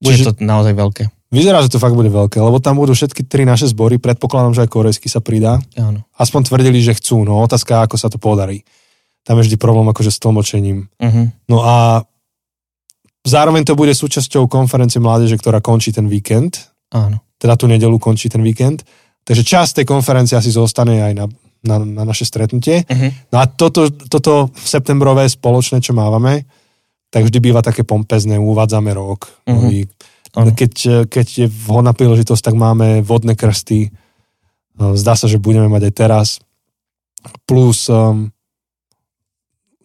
bude 0.00 0.16
Čiže... 0.20 0.24
to 0.32 0.32
naozaj 0.44 0.74
veľké. 0.74 1.04
Vyzerá, 1.28 1.60
že 1.60 1.68
to 1.68 1.76
fakt 1.76 1.92
bude 1.92 2.08
veľké, 2.08 2.40
lebo 2.40 2.56
tam 2.56 2.80
budú 2.80 2.96
všetky 2.96 3.28
tri 3.28 3.44
naše 3.44 3.68
zbory. 3.68 4.00
Predpokladám, 4.00 4.56
že 4.56 4.64
aj 4.64 4.72
korejský 4.72 5.12
sa 5.12 5.20
pridá. 5.20 5.60
Áno. 5.76 6.00
Aspoň 6.16 6.48
tvrdili, 6.48 6.80
že 6.80 6.96
chcú. 6.96 7.20
No 7.20 7.44
otázka, 7.44 7.84
ako 7.84 8.00
sa 8.00 8.08
to 8.08 8.16
podarí. 8.16 8.64
Tam 9.28 9.36
je 9.36 9.44
vždy 9.44 9.60
problém 9.60 9.84
akože 9.92 10.08
s 10.08 10.24
tlmočením. 10.24 10.88
Uh-huh. 10.88 11.28
No 11.52 11.60
a 11.60 12.00
zároveň 13.28 13.68
to 13.68 13.76
bude 13.76 13.92
súčasťou 13.92 14.48
konferencie 14.48 15.04
mládeže, 15.04 15.36
ktorá 15.36 15.60
končí 15.60 15.92
ten 15.92 16.08
víkend. 16.08 16.72
Áno 16.96 17.20
teda 17.38 17.54
tú 17.54 17.70
nedelu 17.70 17.96
končí 17.96 18.26
ten 18.26 18.42
víkend. 18.42 18.82
Takže 19.22 19.46
časť 19.46 19.70
tej 19.80 19.86
konferencie 19.86 20.34
asi 20.34 20.50
zostane 20.50 20.98
aj 21.00 21.12
na, 21.14 21.24
na, 21.64 21.82
na 21.82 22.02
naše 22.06 22.24
stretnutie. 22.28 22.86
Uh-huh. 22.86 23.10
No 23.34 23.36
a 23.42 23.50
toto, 23.50 23.90
toto 23.90 24.52
septembrové 24.54 25.26
spoločné, 25.26 25.82
čo 25.82 25.96
mávame, 25.96 26.46
tak 27.08 27.24
vždy 27.24 27.38
býva 27.40 27.64
také 27.64 27.82
pompezné, 27.82 28.36
uvádzame 28.36 28.92
rok. 28.92 29.26
Uh-huh. 29.48 29.86
Keď, 30.28 31.08
keď 31.08 31.26
je 31.26 31.46
vhodná 31.48 31.96
príležitosť, 31.96 32.52
tak 32.52 32.54
máme 32.54 33.02
vodné 33.02 33.34
krsty. 33.34 33.90
No, 34.78 34.94
zdá 34.94 35.18
sa, 35.18 35.26
že 35.26 35.42
budeme 35.42 35.66
mať 35.66 35.90
aj 35.90 35.94
teraz. 35.96 36.28
Plus 37.48 37.90
um, 37.90 38.30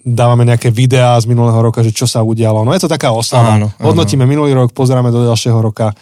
dávame 0.03 0.43
nejaké 0.45 0.69
videá 0.69 1.15
z 1.17 1.25
minulého 1.25 1.57
roka, 1.57 1.81
že 1.81 1.95
čo 1.95 2.05
sa 2.05 2.21
udialo. 2.21 2.67
No 2.67 2.75
je 2.75 2.83
to 2.83 2.91
taká 2.91 3.15
oslava. 3.15 3.55
Áno, 3.57 3.71
áno. 3.71 3.87
Hodnotíme 3.87 4.27
minulý 4.27 4.53
rok, 4.53 4.75
pozeráme 4.75 5.09
do 5.09 5.25
ďalšieho 5.25 5.57
roka 5.57 5.95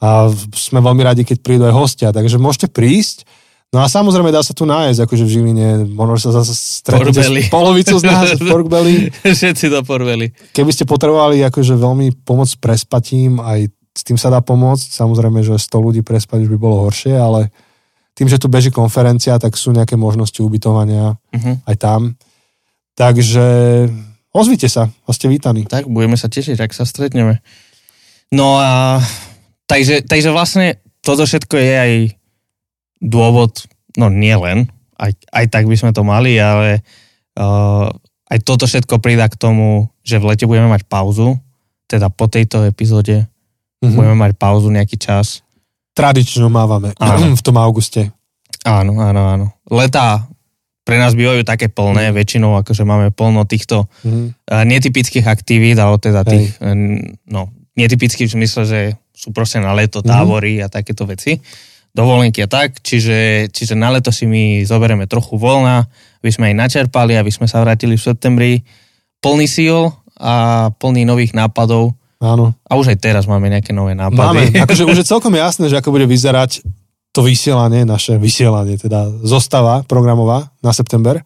a 0.00 0.32
sme 0.56 0.80
veľmi 0.80 1.02
radi, 1.04 1.22
keď 1.28 1.38
prídu 1.44 1.68
aj 1.68 1.74
hostia, 1.76 2.08
takže 2.08 2.40
môžete 2.40 2.72
prísť. 2.72 3.28
No 3.70 3.78
a 3.78 3.86
samozrejme 3.86 4.34
dá 4.34 4.42
sa 4.42 4.50
tu 4.50 4.66
nájsť, 4.66 5.06
akože 5.06 5.22
v 5.22 5.30
Žiline, 5.30 5.68
možno 5.94 6.18
sa 6.18 6.42
zase 6.42 6.58
stretnete 6.58 7.46
polovicu 7.54 8.02
z 8.02 8.04
nás, 8.04 8.34
pork 8.50 8.66
belly. 8.66 9.14
Všetci 9.22 9.70
do 9.70 9.86
porbeli. 9.86 10.34
Keby 10.50 10.74
ste 10.74 10.90
potrebovali 10.90 11.38
akože 11.46 11.78
veľmi 11.78 12.26
pomoc 12.26 12.50
s 12.50 12.58
prespatím, 12.58 13.38
aj 13.38 13.70
s 13.94 14.02
tým 14.02 14.18
sa 14.18 14.26
dá 14.26 14.42
pomôcť. 14.42 14.90
Samozrejme, 14.90 15.46
že 15.46 15.54
100 15.54 15.86
ľudí 15.86 16.02
prespať 16.02 16.50
už 16.50 16.50
by 16.50 16.58
bolo 16.58 16.90
horšie, 16.90 17.14
ale 17.14 17.54
tým, 18.18 18.26
že 18.26 18.42
tu 18.42 18.50
beží 18.50 18.74
konferencia, 18.74 19.38
tak 19.38 19.54
sú 19.54 19.70
nejaké 19.70 19.94
možnosti 19.94 20.42
ubytovania 20.42 21.14
uh-huh. 21.14 21.62
aj 21.70 21.76
tam. 21.78 22.00
Takže 22.98 23.46
ozvite 24.34 24.66
sa 24.66 24.90
a 25.06 25.10
ste 25.14 25.30
vítaní. 25.30 25.70
Tak, 25.70 25.86
budeme 25.86 26.18
sa 26.18 26.26
tešiť, 26.26 26.58
ak 26.58 26.74
sa 26.74 26.82
stretneme. 26.82 27.38
No 28.34 28.58
a 28.58 28.98
Takže, 29.70 30.02
takže 30.02 30.34
vlastne 30.34 30.82
toto 30.98 31.22
všetko 31.22 31.54
je 31.54 31.74
aj 31.78 31.92
dôvod, 33.00 33.64
no 33.96 34.12
nie 34.12 34.36
len, 34.36 34.68
aj, 35.00 35.16
aj 35.32 35.44
tak 35.48 35.64
by 35.64 35.76
sme 35.76 35.90
to 35.96 36.04
mali, 36.04 36.36
ale 36.36 36.84
uh, 37.40 37.88
aj 38.30 38.38
toto 38.44 38.68
všetko 38.68 39.00
pridá 39.00 39.26
k 39.26 39.40
tomu, 39.40 39.88
že 40.04 40.20
v 40.20 40.28
lete 40.30 40.44
budeme 40.44 40.68
mať 40.68 40.84
pauzu, 40.86 41.40
teda 41.88 42.12
po 42.12 42.28
tejto 42.28 42.68
epizóde 42.68 43.24
mm-hmm. 43.24 43.96
budeme 43.96 44.16
mať 44.20 44.32
pauzu 44.36 44.68
nejaký 44.68 45.00
čas. 45.00 45.40
Tradičnú 45.96 46.46
mávame 46.52 46.92
áno. 47.00 47.34
v 47.40 47.42
tom 47.42 47.56
auguste. 47.58 48.12
Áno, 48.62 49.00
áno, 49.00 49.22
áno. 49.24 49.46
Letá 49.72 50.28
pre 50.84 51.00
nás 51.00 51.16
bývajú 51.16 51.46
také 51.46 51.72
plné, 51.72 52.10
mm. 52.10 52.14
väčšinou 52.16 52.60
akože 52.60 52.82
máme 52.84 53.14
plno 53.14 53.46
týchto 53.48 53.88
mm. 54.04 54.36
netypických 54.68 55.24
aktivít, 55.24 55.78
alebo 55.80 55.96
teda 55.96 56.26
tých, 56.26 56.60
uh, 56.60 56.76
no, 57.30 57.48
netypických 57.78 58.28
v 58.28 58.36
zmysle, 58.36 58.62
že 58.68 58.80
sú 59.14 59.32
proste 59.36 59.60
na 59.60 59.76
leto 59.76 60.00
mhm. 60.00 60.08
tábory 60.08 60.52
a 60.64 60.72
takéto 60.72 61.04
veci. 61.04 61.36
Dovolenky 61.90 62.46
a 62.46 62.48
tak, 62.48 62.78
čiže, 62.86 63.50
čiže 63.50 63.74
na 63.74 63.90
leto 63.90 64.14
si 64.14 64.22
my 64.22 64.62
zoberieme 64.62 65.10
trochu 65.10 65.34
voľna, 65.34 65.90
aby 66.22 66.30
sme 66.30 66.54
aj 66.54 66.56
načerpali, 66.56 67.18
aby 67.18 67.34
sme 67.34 67.50
sa 67.50 67.58
vrátili 67.58 67.98
v 67.98 68.06
septembri 68.06 68.52
plný 69.18 69.46
síl 69.50 69.90
a 70.14 70.68
plný 70.78 71.02
nových 71.02 71.34
nápadov. 71.34 71.98
Áno. 72.22 72.54
A 72.68 72.76
už 72.78 72.94
aj 72.94 72.98
teraz 73.00 73.24
máme 73.26 73.50
nejaké 73.50 73.74
nové 73.74 73.98
nápady. 73.98 74.54
Máme, 74.54 74.62
akože 74.68 74.86
už 74.86 75.02
je 75.02 75.10
celkom 75.10 75.34
jasné, 75.34 75.66
že 75.66 75.82
ako 75.82 75.90
bude 75.90 76.06
vyzerať 76.06 76.62
to 77.10 77.26
vysielanie, 77.26 77.82
naše 77.82 78.14
vysielanie, 78.22 78.78
teda 78.78 79.10
zostava 79.26 79.82
programová 79.82 80.54
na 80.62 80.70
september. 80.70 81.18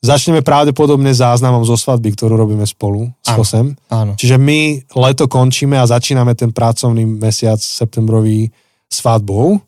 Začneme 0.00 0.40
pravdepodobne 0.40 1.12
záznamom 1.12 1.64
zo 1.64 1.76
svadby, 1.76 2.16
ktorú 2.16 2.36
robíme 2.36 2.64
spolu 2.64 3.08
s 3.20 3.28
Chosem. 3.36 3.76
Áno. 3.92 4.16
Čiže 4.16 4.40
my 4.40 4.80
leto 4.96 5.28
končíme 5.28 5.76
a 5.76 5.88
začíname 5.88 6.32
ten 6.36 6.52
pracovný 6.52 7.04
mesiac 7.04 7.60
septembrový 7.60 8.48
svadbou, 8.88 9.60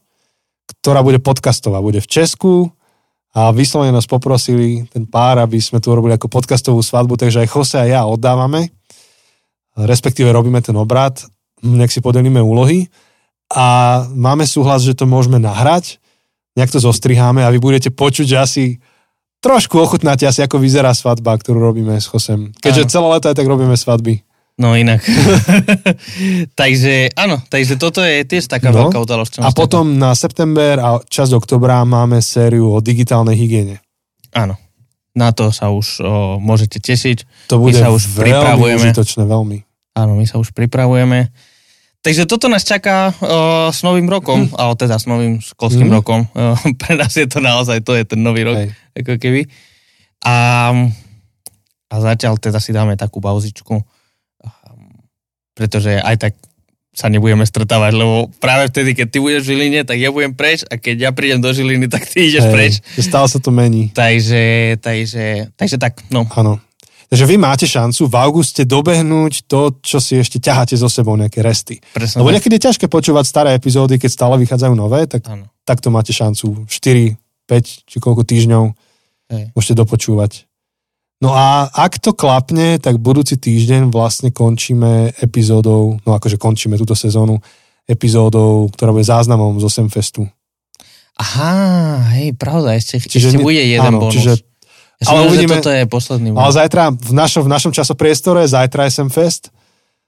ktorá 0.82 1.06
bude 1.06 1.22
podcastová. 1.22 1.78
Bude 1.78 2.02
v 2.02 2.10
Česku 2.10 2.74
a 3.32 3.54
vyslovene 3.54 3.94
nás 3.94 4.10
poprosili 4.10 4.84
ten 4.90 5.06
pár, 5.06 5.38
aby 5.38 5.62
sme 5.62 5.78
tu 5.78 5.94
robili 5.94 6.18
ako 6.18 6.26
podcastovú 6.26 6.82
svadbu, 6.82 7.14
takže 7.14 7.46
aj 7.46 7.48
Jose 7.54 7.78
a 7.78 7.86
ja 7.86 8.02
oddávame, 8.02 8.74
respektíve 9.78 10.28
robíme 10.34 10.58
ten 10.58 10.74
obrad, 10.74 11.22
nech 11.62 11.94
si 11.94 12.02
podelíme 12.02 12.42
úlohy 12.42 12.90
a 13.54 14.02
máme 14.10 14.42
súhlas, 14.42 14.82
že 14.82 14.98
to 14.98 15.06
môžeme 15.06 15.38
nahrať, 15.38 16.02
nejak 16.58 16.74
to 16.74 16.82
zostriháme 16.82 17.46
a 17.46 17.52
vy 17.54 17.62
budete 17.62 17.94
počuť, 17.94 18.26
že 18.26 18.36
asi 18.36 18.64
trošku 19.38 19.78
ochutnáte 19.78 20.26
asi, 20.26 20.42
ako 20.42 20.58
vyzerá 20.58 20.90
svadba, 20.92 21.38
ktorú 21.38 21.62
robíme 21.62 21.94
s 21.94 22.10
Chosem. 22.10 22.50
Keďže 22.58 22.90
celé 22.90 23.06
leto 23.06 23.30
aj 23.30 23.38
tak 23.38 23.48
robíme 23.48 23.78
svadby. 23.78 24.26
No 24.62 24.72
inak. 24.72 25.02
takže 26.54 27.10
áno, 27.12 27.42
takže 27.44 27.74
toto 27.74 27.98
je 27.98 28.22
tiež 28.22 28.46
taká 28.46 28.70
No. 28.70 28.86
veľká 28.86 28.98
udalosť. 28.98 29.42
A 29.42 29.50
nás 29.50 29.54
potom 29.54 29.98
na 29.98 30.14
september 30.14 30.78
a 30.78 30.88
časť 31.00 31.32
oktobra 31.34 31.82
máme 31.82 32.20
sériu 32.20 32.70
o 32.70 32.78
digitálnej 32.78 33.34
hygiene. 33.34 33.82
Áno. 34.30 34.54
Na 35.12 35.28
to 35.28 35.50
sa 35.50 35.68
už 35.68 35.98
o, 35.98 36.04
môžete 36.38 36.78
tešiť. 36.78 37.48
To 37.48 37.58
bude 37.58 37.76
sa 37.76 37.90
už 37.90 38.06
veľmi 38.08 38.22
pripravujeme. 38.24 38.80
užitočné, 38.80 39.22
veľmi. 39.22 39.58
Áno, 39.92 40.12
my 40.14 40.24
sa 40.24 40.38
už 40.38 40.56
pripravujeme. 40.56 41.28
Takže 42.00 42.24
toto 42.24 42.46
nás 42.46 42.64
čaká 42.64 43.12
o, 43.12 43.14
s 43.68 43.82
novým 43.82 44.08
rokom, 44.08 44.48
alebo 44.56 44.72
teda 44.74 44.96
s 44.96 45.04
novým 45.04 45.36
školským 45.38 45.84
Mhm. 45.86 45.94
rokom. 45.94 46.24
O, 46.28 46.56
pre 46.80 46.94
nás 46.94 47.12
je 47.12 47.26
to 47.26 47.38
naozaj, 47.38 47.82
to 47.82 47.92
je 47.92 48.06
ten 48.06 48.18
nový 48.18 48.40
rok, 48.42 48.56
Hej. 48.56 48.72
ako 48.96 49.12
keby. 49.18 49.42
A, 50.22 50.36
a 51.86 51.96
zatiaľ 52.00 52.38
teda 52.38 52.56
si 52.56 52.70
dáme 52.70 52.94
takú 52.94 53.18
pauzičku, 53.18 53.84
pretože 55.52 56.00
aj 56.00 56.16
tak 56.28 56.32
sa 56.92 57.08
nebudeme 57.08 57.48
stretávať, 57.48 57.92
lebo 57.96 58.28
práve 58.36 58.68
vtedy, 58.68 58.92
keď 58.92 59.06
ty 59.08 59.18
budeš 59.18 59.48
v 59.48 59.48
Žiline, 59.56 59.80
tak 59.88 59.96
ja 59.96 60.12
budem 60.12 60.36
preč 60.36 60.60
a 60.68 60.76
keď 60.76 61.08
ja 61.08 61.10
prídem 61.16 61.40
do 61.40 61.48
Žiliny, 61.48 61.88
tak 61.88 62.04
ty 62.04 62.28
ideš 62.28 62.44
Hej, 62.44 62.52
preč. 62.52 62.72
Stále 63.00 63.26
sa 63.32 63.40
to 63.40 63.48
mení. 63.48 63.88
Takže, 63.96 64.76
takže, 64.76 65.56
takže 65.56 65.76
tak, 65.80 66.04
no. 66.12 66.28
Áno. 66.36 66.60
Takže 67.08 67.28
vy 67.28 67.36
máte 67.40 67.64
šancu 67.68 68.08
v 68.08 68.14
auguste 68.16 68.64
dobehnúť 68.64 69.44
to, 69.48 69.76
čo 69.84 70.00
si 70.00 70.20
ešte 70.20 70.40
ťaháte 70.40 70.76
so 70.76 70.88
sebou, 70.88 71.16
nejaké 71.16 71.44
resty. 71.44 71.80
Presne 71.92 72.24
Lebo 72.24 72.32
niekedy 72.32 72.56
je 72.56 72.64
ťažké 72.68 72.88
počúvať 72.88 73.24
staré 73.28 73.50
epizódy, 73.52 74.00
keď 74.00 74.10
stále 74.12 74.36
vychádzajú 74.40 74.72
nové, 74.76 75.04
tak 75.08 75.24
takto 75.64 75.88
máte 75.92 76.12
šancu 76.12 76.68
4, 76.68 76.68
5 77.48 77.88
či 77.88 77.96
koľko 78.00 78.24
týždňov 78.24 78.64
Hej. 79.32 79.44
môžete 79.52 79.74
dopočúvať. 79.76 80.48
No 81.22 81.30
a 81.30 81.70
ak 81.70 82.02
to 82.02 82.18
klapne, 82.18 82.82
tak 82.82 82.98
budúci 82.98 83.38
týždeň 83.38 83.94
vlastne 83.94 84.34
končíme 84.34 85.14
epizódou, 85.22 86.02
no 86.02 86.10
akože 86.18 86.34
končíme 86.34 86.74
túto 86.74 86.98
sezónu 86.98 87.38
epizódou, 87.86 88.66
ktorá 88.74 88.90
bude 88.90 89.06
záznamom 89.06 89.54
z 89.62 89.64
8 89.70 89.86
Festu. 89.86 90.26
Aha, 91.14 92.02
hej, 92.18 92.34
pravda, 92.34 92.74
ešte, 92.74 92.98
Čiže 92.98 93.36
ešte 93.36 93.38
ne- 93.38 93.46
bude 93.46 93.62
jeden 93.62 93.86
áno, 93.86 94.02
bonus. 94.02 94.18
čiže- 94.18 94.42
ja 94.98 95.14
ale 95.14 95.18
ale 95.22 95.26
uvidíme, 95.30 95.62
toto 95.62 95.70
je 95.70 95.86
posledný 95.86 96.30
Ale 96.34 96.50
bonus. 96.50 96.58
zajtra 96.58 96.82
v 96.90 97.12
našom, 97.14 97.42
v 97.46 97.50
našom 97.50 97.72
časopriestore, 97.74 98.42
zajtra 98.46 98.90
SM 98.90 99.10
Fest, 99.10 99.54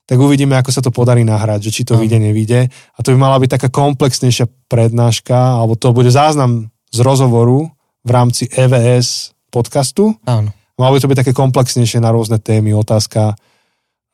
tak 0.06 0.18
uvidíme, 0.18 0.58
ako 0.58 0.70
sa 0.74 0.82
to 0.82 0.90
podarí 0.90 1.22
nahrať, 1.22 1.70
že 1.70 1.70
či 1.70 1.82
to 1.86 1.94
vyjde, 1.96 2.18
nevyjde. 2.20 2.60
A 2.68 2.98
to 3.00 3.14
by 3.14 3.18
mala 3.18 3.38
byť 3.38 3.50
taká 3.56 3.68
komplexnejšia 3.70 4.50
prednáška, 4.68 5.62
alebo 5.62 5.78
to 5.78 5.94
bude 5.94 6.10
záznam 6.10 6.68
z 6.90 6.98
rozhovoru 7.00 7.70
v 8.04 8.10
rámci 8.10 8.50
EVS 8.50 9.32
podcastu. 9.48 10.18
Áno. 10.26 10.50
Malo 10.74 10.94
by 10.94 11.00
to 11.00 11.06
byť 11.06 11.18
také 11.20 11.32
komplexnejšie 11.32 11.98
na 11.98 12.10
rôzne 12.10 12.38
témy, 12.38 12.74
otázka 12.74 13.38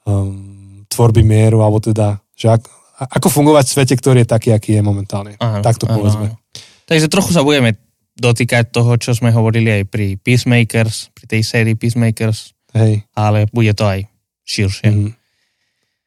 um, 0.04 0.84
tvorby 0.86 1.24
mieru, 1.24 1.64
alebo 1.64 1.80
teda, 1.80 2.20
že 2.36 2.52
ak, 2.52 2.62
ako 3.00 3.28
fungovať 3.32 3.64
v 3.64 3.74
svete, 3.74 3.94
ktorý 3.96 4.18
je 4.22 4.28
taký, 4.28 4.48
aký 4.52 4.76
je 4.76 4.82
momentálne. 4.84 5.40
Áno, 5.40 5.64
tak 5.64 5.80
to 5.80 5.88
povedzme. 5.88 6.32
áno. 6.32 6.36
Takže 6.84 7.08
trochu 7.08 7.32
sa 7.32 7.40
budeme 7.40 7.80
dotýkať 8.12 8.68
toho, 8.68 8.92
čo 9.00 9.16
sme 9.16 9.32
hovorili 9.32 9.72
aj 9.72 9.82
pri 9.88 10.20
Peacemakers, 10.20 11.08
pri 11.16 11.24
tej 11.26 11.40
sérii 11.40 11.72
Peacemakers, 11.72 12.52
Hej. 12.76 13.08
ale 13.16 13.48
bude 13.48 13.72
to 13.72 13.88
aj 13.88 14.04
širšie. 14.44 14.88
Mm. 14.90 15.10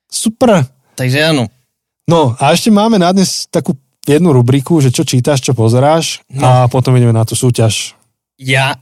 Super. 0.05 0.69
Takže 0.93 1.19
áno, 1.25 1.49
No 2.03 2.35
a 2.35 2.51
ešte 2.51 2.67
máme 2.67 2.99
na 2.99 3.15
dnes 3.15 3.47
takú 3.47 3.79
jednu 4.03 4.35
rubriku, 4.35 4.83
že 4.83 4.91
čo 4.91 5.07
čítaš, 5.07 5.39
čo 5.39 5.55
pozeráš 5.55 6.19
No. 6.27 6.43
a 6.43 6.49
potom 6.67 6.91
ideme 6.93 7.15
na 7.15 7.23
tú 7.23 7.33
súťaž. 7.33 7.95
ja 8.35 8.75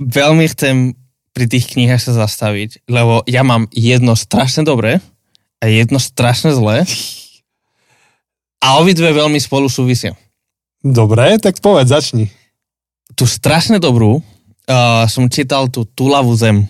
veľmi 0.00 0.48
chcem 0.48 0.96
pri 1.32 1.48
tých 1.48 1.72
knihách 1.72 2.00
sa 2.00 2.12
zastaviť, 2.12 2.84
lebo 2.88 3.24
ja 3.24 3.40
mám 3.40 3.68
jedno 3.72 4.12
strašne 4.12 4.68
dobré 4.68 5.00
a 5.60 5.64
jedno 5.68 5.96
strašne 5.96 6.52
zlé 6.52 6.84
a 8.60 8.78
obidve 8.78 9.10
veľmi 9.10 9.40
spolu 9.40 9.66
súvisia. 9.66 10.12
Dobre, 10.82 11.38
tak 11.40 11.58
povedz, 11.62 11.88
začni. 11.88 12.28
tú 13.14 13.24
strašne 13.24 13.78
dobrú 13.78 14.18
uh, 14.18 15.04
som 15.06 15.30
čítal 15.30 15.70
tú 15.70 15.86
Tulavú 15.86 16.34
zem 16.34 16.66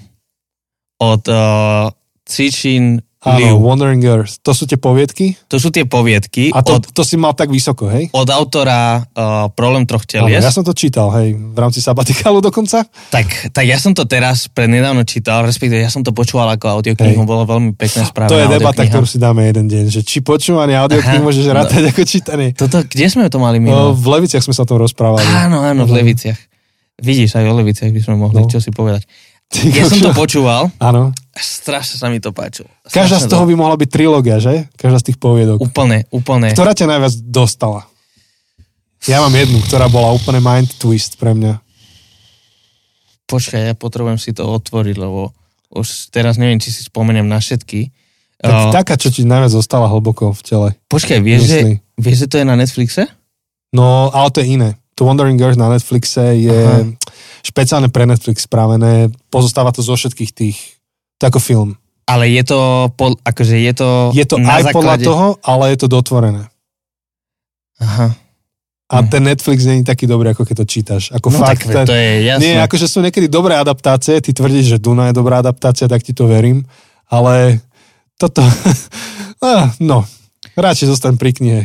od 1.00 1.22
uh, 1.26 1.90
Cixin 2.22 3.02
Áno, 3.22 3.38
Liu. 3.38 3.54
Wandering 3.56 4.02
Earth. 4.02 4.42
To 4.42 4.50
sú 4.50 4.66
tie 4.66 4.74
poviedky? 4.74 5.38
To 5.46 5.54
sú 5.54 5.70
tie 5.70 5.86
poviedky 5.86 6.50
A 6.50 6.58
to, 6.58 6.76
od, 6.76 6.90
to 6.90 7.02
si 7.02 7.14
mal 7.14 7.30
tak 7.32 7.48
vysoko, 7.48 7.86
hej? 7.86 8.10
od 8.10 8.26
autora 8.26 8.98
uh, 8.98 9.46
Problém 9.48 9.86
troch 9.86 10.02
Áno, 10.10 10.26
telies. 10.26 10.42
ja 10.42 10.50
som 10.50 10.60
to 10.60 10.72
čítal, 10.72 11.06
hej, 11.14 11.32
v 11.32 11.54
rámci 11.54 11.78
sabatikalu 11.78 12.42
dokonca. 12.42 12.82
tak, 13.08 13.26
tak 13.48 13.62
ja 13.62 13.78
som 13.78 13.90
to 13.90 14.02
teraz 14.04 14.46
prednedávno 14.46 15.02
čítal, 15.02 15.42
respektíve 15.42 15.78
ja 15.78 15.86
som 15.86 16.00
to 16.00 16.10
počúval 16.10 16.50
ako 16.50 16.82
audioknihu, 16.82 17.14
Hej. 17.14 17.24
bolo 17.24 17.46
veľmi 17.46 17.72
pekné 17.72 18.02
správne. 18.02 18.26
To 18.28 18.36
je 18.36 18.48
debata, 18.50 18.82
ktorú 18.82 19.06
si 19.06 19.16
dáme 19.16 19.44
jeden 19.44 19.66
deň, 19.66 19.84
že 19.88 20.02
či 20.02 20.18
počúvanie 20.18 20.74
audiokníh 20.74 21.16
Aha, 21.16 21.24
môžeš 21.24 21.46
no. 21.46 21.54
rátať 21.54 21.82
ako 21.88 22.02
čítanie. 22.02 22.48
Toto, 22.52 22.82
kde 22.82 23.06
sme 23.06 23.28
to 23.28 23.38
mali 23.38 23.56
No, 23.56 23.62
minulé? 23.62 23.94
v 23.94 24.06
Leviciach 24.10 24.42
sme 24.42 24.50
sa 24.50 24.62
o 24.62 24.68
tom 24.68 24.76
rozprávali. 24.76 25.22
Áno, 25.22 25.62
áno, 25.62 25.86
v. 25.86 25.94
Leviciach. 25.94 26.40
Vidíš, 26.98 27.34
aj 27.34 27.44
o 27.44 27.54
Leviciach 27.54 27.88
by 27.88 28.00
sme 28.00 28.14
mohli 28.16 28.38
No. 28.38 28.46
čo 28.46 28.58
si 28.58 28.68
povedať. 28.68 29.06
Ty 29.52 29.68
Ja 29.68 29.84
som 29.84 30.00
to 30.00 30.10
počúval 30.16 30.72
Áno. 30.80 31.12
strašne 31.36 32.00
sa 32.00 32.08
mi 32.08 32.18
to 32.24 32.32
páčilo. 32.32 32.72
Každá 32.88 33.20
z 33.20 33.28
Strašne 33.28 33.32
toho 33.36 33.44
by 33.44 33.54
mohla 33.54 33.76
byť 33.76 33.88
trilógia, 33.92 34.40
že? 34.40 34.64
Každá 34.80 34.98
z 35.04 35.12
tých 35.12 35.18
poviedok. 35.20 35.60
Úplne, 35.60 36.08
úplne. 36.08 36.56
Ktorá 36.56 36.72
ťa 36.72 36.88
najviac 36.88 37.14
dostala? 37.28 37.84
Ja 39.04 39.20
mám 39.20 39.34
jednu, 39.34 39.60
ktorá 39.66 39.92
bola 39.92 40.14
úplne 40.14 40.40
mind 40.40 40.80
twist 40.80 41.20
pre 41.20 41.36
mňa. 41.36 41.60
Počkaj, 43.28 43.60
ja 43.72 43.74
potrebujem 43.76 44.20
si 44.20 44.32
to 44.32 44.44
otvoriť, 44.44 44.96
lebo 44.96 45.32
už 45.72 46.12
teraz 46.12 46.36
neviem, 46.36 46.60
či 46.60 46.68
si 46.68 46.84
spomeniem 46.84 47.24
na 47.24 47.40
všetky. 47.40 47.92
Tak, 48.42 48.50
Uh, 48.52 48.74
taká, 48.74 48.98
čo 48.98 49.06
ti 49.14 49.22
najviac 49.22 49.54
zostala 49.54 49.86
hlboko 49.86 50.34
v 50.34 50.40
tele. 50.42 50.68
počkaj, 50.90 51.22
vieš 51.22 51.46
že, 51.46 51.58
vieš, 51.94 52.26
že 52.26 52.28
to 52.28 52.36
je 52.42 52.46
na 52.46 52.58
Netflixe? 52.58 53.06
No, 53.70 54.10
ale 54.10 54.34
to 54.34 54.42
je 54.42 54.58
iné. 54.58 54.81
To 54.94 55.04
Wandering 55.04 55.40
Earth 55.40 55.56
na 55.56 55.72
Netflixe 55.72 56.36
je 56.36 56.52
Aha. 56.52 56.84
špeciálne 57.42 57.88
pre 57.88 58.04
Netflix 58.04 58.44
spravené. 58.44 59.08
Pozostáva 59.32 59.72
to 59.72 59.80
zo 59.80 59.96
všetkých 59.96 60.30
tých... 60.32 60.58
To 61.18 61.30
ako 61.30 61.40
film. 61.40 61.70
Ale 62.04 62.28
je 62.28 62.42
to, 62.44 62.90
pol, 62.92 63.16
akože 63.22 63.56
je 63.56 63.72
to... 63.72 63.88
Je 64.12 64.26
to 64.26 64.36
na 64.36 64.60
aj 64.60 64.74
podľa 64.74 64.98
základe... 65.00 65.04
toho, 65.06 65.26
ale 65.40 65.64
je 65.72 65.78
to 65.80 65.88
dotvorené. 65.88 66.42
Aha. 67.80 68.12
A 68.92 68.96
Hm. 69.00 69.08
ten 69.08 69.22
Netflix 69.24 69.64
není 69.64 69.80
taký 69.80 70.04
dobrý, 70.04 70.36
ako 70.36 70.44
keď 70.44 70.56
to 70.60 70.66
čítaš. 70.68 71.02
Ako 71.16 71.32
No 71.32 71.40
fakt, 71.40 71.64
tak 71.64 71.72
ten, 71.72 71.84
to 71.88 71.96
je 71.96 72.28
jasné. 72.28 72.44
Nie, 72.44 72.56
akože 72.60 72.84
sú 72.84 73.00
niekedy 73.00 73.24
dobré 73.32 73.56
adaptácie, 73.56 74.20
ty 74.20 74.36
tvrdíš, 74.36 74.76
že 74.76 74.82
Duna 74.82 75.08
je 75.08 75.16
dobrá 75.16 75.40
adaptácia, 75.40 75.88
tak 75.88 76.04
ti 76.04 76.12
to 76.12 76.28
verím, 76.28 76.68
ale 77.08 77.64
toto, 78.20 78.44
Ah, 79.42 79.72
no, 79.80 80.04
radšej 80.56 80.86
zostaň 80.92 81.14
pri 81.16 81.30
knihe. 81.32 81.60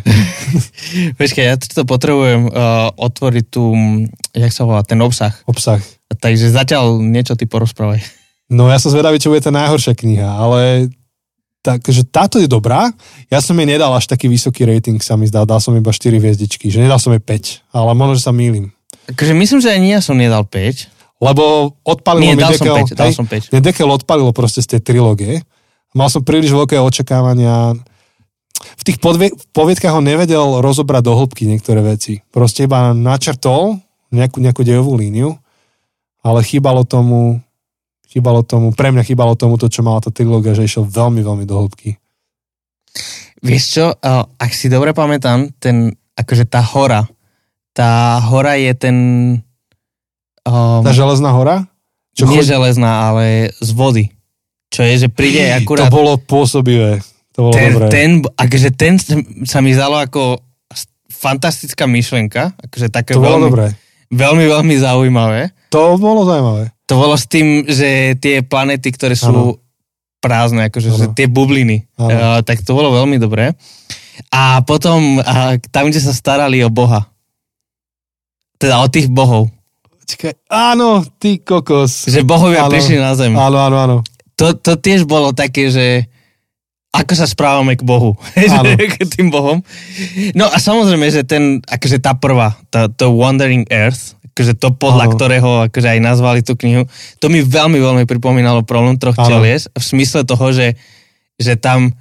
Počkaj, 1.20 1.44
ja 1.44 1.56
to 1.60 1.84
potrebujem 1.84 2.48
uh, 2.48 2.90
otvoriť 2.96 3.46
mm, 3.54 3.96
jak 4.38 4.52
sa 4.54 4.64
volá, 4.64 4.82
ten 4.84 5.00
obsah. 5.04 5.34
Obsah. 5.50 5.82
Takže 6.18 6.50
zatiaľ 6.50 7.04
niečo 7.04 7.36
ty 7.36 7.44
porozprávaj. 7.44 8.00
No 8.48 8.72
ja 8.72 8.80
som 8.80 8.96
zvedavý, 8.96 9.20
čo 9.20 9.28
bude 9.28 9.44
tá 9.44 9.52
najhoršia 9.52 9.92
kniha, 9.92 10.28
ale 10.28 10.88
takže 11.60 12.08
táto 12.08 12.40
je 12.40 12.48
dobrá. 12.48 12.96
Ja 13.28 13.44
som 13.44 13.60
jej 13.60 13.68
nedal 13.68 13.92
až 13.92 14.08
taký 14.08 14.32
vysoký 14.32 14.64
rating, 14.64 15.04
sa 15.04 15.20
mi 15.20 15.28
zdá, 15.28 15.44
dal 15.44 15.60
som 15.60 15.76
iba 15.76 15.92
4 15.92 16.16
hviezdičky, 16.16 16.72
že 16.72 16.80
nedal 16.80 16.96
som 16.96 17.12
jej 17.12 17.20
5, 17.20 17.76
ale 17.76 17.92
možno, 17.92 18.16
že 18.16 18.24
sa 18.24 18.32
mýlim. 18.32 18.72
Akože 19.12 19.36
myslím, 19.36 19.60
že 19.60 19.76
ani 19.76 19.92
ja 19.92 20.00
som 20.00 20.16
nedal 20.16 20.48
5. 20.48 20.96
Lebo 21.18 21.74
odpalilo 21.82 22.24
Nie, 22.24 22.36
mi 22.38 22.46
dal 22.46 22.54
som 22.54 22.66
dekel, 22.70 22.76
5, 22.94 22.94
dal 22.94 23.08
hej, 23.10 23.16
som 23.18 23.26
5. 23.26 23.52
Mne 23.52 23.62
dekel 23.66 23.90
odpalilo 23.90 24.32
proste 24.32 24.62
z 24.62 24.78
tej 24.78 24.82
trilógie. 24.86 25.42
Mal 25.98 26.14
som 26.14 26.22
príliš 26.22 26.54
veľké 26.54 26.78
očakávania. 26.78 27.74
V 28.58 28.84
tých 28.84 28.98
podvie- 28.98 29.36
poviedkách 29.54 29.94
ho 29.94 30.02
nevedel 30.02 30.62
rozobrať 30.62 31.02
do 31.06 31.14
hĺbky 31.14 31.46
niektoré 31.46 31.82
veci. 31.82 32.22
Proste 32.30 32.66
iba 32.66 32.94
načrtol 32.94 33.80
nejakú, 34.10 34.40
nejakú 34.40 34.62
dejovú 34.64 34.96
líniu, 34.98 35.36
ale 36.24 36.42
chýbalo 36.42 36.88
tomu, 36.88 37.40
chýbalo 38.08 38.42
tomu, 38.42 38.72
pre 38.74 38.90
mňa 38.90 39.04
chýbalo 39.04 39.36
tomu 39.36 39.60
to, 39.60 39.68
čo 39.68 39.84
mala 39.84 40.02
tá 40.02 40.10
trilógia, 40.10 40.56
že 40.56 40.66
išiel 40.66 40.88
veľmi, 40.88 41.22
veľmi 41.22 41.46
do 41.46 41.56
hĺbky. 41.60 42.00
Vieš 43.44 43.64
čo, 43.70 43.86
ak 44.38 44.52
si 44.52 44.66
dobre 44.72 44.98
pamätám, 44.98 45.54
ten, 45.62 45.94
akože 46.18 46.50
tá 46.50 46.64
hora, 46.66 47.06
tá 47.78 48.18
hora 48.26 48.58
je 48.58 48.74
ten... 48.74 48.98
Um, 50.42 50.82
Tá 50.82 50.90
železná 50.96 51.30
hora? 51.36 51.70
Čo 52.18 52.26
nie 52.26 52.42
chodí- 52.42 52.50
železná, 52.50 53.14
ale 53.14 53.54
z 53.62 53.70
vody. 53.78 54.10
Čo 54.74 54.82
je, 54.82 55.06
že 55.06 55.08
príde 55.14 55.54
akurát... 55.54 55.86
To 55.86 55.94
bolo 55.94 56.18
pôsobivé. 56.18 56.98
To 57.38 57.42
bolo 57.46 57.54
ten, 57.54 57.70
dobré. 57.70 57.88
ten, 57.94 58.10
akože 58.26 58.70
ten 58.74 58.94
sa 59.46 59.62
mi 59.62 59.78
zdalo 59.78 60.02
ako 60.02 60.42
fantastická 61.06 61.86
myšlenka, 61.86 62.58
akože 62.58 62.90
také 62.90 63.14
to 63.14 63.22
bolo 63.22 63.38
veľmi, 63.38 63.50
dobré. 63.54 63.68
veľmi, 64.10 64.46
veľmi 64.50 64.76
zaujímavé. 64.82 65.42
To 65.70 66.02
bolo 66.02 66.26
zaujímavé. 66.26 66.74
To 66.90 66.94
bolo 66.98 67.14
s 67.14 67.30
tým, 67.30 67.68
že 67.70 68.18
tie 68.18 68.42
planety, 68.42 68.90
ktoré 68.90 69.14
sú 69.14 69.58
Áno. 69.58 69.62
prázdne, 70.18 70.72
akože 70.72 70.90
že 70.94 71.06
tie 71.14 71.28
bubliny, 71.30 71.86
uh, 72.00 72.42
tak 72.42 72.66
to 72.66 72.74
bolo 72.74 72.90
veľmi 72.96 73.22
dobré. 73.22 73.54
A 74.34 74.66
potom 74.66 75.22
uh, 75.22 75.62
tam, 75.70 75.94
kde 75.94 76.02
sa 76.02 76.16
starali 76.16 76.66
o 76.66 76.74
Boha. 76.74 77.06
Teda 78.58 78.82
o 78.82 78.90
tých 78.90 79.14
bohov. 79.14 79.54
Čakaj, 80.08 80.34
áno, 80.50 81.06
ty 81.22 81.38
kokos. 81.44 82.08
Že 82.08 82.24
bohovia 82.24 82.66
Áno. 82.66 82.72
prišli 82.74 82.98
na 82.98 83.14
zem. 83.14 83.36
Áno, 83.36 83.60
áno, 83.60 83.78
áno. 83.78 83.98
To, 84.40 84.56
to 84.56 84.80
tiež 84.80 85.04
bolo 85.04 85.36
také, 85.36 85.68
že 85.68 86.08
ako 86.96 87.14
sa 87.14 87.28
správame 87.30 87.76
k 87.76 87.84
Bohu, 87.84 88.16
Áno. 88.58 88.74
k 88.74 89.04
tým 89.06 89.30
Bohom. 89.30 89.62
No 90.34 90.48
a 90.50 90.58
samozrejme, 90.58 91.08
že 91.12 91.28
ten, 91.28 91.60
akože 91.62 92.02
tá 92.02 92.16
prvá, 92.18 92.56
tá, 92.72 92.90
to 92.90 93.14
Wandering 93.14 93.68
Earth, 93.70 94.18
akože 94.34 94.54
to 94.58 94.70
podľa 94.74 95.10
Áno. 95.10 95.14
ktorého 95.18 95.50
akože 95.70 95.98
aj 95.98 96.00
nazvali 96.02 96.42
tú 96.42 96.54
knihu, 96.58 96.86
to 97.22 97.28
mi 97.28 97.42
veľmi, 97.44 97.78
veľmi 97.78 98.04
pripomínalo 98.06 98.64
problém 98.66 98.96
troch 98.98 99.18
Áno. 99.18 99.28
čelies, 99.30 99.70
v 99.74 99.84
smysle 99.84 100.26
toho, 100.26 100.54
že, 100.54 100.78
že 101.38 101.58
tam, 101.60 101.94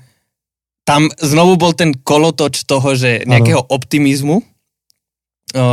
tam 0.86 1.10
znovu 1.18 1.58
bol 1.58 1.72
ten 1.74 1.92
kolotoč 1.92 2.64
toho, 2.64 2.94
že 2.94 3.26
nejakého 3.26 3.64
optimizmu, 3.68 4.38
o, 4.40 5.64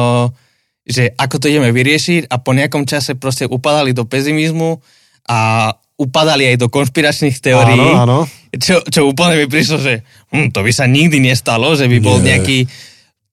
že 0.83 1.15
ako 1.15 1.35
to 1.39 1.47
ideme 1.47 1.71
vyriešiť 1.71 2.27
a 2.27 2.35
po 2.41 2.51
nejakom 2.51 2.83
čase 2.83 3.15
proste 3.15 3.47
upadali 3.47 3.95
do 3.95 4.03
pesimizmu 4.03 4.83
a 5.27 5.71
upadali 6.03 6.51
aj 6.51 6.57
do 6.59 6.67
konšpiračných 6.67 7.39
teórií. 7.39 7.79
Áno, 7.79 8.03
áno. 8.03 8.19
Čo, 8.53 8.83
čo 8.85 9.07
úplne 9.07 9.39
mi 9.39 9.47
prišlo, 9.47 9.77
že 9.79 9.93
hm, 10.29 10.51
to 10.51 10.59
by 10.61 10.71
sa 10.75 10.85
nikdy 10.85 11.23
nestalo, 11.23 11.73
že 11.73 11.87
by 11.87 11.97
bol 12.03 12.19
Nie. 12.19 12.37
nejaký 12.37 12.67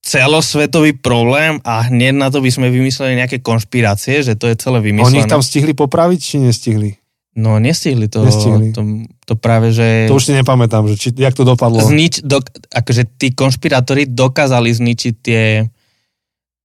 celosvetový 0.01 0.97
problém 0.97 1.61
a 1.61 1.85
hneď 1.93 2.17
na 2.17 2.29
to 2.33 2.41
by 2.41 2.49
sme 2.49 2.73
vymysleli 2.73 3.21
nejaké 3.21 3.45
konšpirácie, 3.45 4.25
že 4.25 4.33
to 4.33 4.49
je 4.49 4.57
celé 4.57 4.81
Oni 4.81 4.87
vymyslené. 4.97 5.21
ich 5.21 5.29
tam 5.29 5.45
stihli 5.45 5.77
popraviť, 5.77 6.19
či 6.19 6.37
nestihli? 6.41 6.97
No 7.37 7.61
nestihli 7.61 8.09
to. 8.11 8.25
Nestihli. 8.27 8.73
To, 8.75 8.83
to 9.29 9.35
práve, 9.39 9.71
že... 9.71 10.09
To 10.11 10.19
už 10.19 10.33
si 10.33 10.35
nepamätám, 10.35 10.89
že 10.91 10.97
či, 10.99 11.09
jak 11.15 11.37
to 11.37 11.47
dopadlo. 11.47 11.79
Znič, 11.85 12.25
dok, 12.27 12.49
akože 12.73 13.07
tí 13.21 13.37
konšpirátori 13.37 14.09
dokázali 14.09 14.73
zničiť 14.73 15.15
tie, 15.21 15.69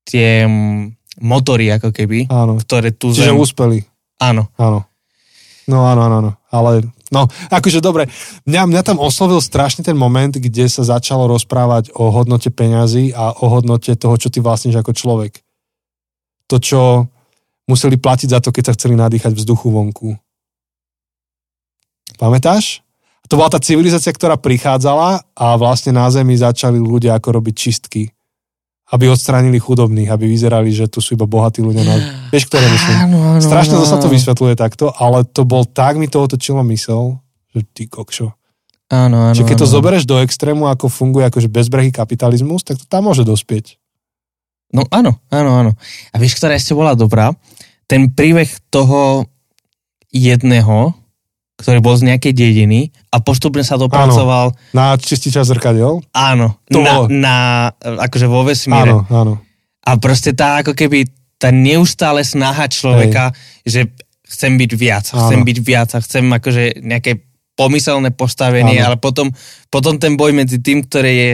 tie 0.07 0.29
mm, 0.47 0.95
motory, 1.21 1.69
ako 1.75 1.93
keby, 1.93 2.31
Áno. 2.31 2.57
ktoré 2.57 2.95
tu 2.95 3.13
Čiže 3.13 3.29
zem... 3.29 3.37
úspeli. 3.37 3.83
Áno. 4.17 4.47
Áno. 4.57 4.87
No 5.65 5.85
áno, 5.85 6.05
áno, 6.05 6.15
áno. 6.21 6.31
Ale 6.53 6.85
no, 7.09 7.25
akože 7.49 7.81
dobre. 7.81 8.05
Mňa, 8.45 8.69
mňa 8.69 8.81
tam 8.85 8.97
oslovil 9.01 9.41
strašne 9.41 9.81
ten 9.81 9.97
moment, 9.97 10.33
kde 10.33 10.69
sa 10.69 10.85
začalo 10.85 11.25
rozprávať 11.25 11.89
o 11.97 12.13
hodnote 12.13 12.53
peňazí 12.53 13.13
a 13.17 13.33
o 13.33 13.45
hodnote 13.49 13.97
toho, 13.97 14.15
čo 14.17 14.29
ty 14.29 14.41
vlastníš 14.41 14.77
ako 14.79 14.93
človek. 14.93 15.41
To, 16.53 16.61
čo 16.61 17.09
museli 17.65 17.97
platiť 17.97 18.29
za 18.29 18.39
to, 18.41 18.53
keď 18.53 18.63
sa 18.71 18.75
chceli 18.77 18.93
nadýchať 18.93 19.33
vzduchu 19.33 19.73
vonku. 19.73 20.13
Pamätáš? 22.21 22.85
To 23.25 23.41
bola 23.41 23.49
tá 23.49 23.57
civilizácia, 23.57 24.13
ktorá 24.13 24.37
prichádzala 24.37 25.25
a 25.33 25.45
vlastne 25.57 25.97
na 25.97 26.05
Zemi 26.13 26.37
začali 26.37 26.77
ľudia 26.77 27.17
ako 27.17 27.41
robiť 27.41 27.55
čistky. 27.57 28.14
Aby 28.95 29.11
odstránili 29.11 29.59
chudobných, 29.59 30.07
aby 30.07 30.23
vyzerali, 30.31 30.71
že 30.71 30.87
tu 30.87 31.03
sú 31.03 31.19
iba 31.19 31.27
bohatí 31.27 31.59
ľudia. 31.59 31.83
Na... 31.83 31.95
Vieš, 32.31 32.47
ktoré 32.47 32.63
myslím? 32.63 32.95
Áno, 33.11 33.17
áno, 33.35 33.43
Strašne 33.43 33.75
to 33.75 33.83
sa 33.83 33.99
to 33.99 34.07
vysvetľuje 34.07 34.55
takto, 34.55 34.95
ale 34.95 35.27
to 35.27 35.43
bol 35.43 35.67
tak, 35.67 35.99
mi 35.99 36.07
to 36.07 36.23
otočilo 36.23 36.63
mysel, 36.71 37.19
že 37.51 37.67
ty 37.75 37.91
kokšo. 37.91 38.31
Áno, 38.87 39.29
áno, 39.29 39.35
Čiže 39.35 39.49
keď 39.51 39.57
to 39.59 39.67
áno. 39.67 39.75
zoberieš 39.75 40.05
do 40.07 40.15
extrému, 40.23 40.71
ako 40.71 40.87
funguje 40.87 41.27
akože 41.27 41.51
bezbrehý 41.51 41.91
kapitalizmus, 41.91 42.63
tak 42.63 42.79
to 42.79 42.85
tam 42.87 43.11
môže 43.11 43.27
dospieť. 43.27 43.81
No 44.71 44.85
áno, 44.93 45.19
áno, 45.33 45.51
áno. 45.59 45.71
A 46.13 46.15
vieš, 46.17 46.37
ktorá 46.39 46.55
ešte 46.55 46.77
bola 46.77 46.93
dobrá? 46.93 47.33
Ten 47.85 48.13
príbeh 48.13 48.49
toho 48.71 49.25
jedného, 50.09 50.95
ktorý 51.55 51.79
bol 51.79 51.95
z 51.95 52.03
nejakej 52.05 52.31
dediny 52.31 52.79
a 53.09 53.17
postupne 53.17 53.61
sa 53.61 53.75
dopracoval, 53.75 54.51
Na 54.71 54.93
čističa 54.93 55.41
zrkadiel? 55.41 56.03
áno, 56.11 56.59
To 56.67 56.79
na, 56.79 56.91
bolo- 56.93 57.07
na, 57.09 57.35
akože 57.79 58.25
vo 58.25 58.43
vesmíre. 58.43 58.91
Áno, 58.91 59.07
áno. 59.07 59.33
A 59.81 59.95
proste 59.95 60.31
tá 60.31 60.59
ako 60.59 60.73
keby 60.73 61.07
tá 61.35 61.49
neustále 61.49 62.21
snaha 62.21 62.65
človeka, 62.65 63.31
že 63.61 63.91
chcem 64.25 64.55
byť 64.55 64.71
viac, 64.73 65.05
Áno. 65.09 65.19
chcem 65.21 65.41
byť 65.41 65.57
viac 65.59 65.89
a 65.91 65.99
chcem 65.99 66.25
akože 66.25 66.63
nejaké 66.81 67.23
pomyselné 67.53 68.11
postavenie, 68.11 68.77
Áno. 68.77 68.85
ale 68.85 68.95
potom, 68.97 69.31
potom 69.65 69.95
ten 69.95 70.13
boj 70.13 70.33
medzi 70.33 70.59
tým, 70.59 70.81
ktoré 70.81 71.11
je 71.13 71.31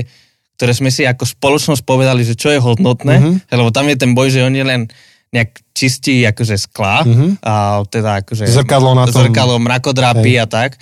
ktoré 0.53 0.77
sme 0.77 0.93
si 0.93 1.01
ako 1.01 1.25
spoločnosť 1.25 1.81
povedali, 1.81 2.21
že 2.21 2.37
čo 2.37 2.53
je 2.53 2.61
hodnotné, 2.61 3.17
Mhm. 3.17 3.25
mm-hmm. 3.25 3.49
lebo 3.51 3.69
tam 3.71 3.89
je 3.89 3.97
ten 3.97 4.13
boj, 4.13 4.29
že 4.29 4.45
oni 4.45 4.61
len 4.61 4.81
nejak 5.31 5.51
čistí 5.71 6.21
akože 6.23 6.55
skla, 6.59 7.01
Mhm. 7.01 7.07
mm-hmm. 7.07 7.31
a 7.41 7.53
teda 7.85 8.21
akože 8.21 8.43
Zrkadlo 8.45 8.91
na 8.93 9.05
tom. 9.05 9.23
zrkadlo 9.23 9.57
mrakodrapy 9.57 10.35
a 10.35 10.45
tak. 10.45 10.75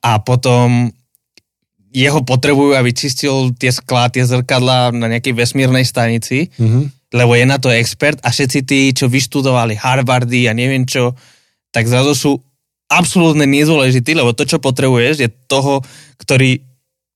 A 0.00 0.16
potom 0.18 0.88
jeho 1.90 2.22
potrebujú, 2.22 2.72
aby 2.72 2.90
čistil 2.90 3.50
tie 3.52 3.68
sklá, 3.68 4.06
tie 4.08 4.22
zrkadla 4.22 4.90
na 4.90 5.10
nejakej 5.10 5.34
vesmírnej 5.34 5.82
stanici, 5.82 6.46
Mhm. 6.54 7.10
lebo 7.10 7.34
je 7.34 7.44
na 7.44 7.58
to 7.58 7.68
expert 7.68 8.22
a 8.22 8.30
všetci 8.30 8.58
tí, 8.62 8.80
čo 8.90 9.06
vyštudovali 9.06 9.74
Harvardy 9.74 10.46
a 10.46 10.54
neviem 10.54 10.86
čo, 10.86 11.18
tak 11.68 11.84
zrazu 11.84 12.14
sú 12.14 12.32
absolútne 12.86 13.42
nedôležití, 13.44 14.14
lebo 14.14 14.30
to, 14.30 14.42
čo 14.44 14.58
potrebuješ, 14.58 15.14
je 15.18 15.28
toho, 15.44 15.82
ktorý 16.16 16.62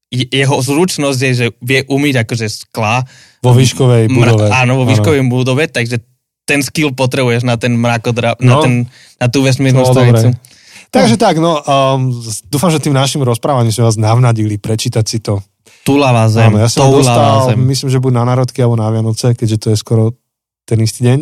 je- 0.09 0.31
jeho 0.33 0.57
zručnosť 0.61 1.19
je, 1.21 1.33
že 1.33 1.47
vie 1.61 1.83
umyť 1.85 2.15
akože 2.21 2.47
skla. 2.47 3.03
Vo 3.41 3.51
výškovej 3.53 4.07
budove. 4.09 4.47
Mra- 4.47 4.59
áno, 4.61 4.73
vo 4.77 4.87
výškovej 4.87 5.23
budove, 5.25 5.67
takže 5.67 5.99
ten 6.45 6.61
skill 6.61 6.93
potrebuješ 6.93 7.43
na 7.43 7.57
ten 7.57 7.73
mrakodra, 7.73 8.37
No. 8.39 8.61
na, 8.61 8.63
ten, 8.63 8.73
na 9.17 9.27
tú 9.27 9.41
vesmírnu 9.41 9.81
No, 9.81 9.89
stanicu. 9.89 10.31
dobre. 10.31 10.41
Takže 10.89 11.17
tak, 11.17 11.37
no, 11.37 11.59
um, 11.59 12.15
dúfam, 12.47 12.71
že 12.71 12.79
tým 12.79 12.93
našim 12.93 13.19
rozprávaním 13.19 13.69
sme 13.69 13.83
vás 13.83 13.97
navnadili 13.97 14.57
prečítať 14.57 15.03
si 15.03 15.19
to. 15.19 15.43
Tulavá 15.83 16.29
zem, 16.29 16.49
Áno, 16.49 16.63
ja 16.63 16.69
som 16.69 16.87
dostal, 16.89 17.51
zem. 17.51 17.61
myslím, 17.61 17.89
že 17.89 17.99
buď 17.99 18.13
na 18.15 18.25
národky 18.27 18.63
alebo 18.63 18.75
na 18.75 18.89
Vianoce, 18.89 19.33
keďže 19.33 19.57
to 19.59 19.67
je 19.69 19.77
skoro 19.77 20.15
ten 20.63 20.79
istý 20.81 21.05
deň. 21.05 21.19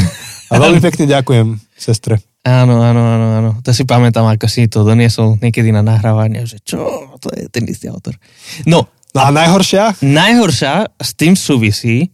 A 0.52 0.58
veľmi 0.58 0.80
pekne 0.80 1.06
ďakujem, 1.06 1.54
sestre. 1.72 2.20
Áno, 2.42 2.82
áno, 2.82 3.00
áno, 3.00 3.26
áno. 3.32 3.50
To 3.62 3.70
si 3.70 3.86
pamätám, 3.86 4.26
ako 4.26 4.44
si 4.46 4.66
to 4.66 4.82
doniesol 4.82 5.38
niekedy 5.38 5.70
na 5.70 5.80
nahrávanie, 5.80 6.42
že 6.42 6.58
čo, 6.58 6.82
to 7.16 7.30
je 7.30 7.46
ten 7.46 7.62
istý 7.64 7.86
autor. 7.86 8.18
No, 8.64 8.84
No 9.12 9.20
a 9.22 9.30
najhoršia? 9.30 10.00
najhoršia 10.02 10.88
s 10.96 11.12
tým 11.12 11.32
súvisí, 11.32 12.08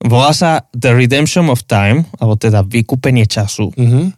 volá 0.00 0.30
sa 0.30 0.62
The 0.70 0.94
Redemption 0.94 1.48
of 1.48 1.64
Time, 1.64 2.06
alebo 2.16 2.34
teda 2.34 2.62
vykúpenie 2.62 3.24
času. 3.24 3.74
Mhm. 3.74 4.14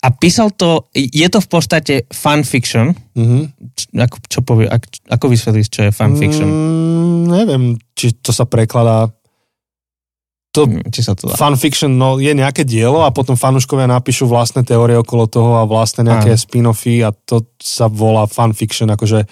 A 0.00 0.08
písal 0.10 0.48
to, 0.50 0.88
je 0.94 1.28
to 1.28 1.44
v 1.44 1.48
podstate 1.50 1.94
fanfiction. 2.08 2.96
Mhm. 3.12 3.52
Č- 3.76 3.92
Ako, 3.92 4.16
čo 4.26 4.40
povie, 4.40 4.64
ak, 4.64 4.80
ako 5.06 5.28
vysvetlíš, 5.28 5.68
čo 5.68 5.80
je 5.84 5.92
fanfiction? 5.92 6.48
Mm, 6.48 7.20
neviem, 7.28 7.62
či 7.92 8.16
to 8.16 8.32
sa 8.32 8.44
prekladá. 8.44 9.12
To. 10.50 10.66
Či 10.66 11.00
sa 11.04 11.14
to 11.14 11.30
dá? 11.30 11.38
fanfiction 11.38 11.94
no, 11.94 12.18
je 12.18 12.32
nejaké 12.32 12.66
dielo 12.66 13.06
a 13.06 13.14
potom 13.14 13.38
fanúškovia 13.38 13.86
napíšu 13.86 14.26
vlastné 14.26 14.66
teórie 14.66 14.98
okolo 14.98 15.30
toho 15.30 15.52
a 15.54 15.68
vlastné 15.68 16.02
nejaké 16.02 16.34
Áno. 16.34 16.42
spin-offy 16.42 17.06
a 17.06 17.14
to 17.14 17.46
sa 17.62 17.86
volá 17.86 18.26
fanfiction, 18.26 18.90
akože 18.90 19.30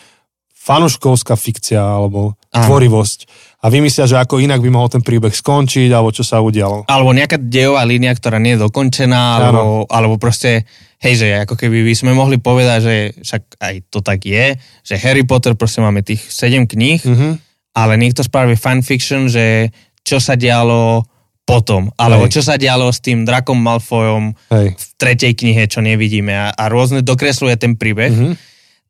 fanúškovská 0.55 1.35
fikcia 1.35 1.81
alebo 1.81 2.37
Áno. 2.53 2.65
tvorivosť. 2.69 3.19
A 3.59 3.67
vymyslia, 3.69 4.07
že 4.07 4.15
ako 4.15 4.39
inak 4.39 4.63
by 4.63 4.71
mohol 4.71 4.87
ten 4.87 5.03
príbeh 5.03 5.35
skončiť 5.35 5.91
alebo 5.91 6.15
čo 6.15 6.23
sa 6.23 6.39
udialo. 6.39 6.87
Alebo 6.87 7.11
nejaká 7.11 7.35
dejová 7.37 7.83
línia, 7.83 8.15
ktorá 8.15 8.39
nie 8.39 8.55
je 8.55 8.63
dokončená, 8.63 9.19
alebo, 9.37 9.83
alebo 9.85 10.15
proste, 10.15 10.63
hej, 10.97 11.15
že 11.17 11.29
ako 11.43 11.59
keby 11.59 11.83
by 11.83 11.91
sme 11.93 12.15
mohli 12.15 12.39
povedať, 12.39 12.79
že 12.81 12.95
však 13.19 13.43
aj 13.59 13.75
to 13.89 13.99
tak 13.99 14.23
je, 14.23 14.55
že 14.81 14.95
Harry 14.97 15.27
Potter 15.27 15.59
proste 15.59 15.79
máme 15.79 16.01
tých 16.01 16.23
7 16.25 16.65
kníh, 16.65 17.03
Mhm. 17.03 17.29
ale 17.75 17.95
niekto 17.95 18.23
spraví 18.23 18.55
fanfiction, 18.55 19.27
že 19.27 19.75
čo 20.01 20.19
sa 20.19 20.39
dialo 20.39 21.03
potom, 21.43 21.91
alebo 21.97 22.31
Hej. 22.31 22.39
čo 22.39 22.43
sa 22.45 22.55
dialo 22.55 22.87
s 22.89 23.01
tým 23.01 23.27
Drakom 23.27 23.59
Malfoyom 23.59 24.39
Hej. 24.51 24.69
v 24.71 24.85
tretej 24.95 25.33
knihe, 25.35 25.67
čo 25.67 25.81
nevidíme 25.81 26.31
a, 26.31 26.53
a 26.53 26.65
rôzne 26.69 27.03
dokresluje 27.03 27.59
ten 27.59 27.75
príbeh, 27.75 28.13
Mhm. 28.13 28.33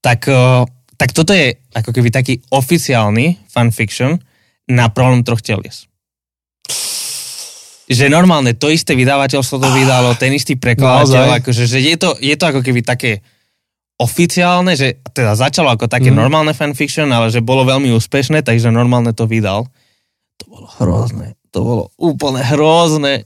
tak, 0.04 0.28
eh, 0.28 0.62
tak 0.94 1.16
toto 1.16 1.32
je 1.32 1.56
ako 1.72 1.88
keby 1.88 2.12
taký 2.12 2.44
oficiálny 2.50 3.48
fanfiction 3.48 4.20
na 4.68 4.86
problém 4.86 5.20
troch 5.20 5.40
telies. 5.40 5.88
Že 7.88 8.12
normálne 8.12 8.52
to 8.52 8.68
isté 8.68 8.92
vydavateľstvo 8.92 9.56
to 9.56 9.68
vydalo, 9.70 10.12
ten 10.14 10.30
istý 10.30 10.54
prekladateľ, 10.54 11.40
akože, 11.40 11.64
že 11.64 11.80
je 11.80 11.96
to, 11.96 12.12
je 12.14 12.36
to 12.36 12.44
ako 12.46 12.60
keby 12.60 12.84
také 12.84 13.24
oficiálne, 13.96 14.76
že 14.76 14.94
teda 15.08 15.32
začalo 15.34 15.72
ako 15.72 15.88
také 15.88 16.12
Mhm. 16.12 16.16
normálne 16.18 16.52
fanfiction, 16.52 17.08
ale 17.08 17.28
že 17.28 17.40
bolo 17.40 17.64
veľmi 17.64 17.90
úspešné, 17.90 18.40
takže 18.40 18.68
normálne 18.68 19.10
to 19.10 19.24
vydal. 19.24 19.66
To 20.38 20.44
bolo 20.46 20.68
hrozné. 20.70 21.34
To 21.50 21.58
bolo 21.60 21.82
úplne 21.96 22.44
hrozné. 22.44 23.24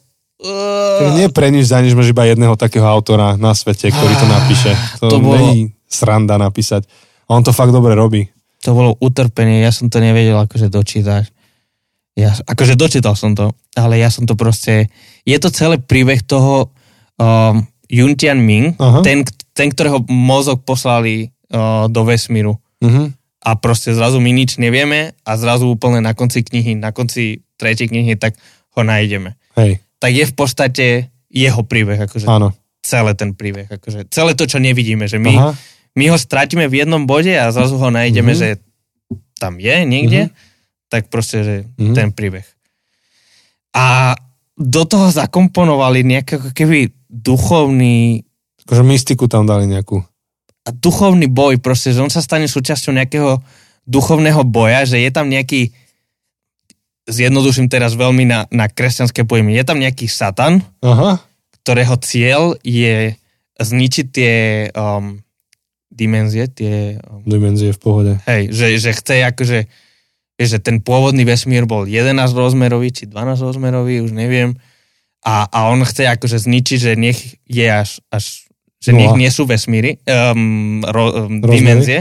Nie 1.12 1.28
pre 1.28 1.50
nič 1.50 1.68
za 1.68 1.78
nič 1.78 1.92
máš 1.92 2.10
iba 2.10 2.24
jedného 2.24 2.56
takého 2.56 2.82
autora 2.82 3.36
na 3.36 3.52
svete, 3.52 3.90
ktorý 3.90 4.14
to 4.16 4.26
napíše. 4.26 4.72
To, 4.96 5.04
To 5.04 5.08
to 5.08 5.18
bolo- 5.20 5.36
není 5.36 5.60
sranda 5.84 6.34
napísať. 6.34 6.88
A 7.26 7.36
on 7.36 7.42
to 7.42 7.52
fakt 7.52 7.70
dobre 7.70 7.92
robí. 7.92 8.31
To 8.62 8.70
bolo 8.72 8.90
utrpenie, 9.02 9.62
ja 9.62 9.74
som 9.74 9.90
to 9.90 9.98
nevedel 9.98 10.38
akože 10.38 10.70
dočítať. 10.70 11.24
Ja, 12.14 12.36
akože 12.36 12.76
dočítal 12.76 13.16
som 13.16 13.32
to, 13.32 13.56
ale 13.74 13.98
ja 13.98 14.12
som 14.12 14.28
to 14.28 14.36
proste... 14.36 14.92
Je 15.24 15.34
to 15.40 15.48
celý 15.48 15.80
príbeh 15.80 16.20
toho 16.22 16.68
um, 17.16 17.64
Yun 17.88 18.14
Tian 18.14 18.38
Ming, 18.38 18.76
Aha. 18.78 19.00
ten, 19.00 19.24
ten, 19.56 19.68
ktorého 19.72 20.04
mozog 20.06 20.62
poslali 20.62 21.32
uh, 21.50 21.88
do 21.88 22.04
vesmíru. 22.06 22.56
Mhm. 22.84 23.18
A 23.42 23.58
proste 23.58 23.90
zrazu 23.90 24.22
my 24.22 24.30
nič 24.30 24.54
nevieme 24.62 25.18
a 25.26 25.34
zrazu 25.34 25.66
úplne 25.66 25.98
na 25.98 26.14
konci 26.14 26.46
knihy, 26.46 26.78
na 26.78 26.94
konci 26.94 27.42
tretej 27.58 27.90
knihy, 27.90 28.14
tak 28.14 28.38
ho 28.78 28.86
nájdeme. 28.86 29.34
Hej, 29.58 29.82
Tak 29.98 30.10
je 30.14 30.24
v 30.30 30.34
podstate 30.38 30.86
jeho 31.26 31.66
príbeh, 31.66 31.98
akože 32.06 32.30
áno. 32.30 32.54
celé 32.86 33.18
ten 33.18 33.34
príbeh, 33.34 33.66
akože 33.66 34.06
celé 34.14 34.38
to, 34.38 34.46
čo 34.46 34.62
nevidíme, 34.62 35.10
že 35.10 35.18
my, 35.18 35.34
Aha. 35.34 35.50
My 35.92 36.04
ho 36.08 36.16
stratíme 36.16 36.64
v 36.66 36.80
jednom 36.80 37.04
bode 37.04 37.30
a 37.30 37.48
zrazu 37.48 37.76
ho 37.76 37.88
nájdeme, 37.88 38.32
Mhm. 38.32 38.38
že 38.38 38.48
tam 39.36 39.56
je 39.56 39.76
niekde, 39.82 40.30
tak 40.88 41.08
proste, 41.08 41.38
že 41.42 41.54
Mhm. 41.76 41.94
ten 41.94 42.08
príbeh. 42.10 42.46
A 43.72 44.14
do 44.54 44.84
toho 44.84 45.08
zakomponovali 45.08 46.00
nejaký 46.02 46.36
ako 46.36 46.50
keby 46.52 46.78
duchovný 47.08 48.22
Akože 48.62 48.84
mystiku 48.84 49.26
tam 49.26 49.42
dali 49.42 49.66
nejakú. 49.66 50.04
a 50.62 50.70
duchovný 50.70 51.26
boj, 51.26 51.58
proste, 51.58 51.90
že 51.90 51.98
on 51.98 52.08
sa 52.08 52.22
stane 52.22 52.46
súčasťou 52.46 52.92
nejakého 52.92 53.42
duchovného 53.82 54.44
boja, 54.44 54.86
že 54.86 55.02
je 55.02 55.10
tam 55.10 55.26
nejaký 55.26 55.74
zjednoduším 57.04 57.66
teraz 57.66 57.94
veľmi 57.94 58.22
na, 58.22 58.46
na 58.48 58.70
kresťanské 58.70 59.26
pojmy, 59.26 59.58
je 59.58 59.64
tam 59.66 59.82
nejaký 59.82 60.06
satan, 60.06 60.62
Aha. 60.78 61.18
ktorého 61.58 61.98
cieľ 61.98 62.42
je 62.60 63.18
zničiť 63.58 64.06
tie 64.08 64.34
um, 64.70 65.18
dimenzie, 65.92 66.48
tie, 66.48 66.96
um, 67.04 67.20
Dimenzie 67.28 67.76
v 67.76 67.80
pohode. 67.80 68.12
hej, 68.24 68.48
že, 68.50 68.80
že 68.80 68.90
chce 68.96 69.22
akože, 69.28 69.58
že 70.40 70.56
ten 70.58 70.80
pôvodný 70.80 71.22
vesmír 71.28 71.68
bol 71.68 71.84
11 71.84 72.16
rozmerový, 72.32 72.90
či 72.90 73.04
12 73.06 73.44
rozmerový, 73.44 74.00
už 74.00 74.16
neviem, 74.16 74.56
a, 75.22 75.46
a 75.46 75.70
on 75.70 75.84
chce 75.86 76.08
akože 76.08 76.42
zničiť, 76.48 76.78
že 76.82 76.92
nech 76.98 77.38
je 77.46 77.66
až, 77.68 78.02
až 78.10 78.48
že 78.82 78.90
nech 78.90 79.14
nie 79.14 79.30
sú 79.30 79.46
vesmíry, 79.46 80.02
um, 80.10 80.82
ro, 80.82 81.30
um, 81.30 81.38
Rozmery. 81.38 81.54
dimenzie. 81.54 82.00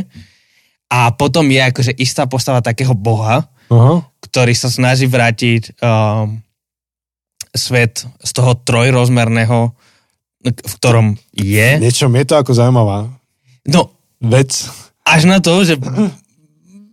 A 0.89 1.13
potom 1.13 1.45
je 1.45 1.61
akože 1.61 1.93
istá 2.01 2.25
postava 2.25 2.65
takého 2.65 2.97
boha, 2.97 3.45
Aha. 3.69 4.01
ktorý 4.25 4.57
sa 4.57 4.73
snaží 4.73 5.05
vrátiť 5.05 5.77
um, 5.77 6.41
svet 7.53 8.01
z 8.01 8.31
toho 8.33 8.57
trojrozmerného, 8.57 9.77
v 10.41 10.73
ktorom 10.81 11.21
je. 11.37 11.77
Niečo 11.77 12.09
je 12.09 12.25
to 12.25 12.35
ako 12.41 12.57
zaujímavá 12.57 13.20
No, 13.67 13.93
vec. 14.17 14.49
až 15.05 15.21
na 15.29 15.37
to, 15.37 15.61
že 15.61 15.77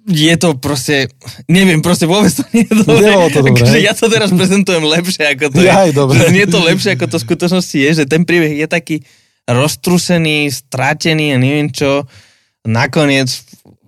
je 0.08 0.34
to 0.40 0.56
proste, 0.56 1.12
neviem, 1.52 1.84
proste 1.84 2.08
vôbec 2.08 2.32
to 2.32 2.40
nie 2.56 2.64
je. 2.64 2.72
Nebolo 2.80 3.28
to 3.28 3.44
dobré, 3.44 3.60
Akože 3.60 3.78
ja 3.84 3.92
to 3.92 4.08
teraz 4.08 4.32
prezentujem 4.32 4.84
lepšie, 4.84 5.36
ako 5.36 5.52
to 5.52 5.60
je. 5.60 5.72
Dobre. 5.92 6.16
Že 6.16 6.24
Znie 6.32 6.46
to 6.48 6.58
lepšie, 6.64 6.90
ako 6.96 7.06
to 7.12 7.16
v 7.20 7.24
skutočnosti 7.28 7.76
je, 7.76 7.90
že 7.92 8.04
ten 8.08 8.24
príbeh 8.24 8.56
je 8.56 8.66
taký 8.68 8.96
roztrusený, 9.44 10.48
strátený 10.48 11.36
a 11.36 11.38
neviem 11.40 11.68
čo. 11.68 12.08
Nakoniec, 12.64 13.28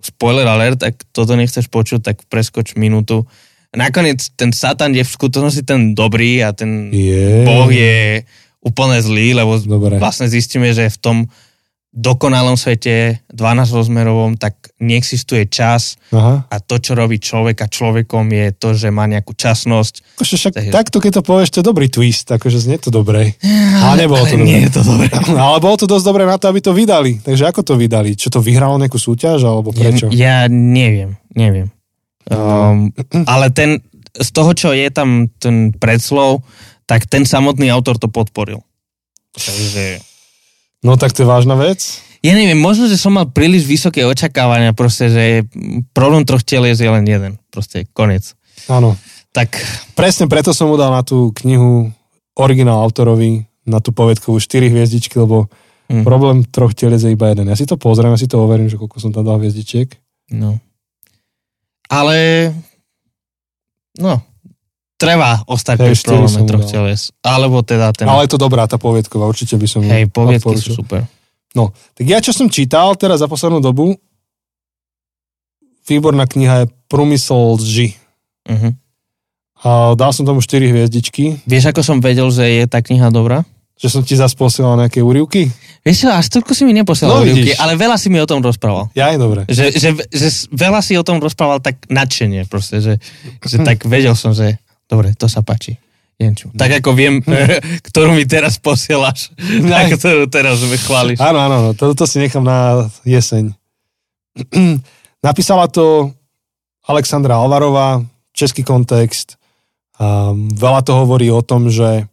spoiler 0.01 0.49
alert, 0.49 0.81
ak 0.81 1.09
toto 1.13 1.37
nechceš 1.37 1.69
počuť, 1.69 2.01
tak 2.01 2.17
preskoč 2.29 2.77
minútu. 2.77 3.25
Nakoniec 3.73 4.21
ten 4.37 4.53
Satan 4.53 4.93
je 4.97 5.05
v 5.05 5.15
skutočnosti 5.15 5.63
ten 5.65 5.93
dobrý 5.97 6.41
a 6.45 6.53
ten 6.53 6.89
Je. 6.93 7.45
Boh 7.45 7.69
je 7.71 8.25
úplne 8.61 9.01
zlý, 9.01 9.33
lebo 9.37 9.57
Dobre. 9.57 9.97
vlastne 9.97 10.29
zistíme, 10.29 10.69
že 10.73 10.93
v 10.93 10.99
tom 11.01 11.17
dokonalom 11.91 12.55
svete, 12.55 13.19
12 13.35 13.75
rozmerovom, 13.75 14.39
tak 14.39 14.71
neexistuje 14.79 15.51
čas 15.51 15.99
Aha. 16.15 16.47
a 16.47 16.57
to, 16.63 16.79
čo 16.79 16.95
robí 16.95 17.19
človeka 17.19 17.67
človekom, 17.67 18.31
je 18.31 18.47
to, 18.55 18.79
že 18.79 18.95
má 18.95 19.11
nejakú 19.11 19.35
časnosť. 19.35 20.15
Akože 20.15 20.35
však 20.39 20.53
Takže- 20.55 20.71
takto, 20.71 21.03
keď 21.03 21.13
to 21.19 21.23
povieš, 21.27 21.51
to 21.51 21.59
je 21.61 21.67
dobrý 21.67 21.91
twist, 21.91 22.31
akože 22.31 22.63
znie 22.63 22.79
to 22.79 22.95
dobre. 22.95 23.35
Ale 23.83 24.07
nebolo 24.07 24.23
to 24.23 24.39
Ale 24.39 24.39
dobré. 24.39 24.47
nie 24.47 24.59
je 24.63 24.71
to 24.71 24.83
dobré. 24.87 25.07
Ale 25.43 25.59
bolo 25.59 25.77
to 25.83 25.87
dosť 25.91 26.05
dobré 26.07 26.23
na 26.31 26.39
to, 26.39 26.47
aby 26.47 26.63
to 26.63 26.71
vydali. 26.71 27.19
Takže 27.19 27.51
ako 27.51 27.61
to 27.67 27.75
vydali? 27.75 28.15
Čo 28.15 28.39
to 28.39 28.39
vyhralo 28.39 28.79
nejakú 28.79 28.99
súťaž, 28.99 29.43
alebo 29.43 29.75
prečo? 29.75 30.07
Ja, 30.15 30.47
ja 30.47 30.53
neviem, 30.53 31.19
neviem. 31.35 31.75
Um, 32.31 32.95
ale 33.27 33.51
ten, 33.51 33.83
z 34.15 34.31
toho, 34.31 34.55
čo 34.55 34.71
je 34.71 34.87
tam 34.95 35.27
ten 35.43 35.75
predslov, 35.75 36.47
tak 36.87 37.11
ten 37.11 37.27
samotný 37.27 37.67
autor 37.75 37.99
to 37.99 38.07
podporil. 38.07 38.63
Takže 39.35 40.10
No 40.81 40.97
tak 40.97 41.13
to 41.13 41.23
je 41.25 41.29
vážna 41.29 41.57
vec. 41.61 42.01
ja 42.25 42.33
neviem, 42.33 42.57
možno, 42.57 42.89
že 42.89 43.01
som 43.01 43.17
mal 43.17 43.29
príliš 43.29 43.69
vysoké 43.69 44.05
očakávania, 44.05 44.77
proste, 44.77 45.09
že 45.13 45.25
problém 45.93 46.25
troch 46.25 46.45
telies 46.45 46.81
je 46.81 46.89
len 46.89 47.05
jeden. 47.05 47.33
Proste, 47.53 47.89
konec. 47.93 48.33
Áno. 48.69 48.97
Tak, 49.31 49.57
Presne 49.95 50.27
preto 50.27 50.51
som 50.51 50.73
mu 50.73 50.77
dal 50.81 50.91
na 50.91 51.07
tú 51.07 51.31
knihu 51.45 51.93
originál 52.35 52.83
autorovi, 52.83 53.47
na 53.69 53.79
tú 53.79 53.93
povedkovú 53.93 54.41
4 54.41 54.73
hviezdičky, 54.73 55.15
lebo 55.21 55.47
mm, 55.87 56.03
problém 56.03 56.43
troch 56.49 56.75
telec 56.75 57.05
je 57.05 57.13
iba 57.13 57.31
jeden. 57.31 57.47
Ja 57.47 57.57
si 57.57 57.69
to 57.69 57.77
pozriem, 57.77 58.11
ja 58.11 58.19
si 58.19 58.27
to 58.27 58.41
overím, 58.41 58.67
že 58.67 58.81
koľko 58.81 58.97
som 58.99 59.13
tam 59.13 59.23
dal 59.23 59.39
hviezdičiek. 59.39 59.93
no. 60.35 60.59
Ale, 61.91 62.55
no, 63.99 64.23
treba 65.01 65.41
ostať 65.49 65.77
pri 65.81 65.97
štyri 65.97 66.21
probléme 66.21 66.29
som 66.29 66.43
mu 66.45 66.49
troch 66.53 66.65
dal. 66.69 66.73
telies. 66.77 67.03
Alebo 67.25 67.57
teda 67.65 67.89
ten... 67.97 68.05
Ale 68.05 68.29
je 68.29 68.37
to 68.37 68.41
dobrá 68.41 68.69
tá 68.69 68.77
poviedková, 68.77 69.25
určite 69.25 69.57
by 69.57 69.65
som 69.65 69.81
hej, 69.81 70.13
poviedky 70.13 70.45
odporučil. 70.45 70.77
sú 70.77 70.85
super. 70.85 71.09
No, 71.57 71.73
tak 71.97 72.05
ja 72.05 72.21
čo 72.21 72.37
som 72.37 72.53
čítal 72.53 72.93
teraz 73.01 73.25
za 73.25 73.27
poslednú 73.27 73.65
dobu, 73.65 73.97
výborná 75.89 76.29
kniha 76.29 76.63
je 76.63 76.67
Prúmysl 76.87 77.57
lži. 77.59 77.97
Uh-huh. 78.47 78.77
A 79.65 79.97
dal 79.97 80.13
som 80.13 80.29
tomu 80.29 80.45
4 80.45 80.69
hviezdičky, 80.69 81.43
Vieš, 81.49 81.73
ako 81.73 81.81
som 81.81 81.97
vedel, 81.99 82.29
že 82.31 82.45
je 82.45 82.65
tá 82.69 82.85
kniha 82.85 83.09
dobrá? 83.09 83.43
že 83.81 83.89
som 83.89 84.05
ti 84.05 84.13
zase 84.13 84.37
posielal 84.37 84.77
nejaké 84.77 85.01
úrivky. 85.01 85.49
Vieš 85.81 86.05
čo, 86.05 86.09
až 86.13 86.29
toľko 86.29 86.53
si 86.53 86.69
mi 86.69 86.77
No, 86.77 86.85
neposielal 86.85 87.25
no, 87.25 87.25
vidíš. 87.25 87.57
ale 87.57 87.81
veľa 87.81 87.97
si 87.97 88.13
mi 88.13 88.21
o 88.21 88.29
tom 88.29 88.45
rozprával. 88.45 88.93
Ja 88.93 89.09
aj 89.09 89.17
dobre. 89.17 89.41
Že, 89.49 89.65
že, 89.73 89.89
že 90.13 90.29
veľa 90.53 90.85
si 90.85 91.01
o 91.01 91.05
tom 91.05 91.17
rozprával 91.17 91.65
tak 91.65 91.81
nadšenie, 91.89 92.45
proste, 92.45 92.85
že, 92.85 93.01
že 93.41 93.57
tak 93.65 93.89
vedel 93.89 94.13
som, 94.13 94.37
že 94.37 94.61
dobre, 94.91 95.15
to 95.15 95.31
sa 95.31 95.47
páči. 95.47 95.79
Jenču. 96.21 96.53
Tak 96.53 96.85
ako 96.85 96.93
viem, 96.93 97.25
ktorú 97.89 98.13
mi 98.13 98.29
teraz 98.29 98.61
posielaš, 98.61 99.33
Aj. 99.73 99.89
tak 99.89 99.97
ktorú 99.97 100.29
teraz 100.29 100.61
chváliš. 100.61 101.17
Áno, 101.17 101.41
áno, 101.41 101.57
no, 101.65 101.71
toto 101.73 102.05
si 102.05 102.21
nechám 102.21 102.45
na 102.45 102.91
jeseň. 103.09 103.57
Napísala 105.25 105.65
to 105.73 106.13
Alexandra 106.85 107.41
Alvarová, 107.41 108.05
český 108.37 108.61
kontext. 108.61 109.41
Um, 109.97 110.53
veľa 110.53 110.85
to 110.85 110.93
hovorí 110.97 111.33
o 111.33 111.41
tom, 111.41 111.73
že 111.73 112.05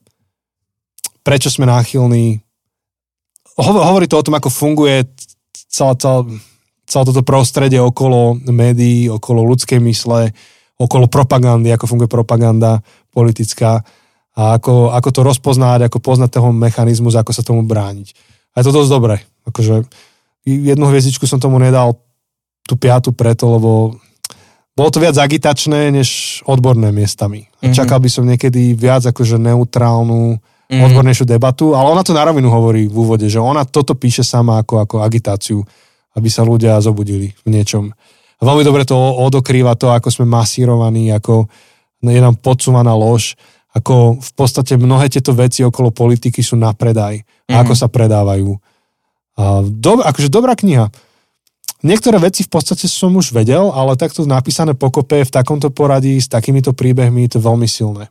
prečo 1.24 1.52
sme 1.52 1.68
náchylní. 1.68 2.40
Hovor, 3.60 3.84
hovorí 3.84 4.08
to 4.08 4.20
o 4.20 4.24
tom, 4.24 4.40
ako 4.40 4.48
funguje 4.48 5.04
celé 5.68 5.96
toto 6.88 7.22
prostredie 7.28 7.84
okolo 7.84 8.40
médií, 8.48 9.12
okolo 9.12 9.44
ľudskej 9.44 9.84
mysle, 9.84 10.32
okolo 10.78 11.10
propagandy, 11.10 11.74
ako 11.74 11.90
funguje 11.90 12.10
propaganda 12.10 12.86
politická 13.10 13.82
a 14.38 14.42
ako, 14.62 14.94
ako 14.94 15.10
to 15.10 15.22
rozpoznať, 15.26 15.90
ako 15.90 15.98
poznať 15.98 16.30
toho 16.38 16.54
mechanizmus, 16.54 17.18
ako 17.18 17.34
sa 17.34 17.42
tomu 17.42 17.66
brániť. 17.66 18.14
A 18.54 18.62
je 18.62 18.66
to 18.70 18.78
dosť 18.78 18.92
dobré. 18.94 19.16
Akože 19.50 19.90
jednu 20.46 20.86
hviezdičku 20.88 21.26
som 21.26 21.42
tomu 21.42 21.58
nedal, 21.58 21.98
tú 22.68 22.78
piatu 22.78 23.16
preto, 23.16 23.48
lebo 23.58 23.98
bolo 24.78 24.90
to 24.94 25.02
viac 25.02 25.18
agitačné, 25.18 25.90
než 25.90 26.40
odborné 26.46 26.94
miestami. 26.94 27.50
Mhm. 27.66 27.74
Čakal 27.74 27.98
by 27.98 28.10
som 28.14 28.30
niekedy 28.30 28.78
viac 28.78 29.02
akože 29.10 29.42
neutrálnu, 29.42 30.38
Mhm. 30.68 30.84
odbornejšiu 30.84 31.26
debatu, 31.26 31.72
ale 31.74 31.88
ona 31.96 32.04
to 32.04 32.12
na 32.12 32.28
rovinu 32.28 32.52
hovorí 32.52 32.92
v 32.92 32.96
úvode, 32.96 33.32
že 33.32 33.40
ona 33.40 33.64
toto 33.64 33.96
píše 33.96 34.20
sama 34.20 34.60
ako, 34.60 34.84
ako 34.84 34.96
agitáciu, 35.00 35.64
aby 36.12 36.28
sa 36.28 36.44
ľudia 36.44 36.76
zobudili 36.84 37.32
v 37.48 37.56
niečom. 37.56 37.96
A 38.38 38.42
veľmi 38.46 38.62
dobre 38.62 38.86
to 38.86 38.94
odokrýva 38.96 39.74
to, 39.74 39.90
ako 39.90 40.14
sme 40.14 40.30
masírovaní, 40.30 41.10
ako 41.10 41.50
je 42.06 42.22
nám 42.22 42.38
podsúvaná 42.38 42.94
lož, 42.94 43.34
ako 43.74 44.22
v 44.22 44.32
podstate 44.38 44.78
mnohé 44.78 45.10
tieto 45.10 45.34
veci 45.34 45.66
okolo 45.66 45.90
politiky 45.90 46.42
sú 46.46 46.58
na 46.58 46.74
predaj 46.74 47.22
a 47.50 47.58
Mhm. 47.58 47.60
ako 47.66 47.74
sa 47.74 47.88
predávajú. 47.90 48.58
A 49.38 49.62
do, 49.66 50.02
akože 50.02 50.30
dobrá 50.34 50.58
kniha. 50.58 50.90
Niektoré 51.86 52.18
veci 52.18 52.42
v 52.42 52.50
podstate 52.50 52.90
som 52.90 53.14
už 53.14 53.30
vedel, 53.38 53.70
ale 53.70 53.94
takto 53.94 54.26
napísané 54.26 54.74
pokope 54.74 55.22
v 55.22 55.30
takomto 55.30 55.70
poradí 55.70 56.18
s 56.18 56.26
takýmito 56.26 56.74
príbehmi 56.74 57.30
to 57.30 57.38
je 57.38 57.46
veľmi 57.46 57.70
silné. 57.70 58.10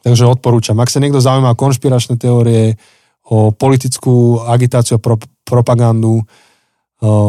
Takže 0.00 0.24
odporúčam. 0.24 0.80
Ak 0.80 0.88
sa 0.88 0.96
niekto 0.96 1.20
zaujíma 1.20 1.52
o 1.52 1.60
konšpiračné 1.60 2.16
teórie, 2.16 2.80
o 3.28 3.52
politickú 3.52 4.40
agitáciu 4.40 4.96
a 4.96 5.02
pro, 5.04 5.20
propagandu, 5.44 6.24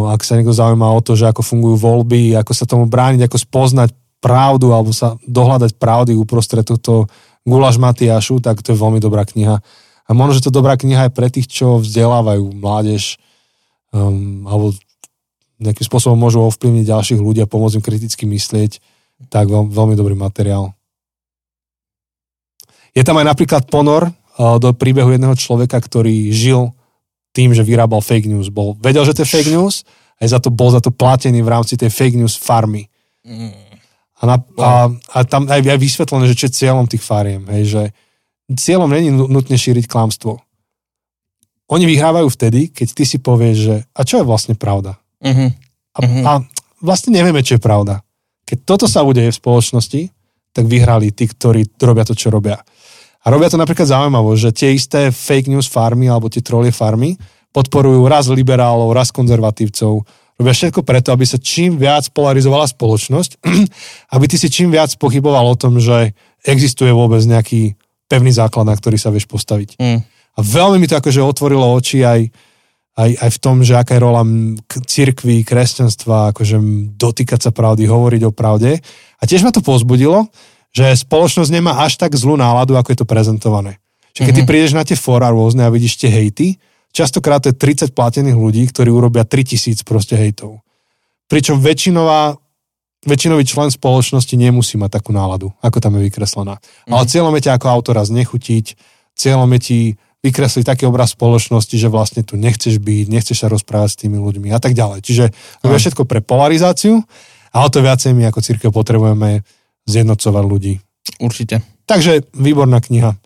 ak 0.09 0.26
sa 0.26 0.34
niekto 0.34 0.53
zaujíma 0.53 0.89
o 0.89 1.01
to, 1.01 1.13
že 1.13 1.30
ako 1.30 1.45
fungujú 1.45 1.78
voľby, 1.78 2.34
ako 2.34 2.51
sa 2.57 2.65
tomu 2.65 2.89
brániť, 2.89 3.30
ako 3.30 3.38
spoznať 3.38 3.89
pravdu 4.17 4.74
alebo 4.74 4.89
sa 4.89 5.15
dohľadať 5.24 5.78
pravdy 5.78 6.17
uprostred 6.17 6.65
tohto 6.65 7.05
Gulaš 7.45 7.78
Matiašu, 7.78 8.41
tak 8.41 8.65
to 8.65 8.74
je 8.74 8.82
veľmi 8.82 8.99
dobrá 8.99 9.24
kniha. 9.24 9.61
A 10.09 10.09
možno, 10.11 10.41
že 10.41 10.45
to 10.49 10.53
dobrá 10.53 10.74
kniha 10.74 11.07
aj 11.07 11.13
pre 11.13 11.30
tých, 11.30 11.45
čo 11.47 11.78
vzdelávajú 11.78 12.49
mládež 12.57 13.22
um, 13.93 14.43
alebo 14.49 14.74
nejakým 15.61 15.86
spôsobom 15.86 16.17
môžu 16.17 16.41
ovplyvniť 16.41 16.89
ďalších 16.89 17.20
ľudí 17.22 17.45
a 17.45 17.51
pomôcť 17.51 17.78
im 17.78 17.86
kriticky 17.86 18.24
myslieť, 18.26 18.82
tak 19.30 19.51
veľ, 19.51 19.70
veľmi 19.70 19.93
dobrý 19.93 20.17
materiál. 20.17 20.74
Je 22.97 23.05
tam 23.05 23.22
aj 23.22 23.38
napríklad 23.38 23.70
ponor 23.70 24.09
uh, 24.09 24.57
do 24.57 24.74
príbehu 24.74 25.13
jedného 25.13 25.38
človeka, 25.38 25.78
ktorý 25.78 26.34
žil 26.34 26.74
tým, 27.32 27.53
že 27.53 27.61
vyrábal 27.65 28.01
fake 28.01 28.27
news. 28.30 28.49
Bol, 28.49 28.75
vedel, 28.82 29.05
že 29.05 29.13
to 29.13 29.23
je 29.23 29.30
fake 29.30 29.51
news 29.53 29.86
a 30.19 30.27
za 30.27 30.41
to, 30.41 30.51
bol 30.51 30.73
za 30.73 30.82
to 30.84 30.91
platený 30.91 31.39
v 31.45 31.51
rámci 31.51 31.80
tej 31.80 31.93
fake 31.93 32.17
news 32.17 32.36
farmy. 32.36 32.89
A, 34.19 34.21
na, 34.27 34.36
a, 34.59 34.69
a 34.91 35.17
tam 35.23 35.47
aj, 35.47 35.63
aj 35.63 35.80
vysvetlené, 35.80 36.27
že 36.27 36.36
čo 36.36 36.45
je 36.51 36.57
cieľom 36.59 36.86
tých 36.89 36.99
fariem. 36.99 37.47
Hej, 37.47 37.63
že 37.71 37.84
cieľom 38.51 38.91
není 38.91 39.13
nu- 39.13 39.30
nutne 39.32 39.55
šíriť 39.55 39.88
klamstvo. 39.88 40.41
oni 41.69 41.86
vyhrávajú 41.86 42.27
vtedy, 42.34 42.73
keď 42.73 42.88
ty 42.97 43.03
si 43.05 43.17
povieš, 43.21 43.57
že 43.57 43.75
a 43.93 44.01
čo 44.01 44.19
je 44.19 44.25
vlastne 44.25 44.57
pravda? 44.57 44.97
Uh-huh. 45.21 45.53
A, 45.93 45.99
uh-huh. 46.01 46.23
a 46.25 46.32
vlastne 46.82 47.13
nevieme, 47.13 47.45
čo 47.45 47.55
je 47.55 47.61
pravda. 47.61 48.01
Keď 48.43 48.57
toto 48.65 48.86
sa 48.89 49.05
udeje 49.05 49.30
v 49.30 49.39
spoločnosti, 49.39 50.01
tak 50.49 50.65
vyhrali 50.65 51.13
tí, 51.13 51.30
ktorí 51.30 51.77
robia 51.77 52.03
to, 52.03 52.17
čo 52.17 52.34
robia. 52.34 52.57
A 53.24 53.28
robia 53.28 53.51
to 53.51 53.59
napríklad 53.59 53.89
zaujímavo, 53.89 54.32
že 54.39 54.55
tie 54.55 54.72
isté 54.72 55.11
fake 55.11 55.51
news 55.51 55.67
farmy 55.67 56.07
alebo 56.07 56.32
tie 56.32 56.39
trolie 56.39 56.72
farmy 56.72 57.20
podporujú 57.51 58.05
raz 58.07 58.32
liberálov, 58.32 58.95
raz 58.95 59.11
konzervatívcov. 59.11 60.05
Robia 60.39 60.53
všetko 60.55 60.88
preto, 60.88 61.11
aby 61.11 61.28
sa 61.28 61.36
čím 61.36 61.76
viac 61.76 62.07
polarizovala 62.15 62.70
spoločnosť, 62.72 63.43
aby 64.15 64.26
ty 64.30 64.39
si 64.39 64.47
čím 64.47 64.72
viac 64.72 64.95
pochyboval 64.95 65.51
o 65.51 65.59
tom, 65.59 65.84
že 65.84 66.15
existuje 66.47 66.95
vôbec 66.95 67.20
nejaký 67.28 67.76
pevný 68.07 68.32
základ, 68.32 68.63
na 68.63 68.76
ktorý 68.78 68.95
sa 68.95 69.11
vieš 69.11 69.28
postaviť. 69.28 69.76
Mm. 69.76 69.99
A 70.07 70.39
veľmi 70.39 70.80
mi 70.80 70.88
to 70.88 70.95
akože 70.95 71.20
otvorilo 71.20 71.67
oči 71.76 72.07
aj, 72.07 72.22
aj, 72.95 73.11
aj 73.20 73.30
v 73.36 73.41
tom, 73.43 73.59
že 73.67 73.76
aká 73.76 73.99
je 73.99 74.05
rola 74.07 74.24
cirkvi, 74.88 75.43
kresťanstva, 75.43 76.32
akože 76.32 76.57
dotýkať 76.95 77.39
sa 77.43 77.51
pravdy, 77.51 77.84
hovoriť 77.84 78.22
o 78.24 78.32
pravde. 78.32 78.80
A 79.20 79.24
tiež 79.28 79.43
ma 79.43 79.51
to 79.51 79.59
pozbudilo, 79.59 80.32
že 80.70 80.93
spoločnosť 80.93 81.49
nemá 81.49 81.82
až 81.82 81.97
tak 81.97 82.13
zlú 82.13 82.38
náladu, 82.38 82.78
ako 82.78 82.93
je 82.93 82.99
to 83.01 83.07
prezentované. 83.09 83.82
Že 84.13 84.22
keď 84.22 84.26
mm-hmm. 84.26 84.36
ty 84.36 84.41
mhm. 84.43 84.49
prídeš 84.49 84.74
na 84.78 84.84
tie 84.86 84.97
fóra 84.97 85.30
rôzne 85.34 85.65
a 85.65 85.74
vidíš 85.74 85.97
tie 86.01 86.09
hejty, 86.09 86.57
častokrát 86.93 87.41
to 87.41 87.53
je 87.53 87.57
30 87.57 87.93
platených 87.93 88.38
ľudí, 88.38 88.65
ktorí 88.70 88.89
urobia 88.89 89.26
3000 89.26 89.86
proste 89.86 90.17
hejtov. 90.17 90.61
Pričom 91.30 91.61
väčšinová, 91.61 92.38
väčšinový 93.05 93.45
člen 93.45 93.70
spoločnosti 93.70 94.34
nemusí 94.34 94.82
mať 94.82 95.01
takú 95.01 95.13
náladu, 95.13 95.53
ako 95.61 95.78
tam 95.78 95.97
je 96.01 96.09
vykreslená. 96.09 96.57
Mm. 96.89 96.93
Ale 96.97 97.03
cieľom 97.05 97.34
je 97.38 97.45
ťa 97.45 97.53
ako 97.61 97.67
autora 97.70 98.01
znechutiť, 98.01 98.65
cieľom 99.13 99.49
je 99.57 99.61
ti 99.61 99.80
vykresliť 100.20 100.65
taký 100.67 100.84
obraz 100.84 101.15
spoločnosti, 101.15 101.72
že 101.80 101.88
vlastne 101.88 102.28
tu 102.28 102.36
nechceš 102.36 102.82
byť, 102.84 103.05
nechceš 103.07 103.38
sa 103.39 103.47
rozprávať 103.47 103.89
s 103.95 103.99
tými 104.03 104.20
ľuďmi 104.20 104.51
a 104.51 104.59
tak 104.59 104.76
ďalej. 104.76 104.99
Čiže 104.99 105.26
to 105.63 105.72
je 105.72 105.80
všetko 105.80 106.03
pre 106.03 106.20
polarizáciu 106.20 106.99
a 107.55 107.57
o 107.63 107.70
to 107.72 107.80
viacej 107.80 108.11
my 108.11 108.28
ako 108.28 108.43
církev 108.43 108.70
potrebujeme 108.76 109.47
zjednocovať 109.89 110.43
ľudí. 110.45 110.73
Určite. 111.17 111.65
Takže 111.89 112.29
výborná 112.37 112.79
kniha. 112.79 113.17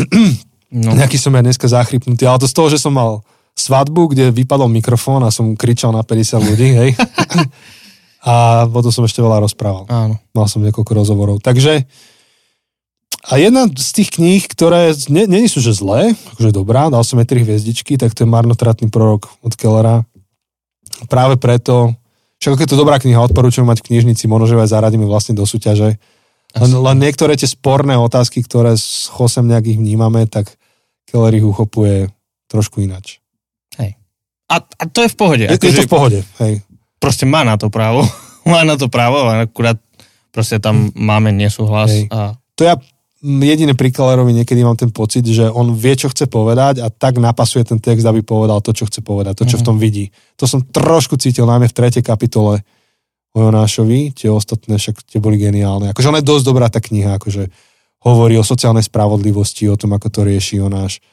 No. 0.66 0.98
Nejaký 0.98 1.14
som 1.14 1.30
ja 1.30 1.46
dneska 1.46 1.70
zachrypnutý, 1.70 2.26
ale 2.26 2.42
to 2.42 2.50
z 2.50 2.56
toho, 2.58 2.68
že 2.68 2.82
som 2.82 2.90
mal 2.90 3.22
svadbu, 3.54 4.12
kde 4.12 4.34
vypadol 4.34 4.66
mikrofón 4.66 5.22
a 5.22 5.30
som 5.30 5.54
kričal 5.54 5.94
na 5.94 6.02
50 6.02 6.42
ľudí, 6.42 6.68
hej. 6.74 6.90
a 8.30 8.66
potom 8.66 8.90
som 8.90 9.06
ešte 9.06 9.22
veľa 9.22 9.46
rozprával. 9.46 9.86
Áno. 9.86 10.18
Mal 10.34 10.46
som 10.50 10.60
niekoľko 10.66 10.92
rozhovorov. 10.92 11.36
Takže 11.38 11.86
a 13.26 13.42
jedna 13.42 13.66
z 13.66 13.90
tých 13.90 14.14
kníh, 14.14 14.42
ktoré 14.46 14.94
nie, 15.10 15.26
nie 15.26 15.50
sú 15.50 15.58
že 15.58 15.74
zlé, 15.74 16.14
akože 16.34 16.54
dobrá, 16.54 16.86
dal 16.90 17.02
som 17.02 17.18
jej 17.18 17.26
tri 17.26 17.42
hviezdičky, 17.42 17.98
tak 17.98 18.14
to 18.14 18.22
je 18.22 18.30
Marnotratný 18.30 18.86
prorok 18.86 19.30
od 19.42 19.54
Kellera. 19.58 20.06
Práve 21.10 21.34
preto, 21.34 21.94
však 22.42 22.62
je 22.62 22.68
to 22.68 22.76
dobrá 22.76 23.00
kniha, 23.00 23.20
odporúčam 23.20 23.64
mať 23.64 23.80
v 23.82 23.86
knižnici, 23.92 24.28
možno 24.28 24.50
že 24.50 24.60
aj 24.60 24.72
zaradíme 24.72 25.08
vlastne 25.08 25.32
do 25.32 25.48
súťaže 25.48 25.96
len, 26.56 26.72
len 26.72 26.96
niektoré 26.96 27.36
tie 27.36 27.48
sporné 27.48 27.98
otázky, 28.00 28.40
ktoré 28.40 28.72
s 28.78 29.12
Chosem 29.12 29.44
nejak 29.44 29.76
ich 29.76 29.78
vnímame, 29.78 30.24
tak 30.24 30.48
Keller 31.04 31.36
ich 31.36 31.44
uchopuje 31.44 32.08
trošku 32.48 32.80
inač. 32.80 33.20
Hej. 33.76 34.00
A, 34.48 34.64
a 34.64 34.82
to 34.88 35.04
je 35.04 35.10
v 35.12 35.16
pohode. 35.16 35.44
Je, 35.44 35.52
ako, 35.52 35.64
je 35.68 35.76
to 35.76 35.84
v 35.84 35.92
pohode, 35.92 36.20
hej. 36.40 36.54
Proste 36.96 37.28
má 37.28 37.44
na 37.44 37.60
to 37.60 37.68
právo. 37.68 38.08
má 38.48 38.64
na 38.64 38.80
to 38.80 38.88
právo, 38.88 39.20
ale 39.20 39.44
akurát 39.44 39.76
proste 40.32 40.56
tam 40.56 40.88
máme 40.96 41.34
nesúhlas. 41.34 41.92
Hej. 41.92 42.08
A... 42.08 42.40
To 42.56 42.62
ja 42.64 42.74
jediné 43.26 43.74
pri 43.74 43.90
Kellerovi 43.90 44.30
niekedy 44.30 44.62
mám 44.62 44.78
ten 44.78 44.94
pocit, 44.94 45.26
že 45.26 45.50
on 45.50 45.74
vie, 45.74 45.98
čo 45.98 46.06
chce 46.06 46.30
povedať 46.30 46.78
a 46.78 46.86
tak 46.86 47.18
napasuje 47.18 47.66
ten 47.66 47.82
text, 47.82 48.06
aby 48.06 48.22
povedal 48.22 48.62
to, 48.62 48.70
čo 48.70 48.86
chce 48.86 49.02
povedať, 49.02 49.42
to, 49.42 49.44
čo 49.50 49.58
mm. 49.58 49.60
v 49.60 49.64
mhm. 49.64 49.68
tom 49.68 49.76
vidí. 49.82 50.04
To 50.38 50.44
som 50.46 50.62
trošku 50.62 51.18
cítil 51.18 51.44
najmä 51.44 51.66
v 51.66 51.76
tretej 51.76 52.06
kapitole 52.06 52.62
o 53.36 53.38
Jonášovi, 53.42 54.16
tie 54.16 54.32
ostatné 54.32 54.80
však 54.80 55.04
tie 55.04 55.18
boli 55.20 55.36
geniálne. 55.36 55.92
Akože 55.92 56.08
ona 56.08 56.24
je 56.24 56.30
dosť 56.30 56.44
dobrá 56.46 56.72
tá 56.72 56.80
kniha, 56.80 57.20
akože 57.20 57.52
hovorí 58.06 58.38
o 58.38 58.46
sociálnej 58.46 58.86
spravodlivosti, 58.86 59.68
o 59.68 59.76
tom, 59.76 59.92
ako 59.92 60.08
to 60.08 60.20
rieši 60.24 60.62
Jonáš. 60.62 61.04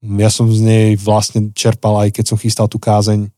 Ja 0.00 0.32
som 0.32 0.48
z 0.48 0.64
nej 0.64 0.88
vlastne 0.96 1.52
čerpal 1.52 2.08
aj 2.08 2.16
keď 2.16 2.24
som 2.32 2.40
chystal 2.40 2.70
tú 2.70 2.80
kázeň 2.80 3.28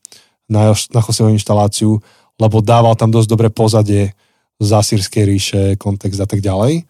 na, 0.46 0.70
na 0.70 1.00
Joseho 1.02 1.34
inštaláciu, 1.34 1.98
lebo 2.38 2.62
dával 2.62 2.94
tam 2.94 3.10
dosť 3.10 3.28
dobré 3.32 3.48
pozadie 3.50 4.14
z 4.62 4.70
Asýrskej 4.70 5.24
ríše, 5.26 5.62
kontext 5.74 6.22
a 6.22 6.28
tak 6.28 6.38
ďalej. 6.38 6.86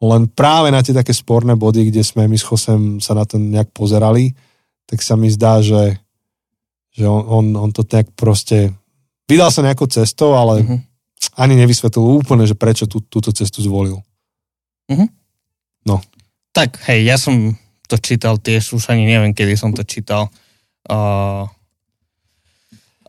Len 0.00 0.32
práve 0.32 0.72
na 0.72 0.80
tie 0.80 0.96
také 0.96 1.12
sporné 1.12 1.52
body, 1.60 1.92
kde 1.92 2.00
sme 2.00 2.24
my 2.24 2.36
s 2.36 2.44
Chosem 2.44 3.04
sa 3.04 3.12
na 3.12 3.28
to 3.28 3.36
nejak 3.36 3.68
pozerali, 3.76 4.32
tak 4.88 5.04
sa 5.04 5.14
mi 5.14 5.28
zdá, 5.28 5.60
že, 5.60 6.00
že 6.96 7.04
on, 7.04 7.20
on, 7.28 7.46
on 7.68 7.70
to 7.70 7.84
nejak 7.84 8.08
proste 8.16 8.72
vydal 9.28 9.52
sa 9.52 9.60
nejakou 9.60 9.86
cestou, 9.86 10.34
ale 10.34 10.64
uh-huh. 10.64 10.80
ani 11.36 11.54
nevysvetlil 11.60 12.24
úplne, 12.24 12.48
že 12.48 12.56
prečo 12.56 12.88
tú, 12.88 13.04
túto 13.04 13.30
cestu 13.30 13.60
zvolil. 13.60 14.00
Uh-huh. 14.88 15.08
No. 15.84 16.00
Tak, 16.50 16.80
hej, 16.90 17.06
ja 17.06 17.20
som 17.20 17.54
to 17.86 18.00
čítal 18.00 18.40
tiež, 18.40 18.74
už 18.74 18.90
ani 18.90 19.06
neviem, 19.06 19.36
kedy 19.36 19.54
som 19.54 19.70
to 19.70 19.86
čítal. 19.86 20.32
Uh, 20.88 21.46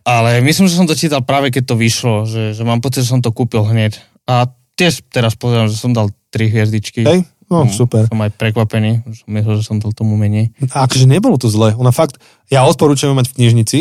ale 0.06 0.42
myslím, 0.42 0.68
že 0.68 0.78
som 0.78 0.89
to 0.89 0.98
čítal 0.98 1.22
práve 1.22 1.54
keď 1.54 1.74
to 1.74 1.76
vyšlo, 1.78 2.26
že, 2.26 2.58
že 2.58 2.64
mám 2.66 2.82
pocit, 2.82 3.06
že 3.06 3.14
som 3.14 3.22
to 3.22 3.34
kúpil 3.34 3.66
hneď. 3.66 4.02
A 4.26 4.50
tiež 4.82 5.06
teraz 5.14 5.38
pozerám, 5.38 5.70
že 5.70 5.78
som 5.78 5.94
dal 5.94 6.10
tri 6.34 6.50
hviezdičky. 6.50 7.06
Hej, 7.06 7.30
no, 7.54 7.70
no 7.70 7.70
super. 7.70 8.10
Som 8.10 8.18
aj 8.26 8.34
prekvapený, 8.34 9.06
že 9.06 9.22
som 9.22 9.30
myslel, 9.30 9.56
že 9.62 9.66
som 9.70 9.78
dal 9.78 9.94
tomu 9.94 10.18
menej. 10.18 10.50
A 10.74 10.90
akože 10.90 11.06
nebolo 11.06 11.38
to 11.38 11.54
zle. 11.54 11.78
Ona 11.78 11.94
fakt, 11.94 12.18
ja 12.50 12.66
odporúčam 12.66 13.14
mať 13.14 13.30
v 13.30 13.36
knižnici, 13.38 13.80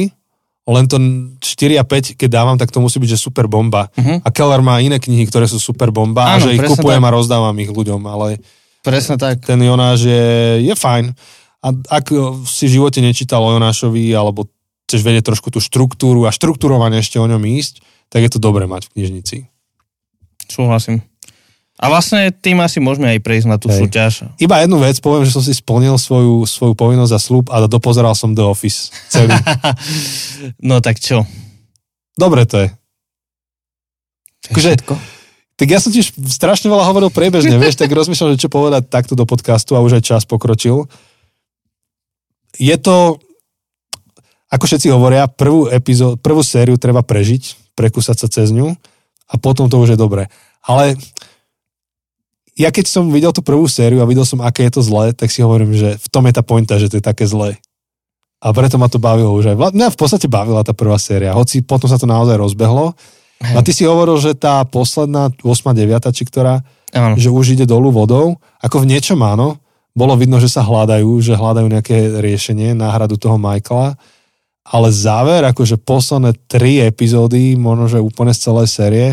len 0.70 0.84
to 0.86 1.00
4 1.40 1.80
a 1.80 1.84
5, 1.88 2.20
keď 2.20 2.28
dávam, 2.30 2.54
tak 2.60 2.70
to 2.70 2.78
musí 2.78 3.00
byť, 3.02 3.16
že 3.16 3.18
super 3.18 3.50
bomba. 3.50 3.90
Uh-huh. 3.96 4.22
A 4.22 4.28
Keller 4.30 4.62
má 4.62 4.78
iné 4.78 5.02
knihy, 5.02 5.26
ktoré 5.26 5.50
sú 5.50 5.58
super 5.58 5.90
bomba 5.90 6.36
Áno, 6.36 6.36
a 6.36 6.42
že 6.46 6.54
ich 6.54 6.62
kupujem 6.62 7.02
tak. 7.02 7.08
a 7.10 7.14
rozdávam 7.16 7.56
ich 7.58 7.72
ľuďom, 7.72 7.98
ale 8.06 8.38
presne 8.84 9.18
tak. 9.18 9.42
ten 9.42 9.58
Jonáš 9.58 10.06
je, 10.06 10.28
je 10.62 10.74
fajn. 10.76 11.16
A 11.64 11.68
ak 11.74 12.14
si 12.46 12.70
v 12.70 12.74
živote 12.78 13.02
nečítal 13.02 13.42
o 13.42 13.50
Jonášovi, 13.56 14.14
alebo 14.14 14.46
chceš 14.86 15.02
vedieť 15.02 15.34
trošku 15.34 15.50
tú 15.50 15.58
štruktúru 15.58 16.28
a 16.28 16.30
štruktúrovanie 16.30 17.02
ešte 17.02 17.18
o 17.18 17.26
ňom 17.26 17.40
ísť, 17.40 17.82
tak 18.06 18.26
je 18.26 18.30
to 18.30 18.38
dobré 18.38 18.70
mať 18.70 18.90
v 18.90 18.92
knižnici. 18.94 19.49
Súhlasím. 20.60 21.00
A 21.80 21.88
vlastne 21.88 22.28
tým 22.28 22.60
asi 22.60 22.76
môžeme 22.76 23.08
aj 23.16 23.24
prejsť 23.24 23.46
na 23.48 23.56
tú 23.56 23.72
Hej. 23.72 23.80
súťaž. 23.80 24.12
Iba 24.36 24.60
jednu 24.60 24.76
vec, 24.84 25.00
poviem, 25.00 25.24
že 25.24 25.32
som 25.32 25.40
si 25.40 25.56
splnil 25.56 25.96
svoju, 25.96 26.44
svoju 26.44 26.76
povinnosť 26.76 27.12
a 27.16 27.20
slúb 27.20 27.48
a 27.48 27.64
dopozeral 27.64 28.12
som 28.12 28.36
The 28.36 28.44
Office 28.44 28.92
celý. 29.08 29.32
no 30.68 30.84
tak 30.84 31.00
čo? 31.00 31.24
Dobre 32.20 32.44
to 32.44 32.68
je. 32.68 32.68
Akože, 34.52 34.76
tak 35.56 35.68
ja 35.68 35.80
som 35.80 35.88
tiež 35.88 36.12
strašne 36.28 36.68
veľa 36.68 36.84
hovoril 36.84 37.08
priebežne, 37.08 37.56
vieš, 37.56 37.80
tak 37.80 37.88
rozmýšľam, 37.92 38.36
že 38.36 38.44
čo 38.44 38.52
povedať 38.52 38.92
takto 38.92 39.16
do 39.16 39.24
podcastu 39.24 39.72
a 39.72 39.84
už 39.84 40.00
aj 40.00 40.04
čas 40.04 40.22
pokročil. 40.28 40.84
Je 42.60 42.76
to, 42.76 43.20
ako 44.52 44.64
všetci 44.68 44.92
hovoria, 44.92 45.32
prvú, 45.32 45.68
epizód, 45.72 46.20
prvú 46.20 46.44
sériu 46.44 46.76
treba 46.76 47.00
prežiť, 47.00 47.72
prekúsať 47.72 48.16
sa 48.20 48.28
cez 48.28 48.52
ňu 48.52 48.76
a 49.28 49.34
potom 49.40 49.68
to 49.72 49.80
už 49.80 49.96
je 49.96 49.98
dobré. 50.00 50.28
Ale 50.64 50.96
ja 52.60 52.68
keď 52.68 52.84
som 52.92 53.08
videl 53.08 53.32
tú 53.32 53.40
prvú 53.40 53.64
sériu 53.64 54.04
a 54.04 54.08
videl 54.10 54.28
som, 54.28 54.44
aké 54.44 54.68
je 54.68 54.76
to 54.76 54.82
zlé, 54.84 55.16
tak 55.16 55.32
si 55.32 55.40
hovorím, 55.40 55.72
že 55.72 55.96
v 55.96 56.08
tom 56.12 56.28
je 56.28 56.34
tá 56.36 56.44
pointa, 56.44 56.76
že 56.76 56.92
to 56.92 57.00
je 57.00 57.04
také 57.04 57.24
zlé. 57.24 57.56
A 58.40 58.52
preto 58.52 58.80
ma 58.80 58.88
to 58.88 59.00
bavilo 59.00 59.32
už 59.36 59.52
aj. 59.52 59.76
Mňa 59.76 59.88
v 59.92 59.98
podstate 60.00 60.28
bavila 60.28 60.64
tá 60.64 60.72
prvá 60.72 60.96
séria, 60.96 61.36
hoci 61.36 61.64
potom 61.64 61.88
sa 61.88 62.00
to 62.00 62.08
naozaj 62.08 62.36
rozbehlo. 62.36 62.96
Hej. 63.40 63.56
A 63.56 63.60
ty 63.64 63.72
si 63.72 63.88
hovoril, 63.88 64.20
že 64.20 64.36
tá 64.36 64.64
posledná, 64.68 65.32
8. 65.40 65.72
9. 65.72 66.12
či 66.12 66.24
ktorá, 66.28 66.60
ano. 66.92 67.16
že 67.16 67.32
už 67.32 67.56
ide 67.56 67.64
dolu 67.64 67.88
vodou. 67.88 68.36
Ako 68.60 68.84
v 68.84 68.92
niečom 68.92 69.20
áno. 69.24 69.56
Bolo 69.96 70.16
vidno, 70.16 70.36
že 70.40 70.52
sa 70.52 70.60
hľadajú, 70.64 71.08
že 71.24 71.36
hľadajú 71.36 71.66
nejaké 71.68 72.20
riešenie, 72.20 72.76
náhradu 72.76 73.16
toho 73.16 73.40
Michaela. 73.40 73.96
Ale 74.64 74.92
záver, 74.92 75.40
akože 75.48 75.80
posledné 75.80 76.36
tri 76.44 76.84
epizódy, 76.84 77.56
možno, 77.56 77.88
že 77.88 78.04
úplne 78.04 78.36
z 78.36 78.40
celej 78.44 78.68
série, 78.68 79.08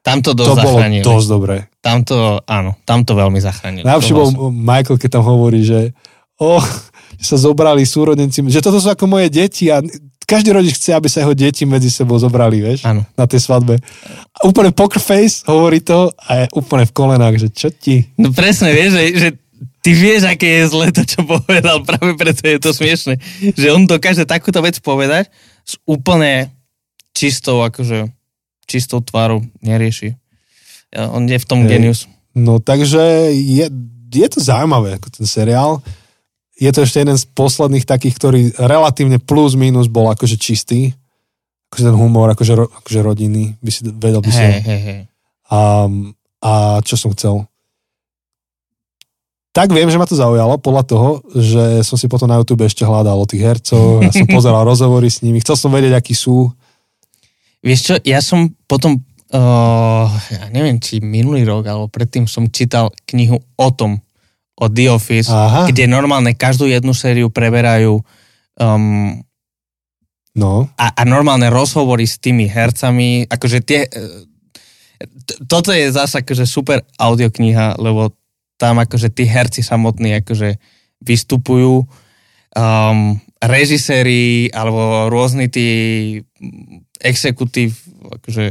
tam 0.00 0.24
to 0.24 0.32
dosť 0.32 0.48
to 0.48 0.54
bolo 0.56 0.78
zachránili. 0.80 1.04
dosť 1.04 1.26
dobré. 1.28 1.56
Tam 1.84 2.00
to, 2.04 2.40
áno, 2.48 2.76
tam 2.88 3.04
to 3.04 3.12
veľmi 3.12 3.36
zachránili. 3.36 3.84
Najlepšie 3.84 4.16
bol 4.16 4.28
Michael, 4.48 4.96
keď 4.96 5.10
tam 5.20 5.24
hovorí, 5.28 5.60
že 5.60 5.92
oh, 6.40 6.64
sa 7.20 7.36
zobrali 7.36 7.84
súrodenci, 7.84 8.40
že 8.48 8.64
toto 8.64 8.80
sú 8.80 8.88
ako 8.88 9.04
moje 9.04 9.28
deti 9.28 9.68
a 9.68 9.84
každý 10.24 10.54
rodič 10.54 10.78
chce, 10.78 10.94
aby 10.94 11.08
sa 11.10 11.26
jeho 11.26 11.34
deti 11.34 11.66
medzi 11.66 11.90
sebou 11.90 12.14
zobrali, 12.16 12.62
vieš, 12.62 12.86
ano. 12.86 13.02
na 13.18 13.26
tej 13.26 13.42
svadbe. 13.42 13.82
A 14.30 14.46
úplne 14.46 14.70
poker 14.70 15.02
face 15.02 15.42
hovorí 15.44 15.82
to 15.82 16.14
a 16.16 16.44
je 16.44 16.54
úplne 16.54 16.86
v 16.86 16.94
kolenách, 16.94 17.36
že 17.42 17.48
čo 17.50 17.68
ti? 17.74 18.06
No 18.14 18.30
presne, 18.30 18.70
vieš, 18.70 18.94
že, 18.94 19.04
že 19.18 19.28
ty 19.82 19.90
vieš, 19.90 20.30
aké 20.30 20.62
je 20.62 20.70
zle 20.70 20.86
to, 20.94 21.02
čo 21.02 21.26
povedal, 21.26 21.82
práve 21.82 22.14
preto 22.14 22.46
je 22.46 22.58
to 22.62 22.70
smiešne, 22.70 23.18
že 23.42 23.66
on 23.74 23.90
dokáže 23.90 24.22
takúto 24.22 24.62
vec 24.62 24.78
povedať 24.78 25.28
s 25.66 25.76
úplne 25.82 26.54
čistou, 27.10 27.66
akože 27.66 28.19
čistou 28.70 29.02
tvárou 29.02 29.42
nerieši. 29.58 30.14
On 30.94 31.26
je 31.26 31.38
v 31.38 31.46
tom 31.46 31.66
hey. 31.66 31.74
genius. 31.74 32.06
No 32.30 32.62
takže 32.62 33.34
je, 33.34 33.66
je 34.10 34.28
to 34.30 34.38
zaujímavé, 34.38 35.02
ako 35.02 35.10
ten 35.10 35.26
seriál. 35.26 35.82
je 36.54 36.70
to 36.70 36.86
ešte 36.86 37.02
jeden 37.02 37.18
z 37.18 37.26
posledných 37.34 37.82
takých, 37.82 38.14
ktorý 38.14 38.40
relatívne 38.54 39.18
plus 39.18 39.58
minus 39.58 39.90
bol 39.90 40.06
akože 40.14 40.38
čistý. 40.38 40.94
Akože 41.70 41.90
ten 41.90 41.96
humor, 41.98 42.30
akože, 42.30 42.52
ro, 42.54 42.66
akože 42.70 43.00
rodinný, 43.02 43.58
by 43.62 43.70
si 43.70 43.80
vedel 43.86 44.22
by 44.22 44.30
si. 44.30 44.42
Hej, 44.42 44.62
hej, 44.62 44.80
hej. 44.82 45.00
A, 45.50 45.86
a 46.42 46.52
čo 46.86 46.94
som 46.94 47.14
chcel? 47.14 47.46
Tak 49.50 49.74
viem, 49.74 49.90
že 49.90 49.98
ma 49.98 50.06
to 50.06 50.14
zaujalo 50.14 50.62
podľa 50.62 50.84
toho, 50.86 51.08
že 51.34 51.82
som 51.82 51.98
si 51.98 52.06
potom 52.06 52.30
na 52.30 52.38
YouTube 52.38 52.62
ešte 52.62 52.86
hľadal 52.86 53.18
o 53.18 53.26
tých 53.26 53.42
hercov, 53.42 53.98
ja 54.06 54.14
som 54.14 54.26
pozeral 54.38 54.62
rozhovory 54.62 55.10
s 55.10 55.26
nimi, 55.26 55.42
chcel 55.42 55.58
som 55.58 55.74
vedieť, 55.74 55.98
akí 55.98 56.14
sú. 56.14 56.54
Vieš 57.60 57.80
čo, 57.84 57.94
ja 58.02 58.24
som 58.24 58.52
potom, 58.64 59.04
uh, 59.36 60.08
ja 60.32 60.48
neviem, 60.48 60.80
či 60.80 61.04
minulý 61.04 61.44
rok, 61.44 61.68
alebo 61.68 61.86
predtým 61.92 62.24
som 62.24 62.48
čítal 62.48 62.88
knihu 63.08 63.40
o 63.40 63.68
tom, 63.72 64.00
o 64.60 64.64
The 64.68 64.92
Office, 64.92 65.32
Aha. 65.32 65.68
kde 65.68 65.88
normálne 65.88 66.36
každú 66.36 66.68
jednu 66.68 66.92
sériu 66.92 67.32
preberajú 67.32 68.00
um, 68.60 69.20
No, 70.30 70.70
a, 70.78 70.94
a 70.94 71.02
normálne 71.02 71.50
rozhovory 71.50 72.06
s 72.06 72.22
tými 72.22 72.46
hercami, 72.46 73.26
akože 73.26 73.58
tie... 73.66 73.82
e, 73.82 73.90
t- 75.26 75.38
Toto 75.50 75.74
je 75.74 75.90
zase 75.90 76.22
akože 76.22 76.46
super 76.46 76.86
audiokniha, 77.02 77.82
lebo 77.82 78.14
tam 78.54 78.78
akože 78.78 79.10
tí 79.10 79.26
herci 79.26 79.66
samotní 79.66 80.22
akože 80.22 80.54
vystupujú, 81.02 81.82
um, 82.54 83.18
režiséri 83.40 84.22
alebo 84.48 84.78
rôzni 85.06 85.46
tí 85.46 85.68
exekutív, 86.96 87.72
akože 88.12 88.44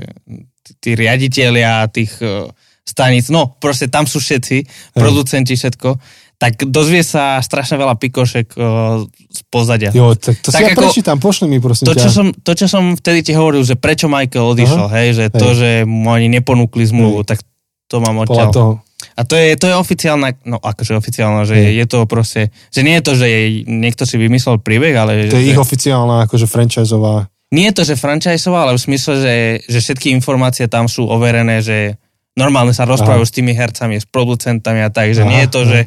tí, 0.60 0.72
tí 0.76 0.90
riaditeľia 0.94 1.86
tých 1.88 2.18
uh, 2.20 2.50
staníc, 2.82 3.30
no 3.30 3.54
proste 3.54 3.86
tam 3.86 4.04
sú 4.04 4.18
všetci, 4.18 4.66
producenti, 4.92 5.54
všetko, 5.54 5.90
tak 6.36 6.66
dozvie 6.66 7.04
sa 7.04 7.38
strašne 7.38 7.76
veľa 7.76 7.96
pikošek 7.96 8.48
uh, 8.56 9.04
z 9.28 9.40
pozadia. 9.46 9.92
jo, 9.92 10.16
tak 10.16 10.40
to 10.40 10.50
Tak 10.50 10.58
si 10.58 10.64
ja 10.64 10.70
ako- 10.72 10.82
prečítam, 10.82 11.18
pošli 11.18 11.46
mi 11.46 11.60
prosím 11.60 11.86
To 11.86 11.94
ťa. 11.94 12.02
čo, 12.02 12.10
som, 12.10 12.28
to, 12.34 12.52
čo 12.56 12.66
som 12.66 12.84
vtedy 12.96 13.22
ti 13.22 13.34
hovoril, 13.34 13.62
že 13.62 13.76
prečo 13.76 14.08
Michael 14.08 14.42
odišiel, 14.48 14.88
Aha. 14.88 14.96
hej, 14.98 15.10
že 15.14 15.26
to, 15.30 15.48
Hej. 15.48 15.56
že 15.56 15.70
mu 15.86 16.10
ani 16.10 16.32
neponúkli 16.32 16.82
zmluvu, 16.84 17.22
tak 17.24 17.46
to 17.86 18.00
mám 18.00 18.18
Podľa 18.20 18.26
odtiaľ. 18.26 18.50
toho. 18.50 18.72
A 19.20 19.28
to 19.28 19.36
je, 19.36 19.60
to 19.60 19.68
je 19.68 19.76
oficiálna, 19.76 20.32
no 20.48 20.64
akože 20.64 20.96
oficiálna, 20.96 21.44
že 21.44 21.60
Hej. 21.60 21.84
je 21.84 21.86
to 21.92 22.00
proste, 22.08 22.42
že 22.72 22.82
nie 22.88 22.96
je 22.96 23.04
to, 23.04 23.14
že 23.20 23.28
jej, 23.28 23.48
niekto 23.68 24.08
si 24.08 24.16
vymyslel 24.16 24.64
príbeh, 24.64 24.96
ale 24.96 25.28
To 25.28 25.36
je 25.36 25.44
že, 25.44 25.52
ich 25.52 25.60
oficiálna 25.60 26.24
akože 26.24 26.48
franchiseová. 26.48 27.28
nie 27.52 27.68
je 27.68 27.76
to, 27.76 27.84
že 27.84 28.00
franchiseová, 28.00 28.64
ale 28.64 28.80
v 28.80 28.86
smysle, 28.88 29.14
že, 29.20 29.36
že 29.68 29.80
všetky 29.84 30.16
informácie 30.16 30.72
tam 30.72 30.88
sú 30.88 31.04
overené, 31.04 31.60
že 31.60 32.00
normálne 32.40 32.72
sa 32.72 32.88
rozprávajú 32.88 33.28
s 33.28 33.36
tými 33.36 33.52
hercami, 33.52 34.00
s 34.00 34.08
producentami 34.08 34.80
a 34.80 34.90
tak, 34.94 35.12
že 35.12 35.28
Aha, 35.28 35.32
nie 35.36 35.44
je 35.44 35.50
to, 35.52 35.62
aha. 35.68 35.70
že 35.70 35.80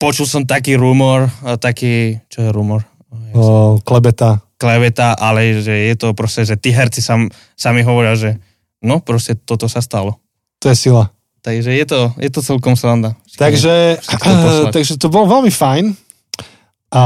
počul 0.00 0.24
som 0.24 0.48
taký 0.48 0.80
rumor, 0.80 1.28
taký, 1.60 2.24
čo 2.32 2.40
je 2.40 2.48
rumor? 2.48 2.88
O, 3.36 3.76
klebeta. 3.84 4.40
kleveta, 4.56 5.12
ale 5.12 5.60
že 5.60 5.92
je 5.92 5.94
to 5.98 6.16
proste, 6.16 6.48
že 6.48 6.56
tí 6.56 6.72
herci 6.72 7.04
sam, 7.04 7.28
sami 7.52 7.84
hovoria, 7.84 8.16
že 8.16 8.40
no 8.80 9.04
proste 9.04 9.36
toto 9.36 9.68
sa 9.68 9.84
stalo. 9.84 10.16
To 10.64 10.72
je 10.72 10.88
sila. 10.88 11.12
Takže 11.40 11.72
je 11.72 11.84
to, 11.88 12.00
je 12.20 12.28
to 12.28 12.40
celkom 12.44 12.76
sranda. 12.76 13.16
Takže, 13.40 13.96
poslať. 14.04 14.72
takže 14.76 14.92
to 15.00 15.08
bolo 15.08 15.40
veľmi 15.40 15.48
fajn. 15.48 15.96
A 16.92 17.02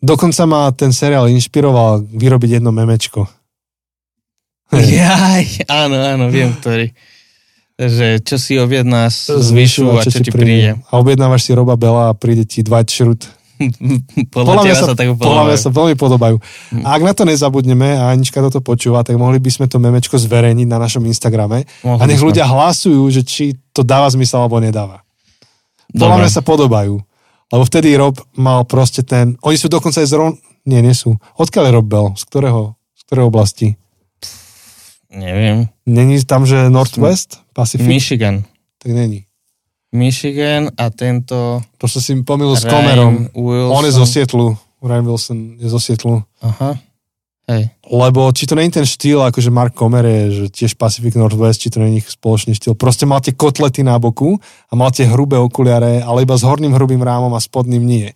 dokonca 0.00 0.42
ma 0.48 0.72
ten 0.72 0.88
seriál 0.94 1.28
inšpiroval 1.28 2.08
vyrobiť 2.08 2.60
jedno 2.60 2.72
memečko. 2.72 3.28
Jaj, 4.72 5.68
áno, 5.68 5.96
áno, 6.00 6.24
viem, 6.32 6.54
ktorý. 6.56 6.94
Takže 7.80 8.20
čo 8.20 8.36
si 8.36 8.60
objedná 8.60 9.08
z 9.08 9.40
zvyšu 9.40 9.96
a 9.96 10.04
čo, 10.04 10.20
ti 10.20 10.28
príde. 10.28 10.76
A 10.92 11.00
objednávaš 11.00 11.48
si 11.48 11.56
Roba 11.56 11.80
Bela 11.80 12.12
a 12.12 12.16
príde 12.16 12.44
ti 12.44 12.60
Dwight 12.60 12.92
Schrute. 12.92 13.39
Podľa, 14.34 14.64
teba 14.64 14.74
sa, 14.74 14.96
tak 14.96 15.12
podľa 15.20 15.52
mňa 15.52 15.56
podobajú. 15.56 15.60
sa 15.60 15.70
veľmi 15.70 15.94
podobajú. 16.00 16.36
A 16.80 16.88
ak 16.96 17.02
na 17.04 17.12
to 17.12 17.28
nezabudneme 17.28 17.92
a 17.96 18.12
Anička 18.12 18.40
toto 18.40 18.64
počúva, 18.64 19.04
tak 19.04 19.20
mohli 19.20 19.36
by 19.36 19.50
sme 19.52 19.66
to 19.68 19.76
memečko 19.76 20.16
zverejniť 20.16 20.64
na 20.64 20.80
našom 20.80 21.04
Instagrame 21.04 21.68
Mohli 21.84 22.00
a 22.00 22.04
nech 22.08 22.16
by 22.16 22.24
sme. 22.24 22.28
ľudia 22.32 22.44
hlasujú, 22.48 23.02
že 23.12 23.20
či 23.20 23.44
to 23.76 23.84
dáva 23.84 24.08
zmysel 24.08 24.48
alebo 24.48 24.56
nedáva. 24.64 25.04
Podľa 25.92 26.16
Dobre. 26.16 26.22
mňa 26.24 26.30
sa 26.32 26.42
podobajú. 26.42 26.94
Lebo 27.50 27.62
vtedy 27.66 27.88
Rob 27.98 28.14
mal 28.38 28.62
proste 28.62 29.02
ten... 29.02 29.34
Oni 29.42 29.58
sú 29.58 29.66
dokonca 29.66 29.98
aj 29.98 30.08
z 30.08 30.14
Ron... 30.14 30.32
Nie, 30.62 30.80
nie 30.80 30.94
sú. 30.94 31.18
Odkiaľ 31.34 31.64
je 31.66 31.72
Rob 31.74 31.86
Bell? 31.88 32.08
Z 32.14 32.22
ktorého, 32.30 32.78
z 32.94 33.02
ktorého 33.10 33.26
oblasti? 33.26 33.74
Neviem. 35.10 35.66
Není 35.82 36.22
tam, 36.22 36.46
že 36.46 36.70
Northwest? 36.70 37.42
Pacific? 37.50 37.90
Michigan. 37.90 38.46
Tak 38.78 38.94
není. 38.94 39.26
Michigan 39.90 40.70
a 40.78 40.90
tento 40.94 41.62
Proste 41.74 41.98
si 41.98 42.14
mi 42.14 42.22
pomýlil 42.22 42.54
s 42.54 42.62
Comerom. 42.62 43.26
Wilson. 43.34 43.74
On 43.74 43.84
je 43.84 43.92
zo 43.92 44.06
Sietlu. 44.06 44.46
Ryan 44.80 45.06
Wilson 45.06 45.38
je 45.58 45.68
zo 45.68 45.80
Sietlu. 45.82 46.22
Aha. 46.40 46.78
Hej. 47.50 47.66
Lebo 47.90 48.30
či 48.30 48.46
to 48.46 48.54
není 48.54 48.70
ten 48.70 48.86
štýl, 48.86 49.26
akože 49.26 49.50
Mark 49.50 49.74
Comer 49.74 50.06
je, 50.06 50.22
že 50.30 50.44
tiež 50.54 50.78
Pacific 50.78 51.18
Northwest, 51.18 51.66
či 51.66 51.74
to 51.74 51.82
není 51.82 51.98
ich 51.98 52.06
spoločný 52.06 52.54
štýl. 52.54 52.78
Proste 52.78 53.10
mal 53.10 53.18
tie 53.18 53.34
kotlety 53.34 53.82
na 53.82 53.98
boku 53.98 54.38
a 54.70 54.72
mal 54.78 54.94
tie 54.94 55.10
hrubé 55.10 55.34
okuliare, 55.34 55.98
ale 56.06 56.22
iba 56.22 56.38
s 56.38 56.46
horným 56.46 56.70
hrubým 56.78 57.02
rámom 57.02 57.34
a 57.34 57.42
spodným 57.42 57.82
nie. 57.82 58.14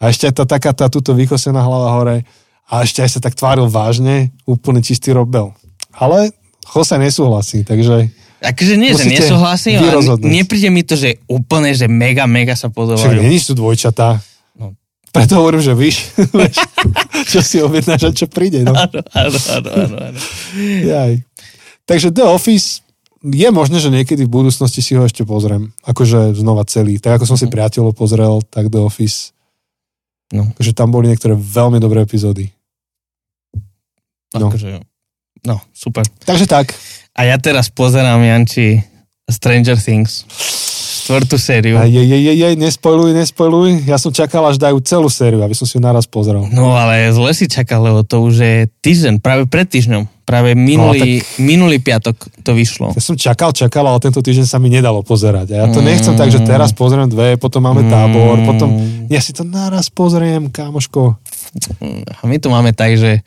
A 0.00 0.08
ešte 0.08 0.32
aj 0.32 0.34
tá 0.40 0.44
taká 0.56 0.72
tá 0.72 0.88
túto 0.88 1.12
vykosená 1.12 1.60
hlava 1.60 1.92
hore 2.00 2.16
a 2.64 2.80
ešte 2.80 3.04
aj 3.04 3.10
sa 3.12 3.20
tak 3.20 3.36
tváril 3.36 3.68
vážne, 3.68 4.32
úplne 4.48 4.80
čistý 4.80 5.12
Rob 5.12 5.28
Bell. 5.28 5.52
Ale 5.92 6.32
Jose 6.64 6.96
nesúhlasí, 6.96 7.68
takže 7.68 8.08
Akože 8.44 8.74
nie, 8.76 8.92
že 8.92 9.08
Musíte 9.08 9.24
nesúhlasím, 9.24 9.80
vy 9.80 9.88
ale 9.88 10.02
nepríde 10.20 10.68
mi 10.68 10.84
to, 10.84 11.00
že 11.00 11.24
úplne, 11.24 11.72
že 11.72 11.88
mega, 11.88 12.28
mega 12.28 12.52
sa 12.52 12.68
podobajú. 12.68 13.24
není 13.24 13.40
sú 13.40 13.56
dvojčatá. 13.56 14.20
No. 14.52 14.76
Preto 15.08 15.40
hovorím, 15.40 15.64
že 15.64 15.72
víš, 15.72 16.12
čo 17.32 17.40
si 17.40 17.64
objednáš 17.64 18.02
a 18.04 18.12
čo 18.12 18.28
príde. 18.28 18.60
No. 18.62 18.76
Áno, 18.76 19.00
áno, 19.16 19.38
áno, 19.38 19.68
áno, 19.72 19.96
áno. 20.12 20.18
Jaj. 20.84 21.24
Takže 21.88 22.12
The 22.12 22.24
Office 22.28 22.84
je 23.24 23.48
možné, 23.48 23.80
že 23.80 23.88
niekedy 23.88 24.28
v 24.28 24.34
budúcnosti 24.36 24.84
si 24.84 24.92
ho 24.92 25.08
ešte 25.08 25.24
pozriem. 25.24 25.72
Akože 25.88 26.36
znova 26.36 26.68
celý. 26.68 27.00
Tak 27.00 27.16
ako 27.16 27.24
som 27.24 27.36
si 27.40 27.48
priateľov 27.48 27.96
pozrel, 27.96 28.44
tak 28.52 28.68
The 28.68 28.84
Office. 28.84 29.32
No. 30.28 30.52
Takže 30.60 30.76
tam 30.76 30.92
boli 30.92 31.08
niektoré 31.08 31.32
veľmi 31.32 31.80
dobré 31.80 32.04
epizódy. 32.04 32.52
No. 34.36 34.52
Akože, 34.52 34.84
no, 35.44 35.60
super. 35.72 36.04
Takže 36.24 36.46
tak. 36.46 36.72
A 37.14 37.24
ja 37.24 37.38
teraz 37.38 37.70
pozerám, 37.70 38.18
Janči, 38.20 38.82
Stranger 39.30 39.78
Things. 39.78 40.26
Štvrtú 41.04 41.36
sériu. 41.36 41.76
A 41.76 41.84
je, 41.84 42.00
je, 42.00 42.16
je, 42.16 42.32
je, 42.32 42.48
nespojluj, 42.56 43.12
nespojluj. 43.12 43.84
Ja 43.84 44.00
som 44.00 44.08
čakal, 44.08 44.40
až 44.48 44.56
dajú 44.56 44.80
celú 44.80 45.12
sériu, 45.12 45.44
aby 45.44 45.52
som 45.52 45.68
si 45.68 45.76
ju 45.76 45.82
naraz 45.84 46.08
pozrel. 46.08 46.48
No 46.48 46.72
ale 46.72 47.12
zle 47.12 47.36
si 47.36 47.44
čakal, 47.44 47.84
lebo 47.84 48.00
to 48.00 48.24
už 48.24 48.34
je 48.40 48.56
týždeň, 48.80 49.20
práve 49.20 49.44
pred 49.44 49.68
týždňom. 49.68 50.08
Práve 50.24 50.56
minulý, 50.56 51.20
No, 51.20 51.44
minulý 51.44 51.76
piatok 51.84 52.16
to 52.40 52.56
vyšlo. 52.56 52.96
Ja 52.96 53.04
som 53.04 53.12
čakal, 53.12 53.52
čakal, 53.52 53.84
ale 53.84 54.00
tento 54.00 54.24
týždeň 54.24 54.48
sa 54.48 54.56
mi 54.56 54.72
nedalo 54.72 55.04
pozerať. 55.04 55.52
A 55.52 55.56
ja 55.60 55.66
to 55.68 55.84
Mm. 55.84 55.92
nechcem 55.92 56.16
tak, 56.16 56.32
že 56.32 56.40
teraz 56.40 56.72
pozriem 56.72 57.04
dve, 57.04 57.36
potom 57.36 57.60
máme 57.60 57.84
tábor, 57.84 58.40
Mm. 58.40 58.46
potom 58.48 58.68
ja 59.12 59.20
si 59.20 59.36
to 59.36 59.44
naraz 59.44 59.92
pozriem, 59.92 60.48
kámoško. 60.48 61.20
A 62.08 62.22
my 62.24 62.36
to 62.40 62.48
máme 62.48 62.72
tak, 62.72 62.96
že 62.96 63.20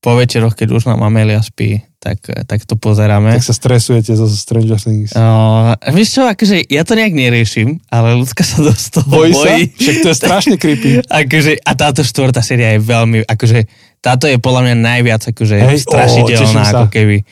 po 0.00 0.14
večeroch, 0.14 0.54
keď 0.54 0.68
už 0.76 0.86
nám 0.86 1.02
Amelia 1.02 1.42
spí, 1.42 1.82
tak, 1.98 2.22
tak 2.46 2.62
to 2.62 2.78
pozeráme. 2.78 3.34
Tak 3.34 3.42
sa 3.42 3.56
stresujete 3.56 4.14
zo 4.14 4.30
Stranger 4.30 4.78
Things. 4.78 5.10
Uh, 5.16 5.74
vieš 5.90 6.20
čo, 6.20 6.22
akože 6.22 6.62
ja 6.70 6.86
to 6.86 6.94
nejak 6.94 7.10
neriešim, 7.10 7.82
ale 7.90 8.14
ľudská 8.14 8.46
sa 8.46 8.62
dosť 8.62 9.02
toho 9.02 9.08
Bojí 9.10 9.34
bojí. 9.34 9.66
sa? 9.66 9.82
Však 9.82 9.96
to 10.04 10.08
je 10.12 10.16
strašne 10.16 10.54
creepy. 10.60 11.02
akože, 11.26 11.58
a 11.58 11.72
táto 11.74 12.06
štvrtá 12.06 12.44
séria 12.44 12.78
je 12.78 12.80
veľmi, 12.86 13.26
akože 13.26 13.66
táto 13.98 14.30
je 14.30 14.38
podľa 14.38 14.70
mňa 14.70 14.76
najviac 14.78 15.22
akože 15.34 15.56
Hej, 15.58 15.82
teším 16.30 16.62
sa. 16.62 16.70
ako 16.78 16.86
keby. 16.94 17.26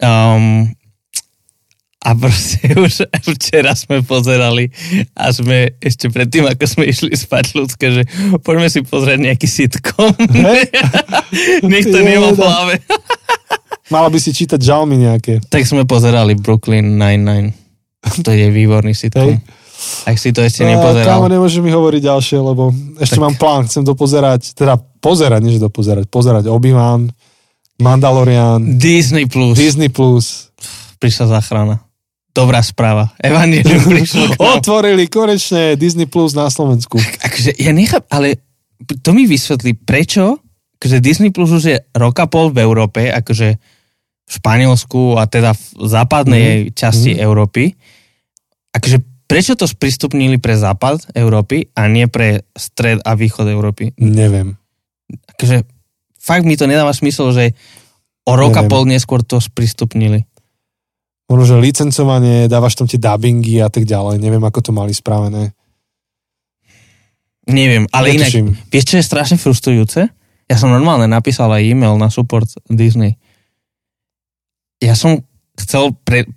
Um, 0.00 0.72
a 1.98 2.14
proste 2.14 2.70
už 2.84 3.10
včera 3.34 3.74
sme 3.74 4.06
pozerali 4.06 4.70
a 5.18 5.34
sme 5.34 5.74
ešte 5.82 6.06
predtým, 6.08 6.46
ako 6.46 6.64
sme 6.64 6.84
išli 6.86 7.10
spať 7.10 7.58
ľudské, 7.58 7.86
že 7.90 8.02
poďme 8.46 8.70
si 8.70 8.86
pozrieť 8.86 9.18
nejaký 9.18 9.48
sitcom. 9.50 10.14
Hej. 10.14 10.70
Nech 11.70 11.86
to 11.90 11.98
nemá 11.98 12.30
v 12.32 12.38
hlave. 12.38 12.74
Mala 13.94 14.12
by 14.12 14.18
si 14.20 14.30
čítať 14.36 14.60
žalmy 14.60 15.00
nejaké. 15.00 15.40
Tak 15.48 15.64
sme 15.64 15.88
pozerali 15.88 16.36
Brooklyn 16.36 17.00
Nine-Nine. 17.00 17.56
To 18.22 18.30
je 18.30 18.46
výborný 18.52 18.94
sitcom. 18.94 19.34
Hej. 19.34 19.42
Ak 20.06 20.18
si 20.18 20.34
to 20.34 20.42
ešte 20.42 20.66
nepozeral. 20.66 21.22
Kámo, 21.22 21.30
nemôže 21.30 21.62
mi 21.62 21.70
hovoriť 21.70 22.02
ďalšie, 22.02 22.38
lebo 22.42 22.74
ešte 22.98 23.16
Tak. 23.16 23.22
mám 23.22 23.34
plán, 23.38 23.62
chcem 23.70 23.86
dopozerať, 23.86 24.58
teda 24.58 24.74
pozerať, 24.98 25.40
nie 25.40 25.54
že 25.54 25.62
dopozerať, 25.62 26.10
pozerať 26.10 26.50
Obi-Wan, 26.50 27.08
Mandalorian, 27.78 28.58
Disney 28.74 29.30
Plus. 29.30 29.54
Disney+. 29.54 29.86
Plus. 29.86 30.50
Prišla 30.98 31.38
záchrana. 31.38 31.87
Dobrá 32.30 32.60
správa. 32.60 33.10
Evangelium 33.18 33.82
prišlo. 33.90 34.36
Otvorili 34.38 35.06
konečne 35.06 35.74
Disney 35.74 36.04
Plus 36.04 36.32
na 36.32 36.46
Slovensku. 36.46 36.96
Akože 36.98 37.56
ja 37.56 37.70
nechám, 37.70 38.04
ale 38.06 38.38
to 39.00 39.10
mi 39.10 39.24
vysvetlí, 39.24 39.74
prečo 39.78 40.38
akože 40.74 40.98
Disney 40.98 41.28
Plus 41.28 41.50
už 41.50 41.64
je 41.64 41.76
roka 41.92 42.24
pol 42.24 42.48
v 42.48 42.62
Európe, 42.62 43.10
akože 43.10 43.48
v 44.22 44.30
Španielsku 44.30 45.16
a 45.16 45.24
teda 45.24 45.50
v 45.50 45.62
západnej 45.82 46.46
Mhm. 46.64 46.72
časti 46.72 47.10
Mhm. 47.12 47.20
Európy. 47.20 47.74
Akože 48.70 48.98
prečo 49.24 49.52
to 49.52 49.64
sprístupnili 49.64 50.36
pre 50.36 50.54
západ 50.54 51.10
Európy 51.12 51.72
a 51.74 51.84
nie 51.84 52.06
pre 52.06 52.46
stred 52.52 53.02
a 53.02 53.12
východ 53.12 53.48
Európy? 53.48 53.96
Neviem. 53.96 54.54
Akože 55.28 55.64
fakt 56.14 56.44
mi 56.44 56.54
to 56.54 56.64
nedáva 56.64 56.92
smysl, 56.92 57.32
že 57.32 57.44
o 58.22 58.36
rok 58.36 58.52
a 58.52 58.62
Neviem. 58.62 58.70
pol 58.70 58.82
neskôr 58.84 59.20
to 59.20 59.40
sprístupnili. 59.40 60.27
Možno, 61.28 61.44
že 61.44 61.60
licencovanie, 61.60 62.48
dávaš 62.48 62.80
tam 62.80 62.88
tie 62.88 62.96
dubbingy 62.96 63.60
a 63.60 63.68
tak 63.68 63.84
ďalej. 63.84 64.16
Neviem, 64.16 64.40
ako 64.40 64.60
to 64.64 64.72
mali 64.72 64.96
spravené. 64.96 65.52
Neviem, 67.48 67.88
ale 67.92 68.16
inak, 68.16 68.28
Netuším. 68.28 68.48
vieš, 68.68 68.84
čo 68.92 68.96
je 69.00 69.04
strašne 69.08 69.36
frustrujúce? 69.40 70.08
Ja 70.48 70.56
som 70.56 70.72
normálne 70.72 71.08
napísal 71.08 71.52
aj 71.52 71.64
e-mail 71.64 71.96
na 72.00 72.08
support 72.08 72.48
Disney. 72.68 73.16
Ja 74.80 74.96
som 74.96 75.24
chcel 75.56 75.96
pre, 76.04 76.28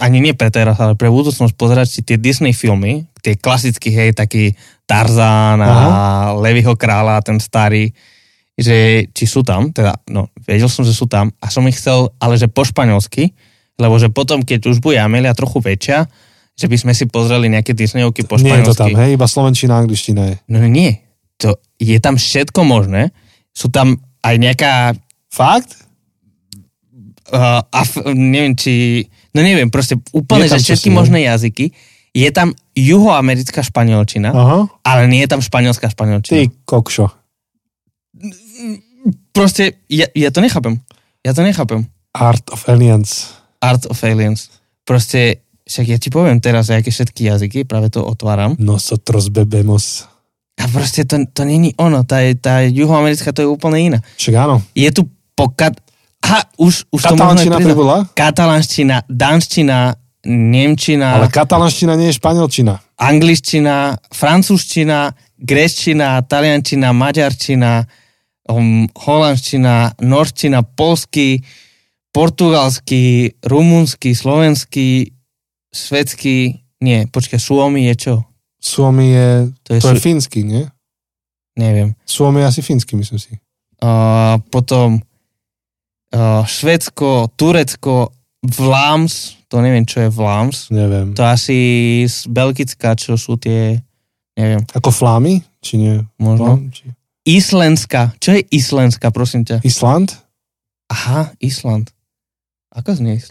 ani 0.00 0.20
nie 0.20 0.32
pre 0.36 0.48
teraz, 0.48 0.80
ale 0.80 0.96
pre 0.96 1.12
budúcnosť 1.12 1.52
pozerať 1.56 1.88
si 1.88 2.00
tie 2.00 2.16
Disney 2.20 2.56
filmy, 2.56 3.08
tie 3.20 3.36
klasické, 3.36 3.92
hej, 3.92 4.16
taký 4.16 4.52
Tarzán 4.84 5.60
a 5.64 5.72
Levyho 6.36 6.76
kráľa, 6.76 7.24
ten 7.24 7.40
starý, 7.40 7.92
že 8.56 9.08
či 9.10 9.24
sú 9.24 9.40
tam, 9.40 9.72
teda, 9.72 9.96
no, 10.12 10.28
vedel 10.44 10.68
som, 10.68 10.84
že 10.84 10.92
sú 10.92 11.08
tam 11.08 11.32
a 11.40 11.48
som 11.48 11.64
ich 11.64 11.80
chcel, 11.80 12.12
ale 12.20 12.36
že 12.36 12.46
po 12.46 12.62
španielsky, 12.62 13.32
lebo 13.78 13.94
že 13.98 14.08
potom, 14.10 14.42
keď 14.42 14.70
už 14.70 14.78
bude 14.78 14.98
Amelia 14.98 15.34
trochu 15.34 15.58
väčšia, 15.58 16.06
že 16.54 16.66
by 16.70 16.76
sme 16.78 16.92
si 16.94 17.10
pozreli 17.10 17.50
nejaké 17.50 17.74
Disneyovky 17.74 18.22
po 18.26 18.38
Nie 18.38 18.62
je 18.62 18.70
to 18.70 18.74
španielsky. 18.74 18.80
tam, 18.80 18.90
hej? 19.02 19.10
Iba 19.18 19.26
slovenčina, 19.26 19.72
angličtina 19.82 20.22
je. 20.30 20.34
No 20.46 20.62
nie, 20.62 21.02
to, 21.34 21.58
je 21.82 21.98
tam 21.98 22.14
všetko 22.14 22.62
možné. 22.62 23.10
Sú 23.50 23.70
tam 23.70 23.98
aj 24.22 24.34
nejaká, 24.38 24.72
Fakt? 25.34 25.84
uh, 27.32 27.62
af, 27.64 27.88
neviem 28.12 28.54
či, 28.54 29.04
no 29.32 29.40
neviem, 29.40 29.70
proste 29.72 29.96
úplne, 30.12 30.46
že 30.50 30.60
všetky 30.60 30.90
čosi, 30.90 30.94
ne? 30.94 30.96
možné 30.96 31.18
jazyky. 31.26 31.72
Je 32.14 32.28
tam 32.30 32.54
juhoamerická 32.78 33.62
španielčina, 33.66 34.30
Aha. 34.30 34.58
ale 34.86 35.02
nie 35.10 35.26
je 35.26 35.30
tam 35.34 35.42
španielská 35.42 35.90
Ty 35.90 35.94
španielčina. 35.98 36.46
kokšo. 36.62 37.10
Proste, 39.34 39.82
ja, 39.90 40.06
ja 40.14 40.30
to 40.30 40.38
nechápem. 40.38 40.78
Ja 41.26 41.34
to 41.34 41.42
nechápem. 41.42 41.90
Art 42.14 42.46
of 42.54 42.70
Aliens. 42.70 43.34
Art 43.64 43.88
of 43.88 43.96
Aliens. 44.04 44.52
Proste, 44.84 45.40
však 45.64 45.86
ja 45.88 45.96
ti 45.96 46.12
poviem 46.12 46.36
teraz, 46.38 46.68
aké 46.68 46.92
všetky 46.92 47.32
jazyky, 47.32 47.58
práve 47.64 47.88
to 47.88 48.04
otváram. 48.04 48.52
Nosotros 48.60 49.32
bebemos. 49.32 50.04
A 50.54 50.68
proste 50.68 51.02
to, 51.02 51.18
to 51.32 51.42
není 51.42 51.72
ono, 51.80 52.04
tá, 52.04 52.20
tá 52.38 52.62
juhoamerická 52.62 53.32
to 53.32 53.42
je 53.42 53.48
úplne 53.48 53.78
iná. 53.80 53.98
Však 54.20 54.34
áno. 54.36 54.60
Je 54.76 54.86
tu 54.92 55.08
pokat... 55.32 55.72
Aha, 56.20 56.40
už, 56.56 56.88
už 56.88 57.00
to 57.04 57.16
Katalánčina 57.16 57.56
priznám. 57.56 57.68
pribudla? 57.68 57.96
katalánština, 58.16 58.96
danština, 59.12 59.92
nemčina, 60.24 61.20
Ale 61.20 61.28
katalánština 61.28 62.00
nie 62.00 62.08
je 62.08 62.16
španielčina. 62.16 62.80
angličtina, 62.96 64.00
francúzština, 64.08 65.12
gréčtina, 65.36 66.24
taliančina, 66.24 66.96
maďarčina, 66.96 67.84
um, 68.48 68.88
holandština, 68.96 70.00
norština, 70.00 70.64
polský, 70.64 71.44
portugalský, 72.14 73.34
rumunsky, 73.42 74.14
slovenský, 74.14 75.10
švedský, 75.68 76.62
nie, 76.80 77.10
počkaj, 77.10 77.42
suomi 77.42 77.90
je 77.90 77.94
čo? 77.98 78.14
Suomi 78.62 79.10
je, 79.10 79.28
To 79.66 79.70
je, 79.74 79.80
to 79.82 79.90
je 79.92 79.98
su- 79.98 80.04
fínsky, 80.06 80.40
nie? 80.46 80.62
neviem. 81.58 81.92
Suomi 82.06 82.40
je 82.40 82.46
asi 82.46 82.62
fínsky, 82.62 82.94
myslím 82.94 83.18
si. 83.18 83.34
Uh, 83.82 84.38
potom 84.48 85.02
uh, 86.14 86.42
Švedsko, 86.46 87.34
Turecko, 87.34 88.14
Vláms, 88.44 89.40
to 89.48 89.58
neviem, 89.58 89.88
čo 89.88 90.04
je 90.04 90.10
Vláms, 90.12 90.68
Neviem. 90.68 91.16
to 91.16 91.24
asi 91.24 91.56
z 92.04 92.28
Belgická, 92.28 92.92
čo 92.92 93.16
sú 93.16 93.40
tie, 93.40 93.80
neviem, 94.36 94.60
Ako 94.76 94.92
flámy? 94.92 95.40
Či 95.64 95.80
nie? 95.80 95.96
možno. 96.20 96.60
No, 96.60 96.68
či... 96.68 96.92
Islendská. 97.24 98.12
Čo 98.20 98.36
je 98.36 98.44
Islendská, 98.52 99.08
prosím 99.08 99.48
ťa? 99.48 99.64
Island? 99.64 100.12
Aha, 100.92 101.32
Island. 101.40 101.88
Ako 102.74 102.94
znie? 102.94 103.22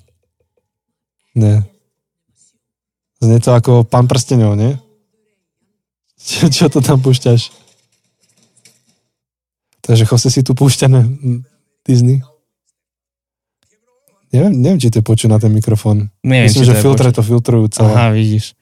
Nie. 1.35 1.67
Znie 3.19 3.39
to 3.39 3.51
ako 3.51 3.83
pán 3.83 4.07
prstenov, 4.07 4.55
nie? 4.55 4.75
Čo, 6.19 6.47
čo 6.47 6.65
to 6.71 6.79
tam 6.79 7.03
púšťaš? 7.03 7.51
Takže 9.83 10.07
Jose 10.07 10.29
si 10.31 10.41
tu 10.47 10.55
púšťa 10.55 10.87
na 10.87 11.03
Disney. 11.83 12.23
Neviem, 14.31 14.55
neviem, 14.55 14.79
či 14.79 14.89
to 14.89 15.03
je 15.03 15.05
počuť 15.05 15.29
na 15.29 15.37
ten 15.37 15.51
mikrofón. 15.51 16.09
Neviem, 16.23 16.47
Myslím, 16.49 16.65
že 16.65 16.73
to 16.73 16.81
filtre 16.81 17.09
počuť. 17.11 17.17
to 17.19 17.23
filtrujú 17.27 17.65
celé. 17.69 17.91
Aha, 17.91 18.09
vidíš. 18.15 18.55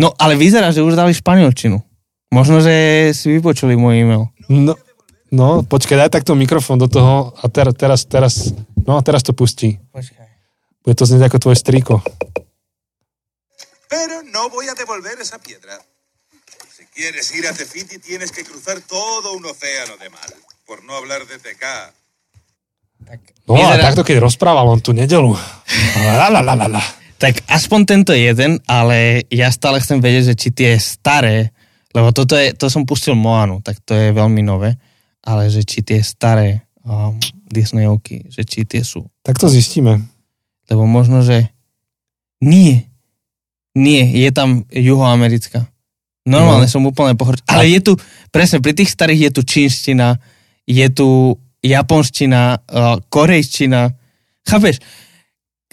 No, 0.00 0.14
ale 0.16 0.38
vyzerá, 0.38 0.72
že 0.72 0.80
už 0.80 0.96
dali 0.96 1.12
španielčinu. 1.12 1.82
Možno, 2.30 2.62
že 2.62 3.10
si 3.12 3.26
vypočuli 3.36 3.74
môj 3.74 4.00
e-mail. 4.00 4.30
No, 4.48 4.78
no, 5.28 5.66
počkaj, 5.66 6.06
daj 6.06 6.10
takto 6.22 6.32
mikrofón 6.38 6.78
do 6.78 6.86
toho 6.86 7.34
a 7.36 7.44
ter, 7.50 7.68
teraz, 7.74 8.06
teraz, 8.06 8.54
no, 8.86 8.96
teraz 9.02 9.26
to 9.26 9.34
pustí. 9.34 9.76
Počkaj. 9.92 10.19
Bude 10.84 10.96
to 10.96 11.04
znieť 11.04 11.28
ako 11.28 11.38
tvoj 11.38 11.56
striko. 11.56 11.94
Pero 13.90 14.22
no 14.30 14.48
voy 14.48 14.70
a 14.70 14.74
devolver 14.74 15.18
esa 15.20 15.36
piedra. 15.42 15.76
Si 16.70 16.86
quieres 16.88 17.28
ir 17.34 17.44
a 17.46 17.52
Tefiti 17.52 17.98
tienes 17.98 18.30
que 18.30 18.46
cruzar 18.46 18.80
todo 18.86 19.34
un 19.34 19.44
océano 19.44 19.98
de 19.98 20.08
mar. 20.08 20.30
Por 20.64 20.84
no 20.84 20.94
hablar 20.94 21.26
de 21.26 21.36
TK. 21.36 21.64
Tak, 23.00 23.20
No 23.50 23.58
a 23.58 23.74
takto, 23.82 24.06
keď 24.06 24.22
rozprával 24.22 24.68
on 24.70 24.78
tú 24.78 24.94
nedelu. 24.94 25.34
La, 26.06 26.30
la, 26.30 26.38
la, 26.38 26.54
la, 26.54 26.68
la. 26.70 26.84
tak 27.20 27.44
aspoň 27.52 27.80
tento 27.84 28.12
jeden, 28.16 28.56
ale 28.64 29.28
ja 29.28 29.52
stále 29.52 29.76
chcem 29.84 30.00
vedieť, 30.00 30.32
že 30.32 30.34
či 30.40 30.48
tie 30.56 30.72
staré, 30.80 31.52
lebo 31.92 32.16
toto 32.16 32.32
je, 32.32 32.56
to 32.56 32.72
som 32.72 32.88
pustil 32.88 33.12
Moanu, 33.12 33.60
tak 33.60 33.76
to 33.84 33.92
je 33.92 34.16
veľmi 34.16 34.40
nové, 34.40 34.80
ale 35.20 35.52
že 35.52 35.60
či 35.60 35.84
tie 35.84 36.00
staré 36.00 36.64
um, 36.80 37.20
Disneyovky, 37.44 38.32
že 38.32 38.48
či 38.48 38.64
tie 38.64 38.80
sú. 38.80 39.04
Tak 39.20 39.36
to 39.36 39.52
zistíme. 39.52 40.00
Lebo 40.70 40.86
možno, 40.86 41.20
že 41.20 41.50
nie. 42.40 42.86
Nie, 43.74 44.06
je 44.06 44.30
tam 44.30 44.64
juhoamerická. 44.70 45.66
Normálne 46.26 46.66
No. 46.66 46.72
som 46.72 46.82
úplne 46.84 47.14
pohorčený. 47.14 47.48
Ale 47.48 47.64
je 47.66 47.80
tu, 47.80 47.92
presne, 48.30 48.58
pri 48.58 48.74
tých 48.74 48.90
starých 48.90 49.20
je 49.20 49.30
tu 49.34 49.42
čínština, 49.42 50.08
je 50.66 50.86
tu 50.90 51.34
japonština, 51.60 52.42
uh, 52.60 52.98
korejština. 53.08 53.90
Chápeš? 54.44 54.78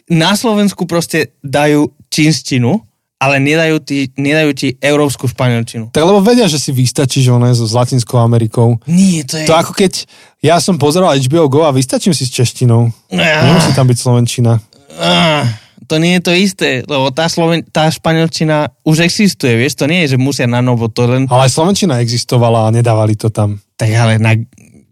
Na 0.07 0.35
Slovensku 0.39 0.87
proste 0.87 1.35
dajú 1.43 1.91
čínštinu, 2.07 2.79
ale 3.17 3.41
nedajú 3.41 3.81
ti, 3.81 4.07
nedajú 4.15 4.51
ti 4.53 4.67
európsku 4.79 5.27
španielčinu. 5.27 5.89
Tak 5.91 6.03
lebo 6.05 6.21
vedia, 6.21 6.45
že 6.45 6.61
si 6.61 6.71
vystačíš 6.71 7.27
one 7.27 7.49
so, 7.51 7.65
s 7.65 7.73
Latinskou 7.73 8.15
Amerikou. 8.21 8.77
Nie, 8.87 9.25
to 9.25 9.41
je... 9.41 9.45
To 9.49 9.57
ako 9.57 9.73
keď 9.73 10.05
ja 10.39 10.61
som 10.61 10.77
pozeral 10.77 11.17
HBO 11.17 11.49
Go 11.49 11.65
a 11.65 11.73
vystačím 11.73 12.13
si 12.13 12.23
s 12.23 12.31
češtinou. 12.31 12.87
Ah, 13.11 13.51
Nemusí 13.51 13.73
tam 13.73 13.89
byť 13.89 13.97
slovenčina. 13.97 14.61
Ah, 14.97 15.45
to 15.87 16.01
nie 16.01 16.19
je 16.19 16.21
to 16.21 16.33
isté, 16.35 16.69
lebo 16.83 17.13
tá, 17.15 17.31
Sloven, 17.31 17.63
tá 17.63 17.87
španielčina 17.87 18.75
už 18.83 19.07
existuje, 19.07 19.55
vieš, 19.55 19.79
to 19.79 19.87
nie 19.87 20.03
je, 20.03 20.15
že 20.15 20.17
musia 20.19 20.45
na 20.49 20.59
novo, 20.59 20.91
to 20.91 21.07
len 21.07 21.29
Ale 21.31 21.47
slovenčina 21.47 22.03
existovala 22.03 22.67
a 22.67 22.73
nedávali 22.75 23.15
to 23.15 23.31
tam. 23.31 23.61
Tak 23.79 23.89
ale 23.93 24.13
na, 24.19 24.35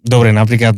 dobre, 0.05 0.31
napríklad 0.31 0.77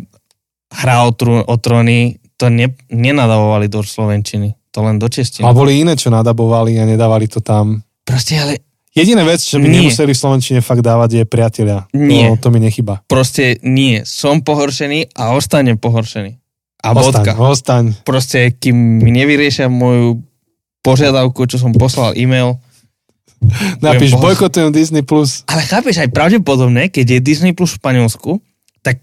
hra 0.73 1.05
o, 1.05 1.11
trú, 1.13 1.37
o 1.37 1.55
tróny, 1.61 2.17
to 2.39 2.49
ne, 2.49 2.73
nenadavovali 2.89 3.69
do 3.69 3.85
slovenčiny, 3.85 4.57
to 4.73 4.79
len 4.81 4.97
do 4.97 5.05
češtiny. 5.05 5.45
A 5.45 5.53
boli 5.53 5.79
iné, 5.85 5.93
čo 5.93 6.09
nadabovali 6.09 6.81
a 6.81 6.83
nedávali 6.89 7.29
to 7.29 7.39
tam. 7.43 7.85
Proste 8.01 8.41
ale, 8.41 8.53
Jediná 8.97 9.21
vec, 9.21 9.45
čo 9.45 9.61
by 9.61 9.69
Nie. 9.69 9.85
nemuseli 9.85 10.09
v 10.09 10.17
slovenčine 10.17 10.59
fakt 10.65 10.81
dávať, 10.81 11.21
je 11.21 11.23
priatelia. 11.29 11.85
Nie. 11.93 12.33
To, 12.33 12.49
to 12.49 12.53
mi 12.53 12.57
nechyba. 12.57 13.05
proste 13.05 13.61
nie, 13.61 14.01
som 14.09 14.41
pohoršený 14.41 15.13
a 15.13 15.37
ostanem 15.37 15.77
pohoršený. 15.77 16.41
A 16.83 16.93
Ostaň, 16.93 17.25
bodka. 17.25 17.31
ostaň. 17.41 17.83
Proste, 18.05 18.53
kým 18.53 19.01
mi 19.01 19.09
nevyriešia 19.09 19.65
moju 19.65 20.21
požiadavku, 20.85 21.49
čo 21.49 21.57
som 21.57 21.73
poslal 21.73 22.13
e-mail, 22.13 22.61
Napíš, 23.85 24.17
bojkotujem 24.17 24.73
Disney+. 24.73 25.05
Plus. 25.05 25.45
ale 25.45 25.61
chápeš, 25.61 26.01
aj 26.01 26.09
pravdepodobne, 26.09 26.89
keď 26.89 27.17
je 27.17 27.19
Disney 27.21 27.53
Plus 27.53 27.77
v 27.77 27.79
Španielsku, 27.81 28.31
tak 28.81 28.97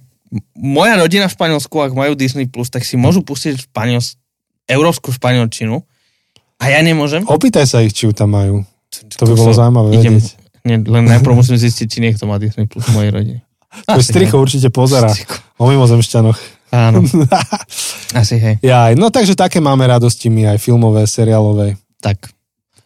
moja 0.58 0.98
rodina 0.98 1.30
v 1.30 1.34
Španielsku, 1.38 1.76
ak 1.78 1.94
majú 1.94 2.18
Disney 2.18 2.50
Plus, 2.50 2.66
tak 2.66 2.82
si 2.82 2.98
môžu 2.98 3.22
pustiť 3.22 3.70
španiels, 3.70 4.18
európsku 4.66 5.14
španielčinu 5.14 5.86
a 6.58 6.64
ja 6.66 6.82
nemôžem. 6.82 7.22
Opýtaj 7.26 7.66
sa 7.68 7.78
ich, 7.86 7.94
či 7.94 8.10
ju 8.10 8.12
tam 8.16 8.34
majú. 8.34 8.66
To 8.90 9.22
by 9.26 9.34
bolo 9.34 9.52
zaujímavé 9.54 9.88
Idem, 9.98 10.18
vedieť. 10.18 10.34
ne, 10.66 10.76
len 10.82 11.04
najprv 11.10 11.34
musím 11.34 11.54
zistiť, 11.58 11.86
či 11.86 11.98
niekto 12.02 12.26
má 12.26 12.38
Disney 12.42 12.66
Plus 12.66 12.86
v 12.90 12.94
mojej 12.94 13.10
rodine. 13.14 13.38
Asi 13.90 14.10
striko 14.10 14.38
určite 14.44 14.70
pozera 14.70 15.10
o 15.58 15.64
mimozemšťanoch. 15.70 16.38
Áno, 16.74 17.06
asi 18.20 18.34
hej. 18.34 18.54
Jaj, 18.58 18.98
no 18.98 19.14
takže 19.14 19.38
také 19.38 19.62
máme 19.62 19.86
radosti 19.86 20.26
my 20.26 20.54
aj 20.54 20.58
filmové, 20.58 21.06
seriálové. 21.06 21.78
Tak. 22.02 22.34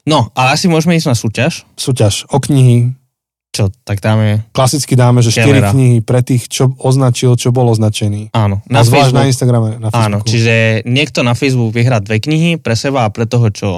No, 0.04 0.28
ale 0.36 0.56
asi 0.56 0.68
môžeme 0.68 0.92
ísť 0.96 1.08
na 1.08 1.16
súťaž. 1.16 1.64
Súťaž 1.72 2.28
o 2.28 2.36
knihy. 2.36 2.92
Čo, 3.48 3.72
tak 3.82 4.04
dáme... 4.04 4.44
Klasicky 4.52 4.92
dáme, 4.92 5.24
že 5.24 5.32
4 5.32 5.40
Kellera. 5.42 5.70
knihy 5.72 6.04
pre 6.04 6.20
tých, 6.20 6.52
čo 6.52 6.76
označil, 6.78 7.32
čo 7.34 7.48
bol 7.48 7.72
označený. 7.72 8.30
Áno, 8.36 8.60
Na 8.68 8.80
na 8.80 8.80
a 8.80 8.86
zvlášť 8.86 9.12
na 9.16 9.24
Facebook. 9.24 9.32
Instagrame. 9.32 9.68
Na 9.80 9.88
Facebooku. 9.88 10.04
Áno, 10.04 10.18
čiže 10.22 10.54
niekto 10.84 11.20
na 11.24 11.32
Facebook 11.32 11.72
vyhrá 11.72 11.98
dve 12.04 12.20
knihy 12.20 12.60
pre 12.60 12.76
seba 12.76 13.08
a 13.08 13.12
pre 13.12 13.24
toho, 13.24 13.48
čo 13.48 13.68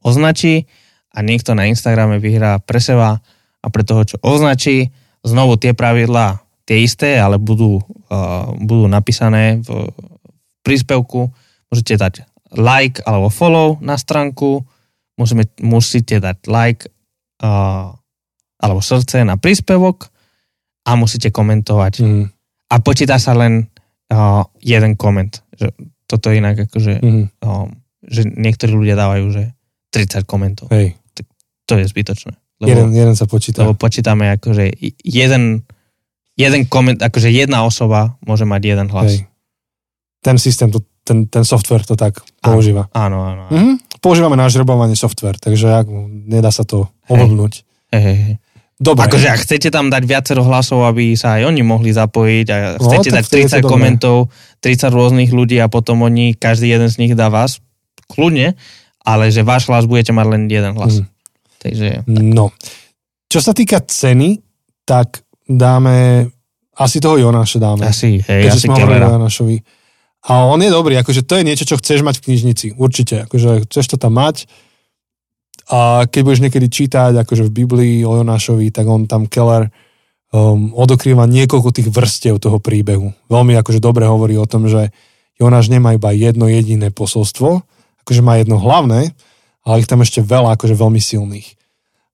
označí 0.00 0.70
a 1.10 1.20
niekto 1.26 1.58
na 1.58 1.66
Instagrame 1.66 2.22
vyhrá 2.22 2.62
pre 2.62 2.78
seba 2.78 3.18
a 3.60 3.66
pre 3.66 3.82
toho, 3.82 4.06
čo 4.06 4.16
označí, 4.22 4.94
znovu 5.26 5.58
tie 5.58 5.74
pravidlá 5.74 6.45
tie 6.66 6.82
isté, 6.82 7.16
ale 7.16 7.38
budú, 7.38 7.78
uh, 8.10 8.50
budú 8.58 8.90
napísané 8.90 9.62
v 9.62 9.86
príspevku. 10.60 11.30
Môžete 11.70 11.94
dať 11.96 12.14
like 12.58 13.02
alebo 13.06 13.30
follow 13.30 13.78
na 13.78 13.94
stránku, 13.94 14.62
musíme, 15.18 15.46
musíte 15.62 16.18
dať 16.18 16.46
like 16.46 16.90
uh, 17.42 17.90
alebo 18.58 18.80
srdce 18.82 19.22
na 19.22 19.38
príspevok 19.38 20.10
a 20.86 20.94
musíte 20.94 21.30
komentovať. 21.30 21.94
Mm. 22.02 22.24
A 22.66 22.74
počíta 22.82 23.18
sa 23.22 23.34
len 23.34 23.70
uh, 24.10 24.42
jeden 24.58 24.98
koment. 24.98 25.42
Že 25.54 25.70
toto 26.06 26.30
je 26.30 26.38
inak 26.38 26.66
akože, 26.70 27.02
Mm. 27.02 27.26
um, 27.42 27.68
že 28.06 28.22
niektorí 28.26 28.70
ľudia 28.70 28.94
dávajú, 28.94 29.26
že 29.34 29.42
30 29.90 30.22
komentov. 30.26 30.66
Hej, 30.70 30.94
To 31.66 31.74
je 31.74 31.86
zbytočné. 31.90 32.38
Lebo, 32.62 32.70
jeden, 32.70 32.88
jeden 32.94 33.14
sa 33.18 33.26
počíta. 33.26 33.66
lebo 33.66 33.74
počítame 33.74 34.30
akože 34.38 34.70
jeden, 35.02 35.66
jeden 36.36 36.68
koment, 36.68 37.00
akože 37.00 37.28
jedna 37.28 37.64
osoba 37.64 38.14
môže 38.22 38.44
mať 38.44 38.62
jeden 38.62 38.88
hlas. 38.92 39.10
Hej. 39.10 39.28
Ten 40.20 40.36
systém, 40.36 40.68
to, 40.68 40.84
ten, 41.02 41.26
ten 41.26 41.42
software 41.42 41.82
to 41.82 41.96
tak 41.96 42.20
používa. 42.40 42.86
Áno, 42.92 43.24
áno. 43.24 43.42
áno. 43.48 43.52
Mhm. 43.52 43.74
Používame 43.98 44.36
na 44.36 44.46
žrebovanie 44.46 44.94
software, 44.94 45.34
takže 45.34 45.72
ak, 45.72 45.88
nedá 46.28 46.52
sa 46.52 46.62
to 46.62 46.86
ovlbnúť. 47.10 47.64
Hej, 47.90 48.02
hej, 48.02 48.18
hej. 48.22 48.36
Dobre. 48.76 49.08
Akože 49.08 49.32
ak 49.32 49.40
chcete 49.40 49.72
tam 49.72 49.88
dať 49.88 50.04
viacero 50.04 50.44
hlasov, 50.44 50.84
aby 50.84 51.16
sa 51.16 51.40
aj 51.40 51.48
oni 51.48 51.64
mohli 51.64 51.96
zapojiť 51.96 52.46
a 52.52 52.56
No, 52.76 52.84
chcete 52.84 53.08
tak 53.08 53.16
dať 53.16 53.24
vtedy 53.24 53.40
je 53.40 53.48
to 53.48 53.56
30 53.56 53.64
dobré. 53.64 53.72
komentov, 53.72 54.16
30 54.60 54.92
rôznych 54.92 55.30
ľudí 55.32 55.56
a 55.56 55.72
potom 55.72 56.04
oni, 56.04 56.36
každý 56.36 56.68
jeden 56.68 56.92
z 56.92 57.00
nich 57.00 57.12
dá 57.16 57.32
vás, 57.32 57.64
kľudne, 58.12 58.52
ale 59.00 59.32
že 59.32 59.40
váš 59.40 59.64
hlas 59.66 59.88
budete 59.88 60.12
mať 60.12 60.26
len 60.28 60.42
jeden 60.44 60.76
hlas. 60.76 61.00
Mhm. 61.00 61.06
Takže 61.56 61.88
No. 62.06 62.52
Čo 63.26 63.40
sa 63.40 63.56
týka 63.56 63.80
ceny, 63.80 64.44
tak 64.84 65.24
dáme, 65.48 66.26
asi 66.76 67.00
toho 67.00 67.16
Jonáša 67.16 67.58
dáme. 67.62 67.86
asi, 67.86 68.20
hej, 68.20 68.52
asi 68.52 68.66
sme 68.66 68.76
hovorili. 68.76 69.06
Jonášovi. 69.06 69.56
A 70.26 70.50
on 70.50 70.58
je 70.58 70.70
dobrý, 70.74 70.98
akože 70.98 71.22
to 71.22 71.38
je 71.38 71.46
niečo, 71.46 71.64
čo 71.64 71.78
chceš 71.78 72.02
mať 72.02 72.18
v 72.18 72.24
knižnici, 72.30 72.66
určite. 72.74 73.30
Akože 73.30 73.64
chceš 73.70 73.94
to 73.94 73.96
tam 73.96 74.18
mať 74.18 74.50
a 75.66 76.06
keď 76.06 76.20
budeš 76.22 76.44
niekedy 76.46 76.66
čítať 76.70 77.12
akože 77.26 77.50
v 77.50 77.54
Biblii 77.62 77.96
o 78.06 78.22
Jonášovi, 78.22 78.70
tak 78.70 78.86
on 78.86 79.10
tam 79.10 79.26
Keller 79.26 79.66
um, 80.30 80.70
odokrýva 80.70 81.26
niekoľko 81.26 81.74
tých 81.74 81.88
vrstiev 81.90 82.38
toho 82.38 82.62
príbehu. 82.62 83.10
Veľmi 83.26 83.58
akože 83.58 83.82
dobre 83.82 84.06
hovorí 84.06 84.38
o 84.38 84.46
tom, 84.46 84.70
že 84.70 84.94
Jonáš 85.34 85.66
nemá 85.66 85.98
iba 85.98 86.14
jedno 86.14 86.46
jediné 86.46 86.94
posolstvo, 86.94 87.66
akože 88.06 88.22
má 88.22 88.38
jedno 88.38 88.62
hlavné, 88.62 89.10
ale 89.66 89.82
ich 89.82 89.90
tam 89.90 90.06
ešte 90.06 90.22
veľa 90.22 90.54
akože 90.54 90.78
veľmi 90.78 91.02
silných. 91.02 91.58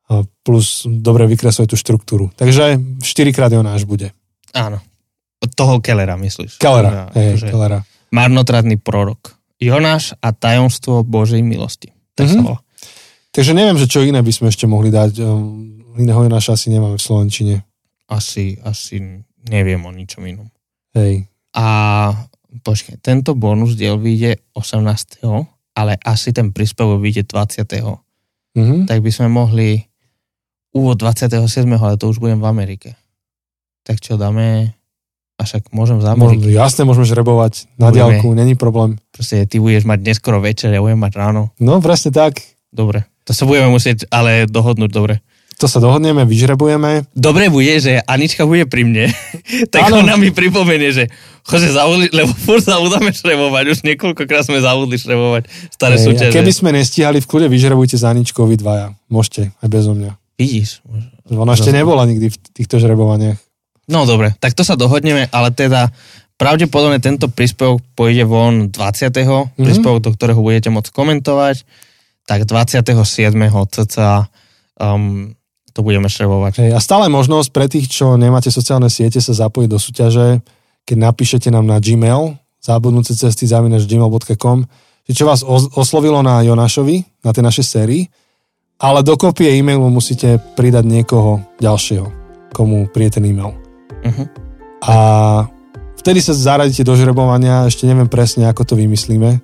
A 0.06 0.22
plus 0.42 0.82
dobre 0.84 1.24
vykresuje 1.26 1.66
tú 1.66 1.76
štruktúru. 1.76 2.30
Takže 2.34 2.76
4 3.00 3.02
krát 3.30 3.48
Jonáš 3.48 3.84
bude. 3.84 4.10
Áno. 4.50 4.82
Od 5.38 5.50
toho 5.50 5.78
Kellera, 5.78 6.14
myslíš? 6.14 6.56
Kellera, 6.56 7.08
Že- 7.08 7.14
hej, 7.14 7.30
že 7.36 7.46
Kellera. 7.48 7.80
Marnotratný 8.10 8.76
prorok. 8.76 9.34
Jonáš 9.56 10.12
a 10.18 10.30
tajomstvo 10.30 11.02
Božej 11.02 11.40
milosti. 11.40 11.94
Tak 12.12 12.28
sa 12.28 12.38
Mhm. 12.38 12.44
volá. 12.44 12.60
Takže 13.32 13.52
neviem, 13.52 13.76
že 13.76 13.88
čo 13.88 14.02
iné 14.02 14.20
by 14.20 14.28
sme 14.28 14.46
ešte 14.48 14.66
mohli 14.66 14.90
dať. 14.90 15.12
Um, 15.18 15.80
Iného 15.92 16.20
Jonáša 16.20 16.56
asi 16.56 16.68
nemáme 16.68 16.96
v 16.96 17.04
Slovenčine. 17.04 17.54
Asi, 18.06 18.56
asi 18.58 19.00
neviem 19.42 19.76
o 19.78 19.90
ničom 19.90 20.24
inom. 20.24 20.48
Hej. 20.92 21.28
A 21.52 21.66
počkaj, 22.58 22.96
tento 22.98 23.32
bonus 23.32 23.72
diel 23.72 23.96
vyjde 23.96 24.40
18. 24.52 25.48
ale 25.72 25.96
asi 25.98 26.32
ten 26.32 26.48
príspevok 26.48 26.96
vyjde 26.98 27.24
20. 27.26 28.00
Mhm. 28.52 28.84
Tak 28.84 29.00
by 29.00 29.10
sme 29.10 29.28
mohli 29.28 29.84
úvod 30.72 30.96
27. 30.96 31.46
ale 31.70 31.94
to 31.96 32.08
už 32.08 32.18
budem 32.18 32.40
v 32.40 32.46
Amerike. 32.46 32.88
Tak 33.82 33.98
čo 33.98 34.16
dáme? 34.16 34.72
A 35.36 35.42
však 35.42 35.72
môžem 35.74 35.98
z 35.98 36.06
Môžem, 36.14 36.38
Ameriky. 36.38 36.54
jasne, 36.54 36.82
môžeme 36.84 37.02
žrebovať 37.02 37.66
na 37.74 37.90
Budeme. 37.90 38.20
diálku, 38.20 38.26
není 38.30 38.54
problém. 38.54 39.00
Proste 39.10 39.42
ty 39.44 39.58
budeš 39.58 39.82
mať 39.84 39.98
neskoro 40.04 40.38
večer, 40.38 40.70
ja 40.70 40.78
budem 40.78 40.98
mať 40.98 41.12
ráno. 41.18 41.50
No, 41.58 41.82
presne 41.82 42.14
tak. 42.14 42.38
Dobre. 42.70 43.04
To 43.24 43.32
sa 43.34 43.42
budeme 43.42 43.68
musieť 43.68 44.06
ale 44.08 44.46
dohodnúť 44.46 44.90
dobre. 44.90 45.18
To 45.58 45.66
sa 45.66 45.78
dohodneme, 45.78 46.22
vyžrebujeme. 46.24 47.06
Dobre 47.12 47.46
bude, 47.46 47.74
že 47.78 48.02
Anička 48.02 48.46
bude 48.46 48.66
pri 48.66 48.82
mne, 48.82 49.06
tak 49.74 49.90
Áno. 49.90 50.02
ona 50.02 50.14
mi 50.14 50.30
pripomenie, 50.30 50.90
že 50.90 51.04
Jose, 51.42 51.70
zavudli, 51.70 52.10
lebo 52.10 52.30
furt 52.46 52.62
zabudáme 52.62 53.10
šrebovať, 53.10 53.64
už 53.66 53.78
niekoľkokrát 53.82 54.46
sme 54.46 54.58
zavudli 54.58 54.94
šrebovať 54.94 55.42
staré 55.70 55.98
Hej, 55.98 56.02
a 56.02 56.06
súťaže. 56.06 56.34
keby 56.34 56.52
sme 56.54 56.70
nestíhali, 56.72 57.18
v 57.18 57.26
kľude 57.26 57.46
vyžrebujte 57.48 57.94
za 57.94 58.10
Aničkou 58.10 58.46
vy 58.46 58.58
dvaja. 58.58 58.94
Môžete, 59.06 59.50
aj 59.58 59.68
bezo 59.68 59.94
mňa. 59.94 60.21
Vidíš. 60.42 60.82
Ona 61.30 61.54
ešte 61.54 61.70
nebola 61.70 62.02
nikdy 62.10 62.34
v 62.34 62.36
týchto 62.50 62.82
žrebovaniach. 62.82 63.38
No 63.86 64.02
dobre, 64.06 64.34
tak 64.42 64.58
to 64.58 64.66
sa 64.66 64.74
dohodneme, 64.74 65.30
ale 65.30 65.54
teda 65.54 65.90
pravdepodobne 66.38 66.98
tento 66.98 67.30
príspevok 67.30 67.78
pôjde 67.94 68.26
von 68.26 68.70
20. 68.70 68.74
Mm-hmm. 68.74 69.62
príspevok, 69.62 69.98
do 70.02 70.10
ktorého 70.14 70.40
budete 70.42 70.74
môcť 70.74 70.90
komentovať, 70.90 71.62
tak 72.26 72.46
27. 72.46 72.82
cca 73.70 74.30
um, 74.78 75.34
to 75.72 75.80
budeme 75.80 76.06
šrebovať. 76.06 76.52
Hej, 76.62 76.70
a 76.76 76.80
stále 76.82 77.08
možnosť 77.08 77.48
pre 77.50 77.66
tých, 77.66 77.88
čo 77.88 78.20
nemáte 78.20 78.52
sociálne 78.52 78.92
siete, 78.92 79.18
sa 79.18 79.32
zapojiť 79.32 79.68
do 79.70 79.78
súťaže, 79.80 80.28
keď 80.84 80.96
napíšete 80.98 81.48
nám 81.48 81.64
na 81.64 81.80
Gmail, 81.80 82.36
zabudnúce 82.62 83.16
cesty 83.18 83.48
zavinač 83.48 83.88
gmail.com, 83.90 84.58
čo 85.10 85.24
vás 85.26 85.42
os- 85.42 85.70
oslovilo 85.74 86.22
na 86.22 86.46
Jonášovi, 86.46 87.26
na 87.26 87.30
tej 87.34 87.42
našej 87.42 87.66
sérii, 87.66 88.02
ale 88.78 89.00
do 89.02 89.14
kopie 89.16 89.52
e-mailu 89.56 89.88
musíte 89.88 90.38
pridať 90.54 90.84
niekoho 90.84 91.40
ďalšieho, 91.58 92.06
komu 92.52 92.88
príde 92.88 93.18
ten 93.18 93.24
e-mail. 93.26 93.52
Uh-huh. 94.02 94.26
A 94.82 94.94
vtedy 95.98 96.18
sa 96.18 96.34
zaradíte 96.34 96.82
do 96.82 96.94
žrebovania, 96.94 97.66
ešte 97.66 97.86
neviem 97.86 98.10
presne, 98.10 98.46
ako 98.46 98.62
to 98.64 98.74
vymyslíme, 98.76 99.40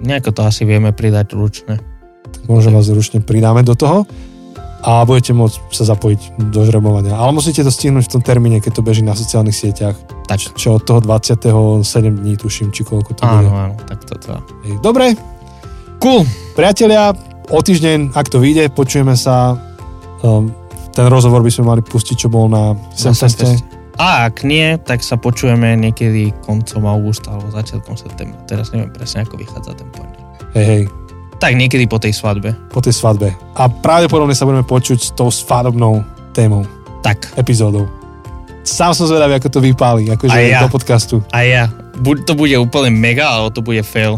Nejako 0.00 0.32
to 0.32 0.40
asi 0.48 0.64
vieme 0.64 0.96
pridať 0.96 1.36
ručne. 1.36 1.76
tak 2.24 2.42
možno 2.48 2.72
vás 2.72 2.88
ručne 2.88 3.20
pridáme 3.20 3.60
do 3.60 3.76
toho 3.76 4.08
a 4.80 5.04
budete 5.04 5.36
môcť 5.36 5.76
sa 5.76 5.84
zapojiť 5.92 6.40
do 6.48 6.64
žrebovania. 6.64 7.20
Ale 7.20 7.36
musíte 7.36 7.60
to 7.60 7.68
stihnúť 7.68 8.08
v 8.08 8.12
tom 8.16 8.22
termíne, 8.24 8.64
keď 8.64 8.80
to 8.80 8.86
beží 8.86 9.04
na 9.04 9.12
sociálnych 9.12 9.52
sieťach, 9.52 9.92
Tak, 10.24 10.56
čo 10.56 10.80
od 10.80 10.88
toho 10.88 11.04
27 11.04 11.84
dní 12.16 12.40
tuším, 12.40 12.72
či 12.72 12.80
koľko 12.80 13.12
to 13.12 13.20
áno, 13.28 13.44
bude. 13.44 13.60
áno, 13.60 13.74
tak 13.84 14.00
to. 14.08 14.16
Hej, 14.64 14.80
Dobre, 14.80 15.12
Cool. 16.00 16.24
priatelia, 16.56 17.12
o 17.50 17.58
týždeň, 17.58 18.14
ak 18.14 18.26
to 18.30 18.38
vyjde, 18.38 18.70
počujeme 18.70 19.14
sa. 19.14 19.58
Um, 20.22 20.52
ten 20.90 21.06
rozhovor 21.06 21.40
by 21.40 21.50
sme 21.50 21.64
mali 21.66 21.82
pustiť, 21.82 22.16
čo 22.16 22.28
bol 22.28 22.50
na 22.50 22.74
Semfeste. 22.92 23.46
A 24.00 24.26
ak 24.26 24.42
nie, 24.42 24.80
tak 24.80 25.04
sa 25.04 25.20
počujeme 25.20 25.76
niekedy 25.76 26.32
koncom 26.42 26.88
augusta 26.88 27.36
alebo 27.36 27.52
začiatkom 27.52 27.94
septembra. 27.94 28.40
Teraz 28.48 28.72
neviem 28.72 28.88
presne, 28.90 29.22
ako 29.22 29.36
vychádza 29.36 29.76
ten 29.76 29.86
pondelok. 29.92 30.26
Hej, 30.56 30.64
hej, 30.66 30.82
Tak 31.36 31.52
niekedy 31.54 31.84
po 31.84 32.00
tej 32.00 32.16
svadbe. 32.16 32.56
po 32.72 32.80
tej 32.80 32.96
svadbe. 32.96 33.30
A 33.54 33.68
pravdepodobne 33.68 34.32
sa 34.32 34.48
budeme 34.48 34.64
počuť 34.64 34.98
s 34.98 35.10
tou 35.12 35.28
svadobnou 35.28 36.00
témou, 36.32 36.64
Tak, 37.04 37.36
epizódou. 37.36 37.88
Sám 38.64 38.92
som 38.92 39.08
zvedavý, 39.08 39.36
ako 39.36 39.48
to 39.48 39.60
vypáli, 39.60 40.08
akože 40.12 40.36
ja. 40.48 40.64
do 40.64 40.72
podcastu. 40.72 41.20
a 41.32 41.44
ja. 41.44 41.64
Buď 42.00 42.24
to 42.24 42.32
bude 42.32 42.56
úplne 42.56 42.88
mega, 42.92 43.28
alebo 43.28 43.52
to 43.52 43.60
bude 43.60 43.84
fail. 43.84 44.16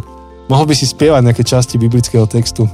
Mohol 0.52 0.66
by 0.68 0.74
si 0.76 0.84
spievať 0.84 1.24
nejaké 1.24 1.42
časti 1.48 1.80
biblického 1.80 2.28
textu. 2.28 2.68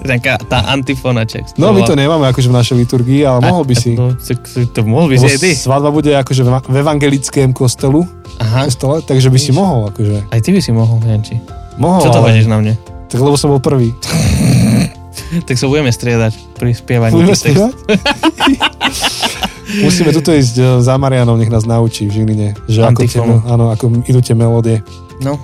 Taká 0.00 0.40
tá 0.48 0.72
antifona 0.72 1.28
ček. 1.28 1.52
No, 1.60 1.76
my 1.76 1.84
to 1.84 1.92
nemáme 1.92 2.24
akože 2.32 2.48
v 2.48 2.54
našej 2.56 2.76
liturgii, 2.80 3.28
ale 3.28 3.44
mohol 3.44 3.68
by 3.68 3.74
si. 3.76 3.92
No, 3.92 4.16
to, 4.16 4.80
mohol 4.88 5.12
by 5.12 5.20
si 5.20 5.28
aj 5.28 5.38
ty. 5.44 5.50
svadba 5.52 5.92
bude 5.92 6.16
akože 6.16 6.40
v 6.64 6.76
evangelickém 6.80 7.52
kostelu, 7.52 8.08
Aha, 8.40 8.64
kostele, 8.64 9.04
takže 9.04 9.28
by 9.28 9.36
si 9.36 9.52
mohol, 9.52 9.92
akože. 9.92 10.32
aj 10.32 10.40
ty 10.40 10.50
by 10.56 10.60
si 10.64 10.72
mohol, 10.72 10.96
Janči. 11.04 11.36
Mohol, 11.76 12.00
Čo 12.00 12.08
to 12.08 12.20
ale- 12.24 12.40
na 12.48 12.56
mne? 12.56 12.74
Tak 13.12 13.20
lebo 13.20 13.36
som 13.36 13.52
bol 13.52 13.60
prvý. 13.60 13.92
Tak 15.34 15.58
sa 15.58 15.66
budeme 15.66 15.90
striedať 15.90 16.30
pri 16.54 16.70
spievaní. 16.78 17.10
Budeme 17.10 17.34
spievať? 17.34 17.74
Musíme 19.82 20.14
tuto 20.14 20.30
ísť 20.30 20.54
e, 20.54 20.64
za 20.78 20.94
Marianom, 20.94 21.34
nech 21.34 21.50
nás 21.50 21.66
naučí 21.66 22.06
v 22.06 22.22
Žiline. 22.22 22.54
Že 22.70 22.80
ako, 22.86 23.00
tie, 23.02 23.18
áno, 23.50 23.64
ako 23.74 23.84
idú 24.06 24.20
tie 24.22 24.38
melódie. 24.38 24.78
No, 25.18 25.40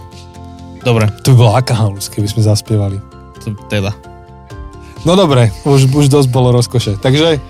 dobre, 0.85 1.09
To 1.25 1.33
by 1.33 1.37
bolo 1.37 1.53
aká 1.57 1.75
halus, 1.77 2.09
keby 2.09 2.29
sme 2.29 2.43
zaspievali. 2.45 2.99
to, 3.45 3.57
teda. 3.69 3.93
No 5.05 5.17
dobre, 5.17 5.49
už, 5.65 5.89
už 5.89 6.13
dosť 6.13 6.29
bolo 6.29 6.53
rozkoše. 6.53 7.01
Takže 7.01 7.41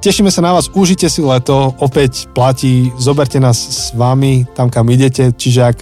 tešíme 0.00 0.32
sa 0.32 0.40
na 0.40 0.56
vás, 0.56 0.72
užite 0.72 1.12
si 1.12 1.20
leto, 1.20 1.76
opäť 1.84 2.32
platí, 2.32 2.88
zoberte 2.96 3.36
nás 3.36 3.60
s 3.60 3.92
vami 3.92 4.48
tam, 4.56 4.72
kam 4.72 4.88
idete, 4.88 5.36
čiže 5.36 5.60
ak 5.60 5.76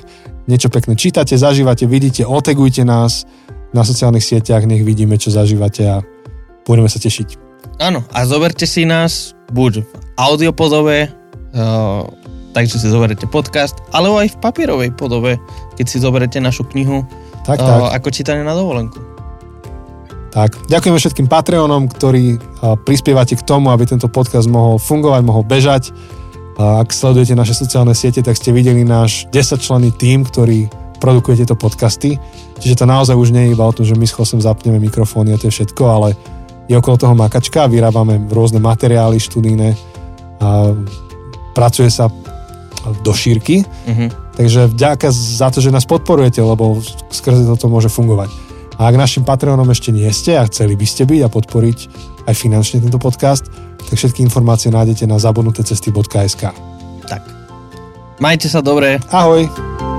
niečo 0.50 0.66
pekné 0.66 0.98
čítate, 0.98 1.38
zažívate, 1.38 1.86
vidíte, 1.86 2.26
otegujte 2.26 2.82
nás 2.82 3.22
na 3.70 3.86
sociálnych 3.86 4.22
sieťach, 4.22 4.66
nech 4.66 4.82
vidíme, 4.82 5.14
čo 5.18 5.30
zažívate 5.30 5.82
a 5.86 5.96
budeme 6.66 6.90
sa 6.90 6.98
tešiť. 6.98 7.38
Áno, 7.82 8.02
a 8.10 8.24
zoberte 8.26 8.66
si 8.66 8.82
nás 8.82 9.36
buď 9.52 9.84
v 9.84 9.90
audiopodobe, 10.16 11.06
uh, 11.06 12.02
takže 12.56 12.80
si 12.80 12.88
zoberete 12.88 13.28
podcast, 13.28 13.76
alebo 13.92 14.18
aj 14.18 14.32
v 14.32 14.40
papierovej 14.40 14.90
podobe, 14.96 15.36
keď 15.76 15.86
si 15.86 16.00
zoberete 16.00 16.40
našu 16.40 16.64
knihu 16.72 17.04
Tak, 17.44 17.60
uh, 17.60 17.66
tak, 17.66 17.80
ako 18.02 18.08
čítanie 18.10 18.42
na 18.42 18.56
dovolenku. 18.56 18.98
Tak, 20.36 20.68
ďakujeme 20.68 21.00
všetkým 21.00 21.28
Patreonom, 21.32 21.88
ktorí 21.88 22.36
a, 22.36 22.76
prispievate 22.76 23.40
k 23.40 23.46
tomu, 23.46 23.72
aby 23.72 23.88
tento 23.88 24.04
podcast 24.12 24.44
mohol 24.52 24.76
fungovať, 24.76 25.22
mohol 25.24 25.40
bežať. 25.40 25.96
Ak 26.60 26.92
sledujete 26.92 27.32
naše 27.32 27.56
sociálne 27.56 27.96
siete, 27.96 28.20
tak 28.20 28.36
ste 28.36 28.52
videli 28.52 28.84
náš 28.84 29.28
10-členný 29.32 29.96
tím, 29.96 30.28
ktorý 30.28 30.68
produkuje 31.00 31.40
tieto 31.40 31.56
podcasty. 31.56 32.20
Čiže 32.60 32.80
to 32.80 32.84
naozaj 32.84 33.16
už 33.16 33.32
nie 33.32 33.48
je 33.48 33.52
iba 33.56 33.64
o 33.64 33.72
tom, 33.72 33.88
že 33.88 33.96
my 33.96 34.04
s 34.04 34.12
Chosem 34.12 34.40
zapneme 34.40 34.76
mikrofóny 34.76 35.32
a 35.32 35.40
to 35.40 35.48
je 35.48 35.56
všetko, 35.56 35.82
ale 35.88 36.08
je 36.68 36.76
okolo 36.76 36.96
toho 37.00 37.14
makačka, 37.16 37.68
vyrábame 37.68 38.20
rôzne 38.28 38.60
materiály 38.60 39.16
študijné, 39.16 39.72
a 40.40 40.76
pracuje 41.56 41.88
sa 41.88 42.12
do 43.00 43.12
šírky. 43.16 43.64
Mhm. 43.88 44.25
Takže 44.36 44.68
vďaka 44.68 45.08
za 45.12 45.48
to, 45.48 45.64
že 45.64 45.72
nás 45.72 45.88
podporujete, 45.88 46.44
lebo 46.44 46.84
skrze 47.08 47.48
toto 47.48 47.72
môže 47.72 47.88
fungovať. 47.88 48.28
A 48.76 48.92
ak 48.92 49.00
našim 49.00 49.24
Patreonom 49.24 49.64
ešte 49.72 49.88
nie 49.88 50.04
ste 50.12 50.36
a 50.36 50.44
chceli 50.44 50.76
by 50.76 50.84
ste 50.84 51.08
byť 51.08 51.20
a 51.24 51.32
podporiť 51.32 51.78
aj 52.28 52.34
finančne 52.36 52.84
tento 52.84 53.00
podcast, 53.00 53.48
tak 53.80 53.96
všetky 53.96 54.20
informácie 54.20 54.68
nájdete 54.68 55.08
na 55.08 55.16
zabudnutecesty.sk. 55.16 56.42
Tak. 57.08 57.22
Majte 58.20 58.52
sa 58.52 58.60
dobre. 58.60 59.00
Ahoj! 59.08 59.95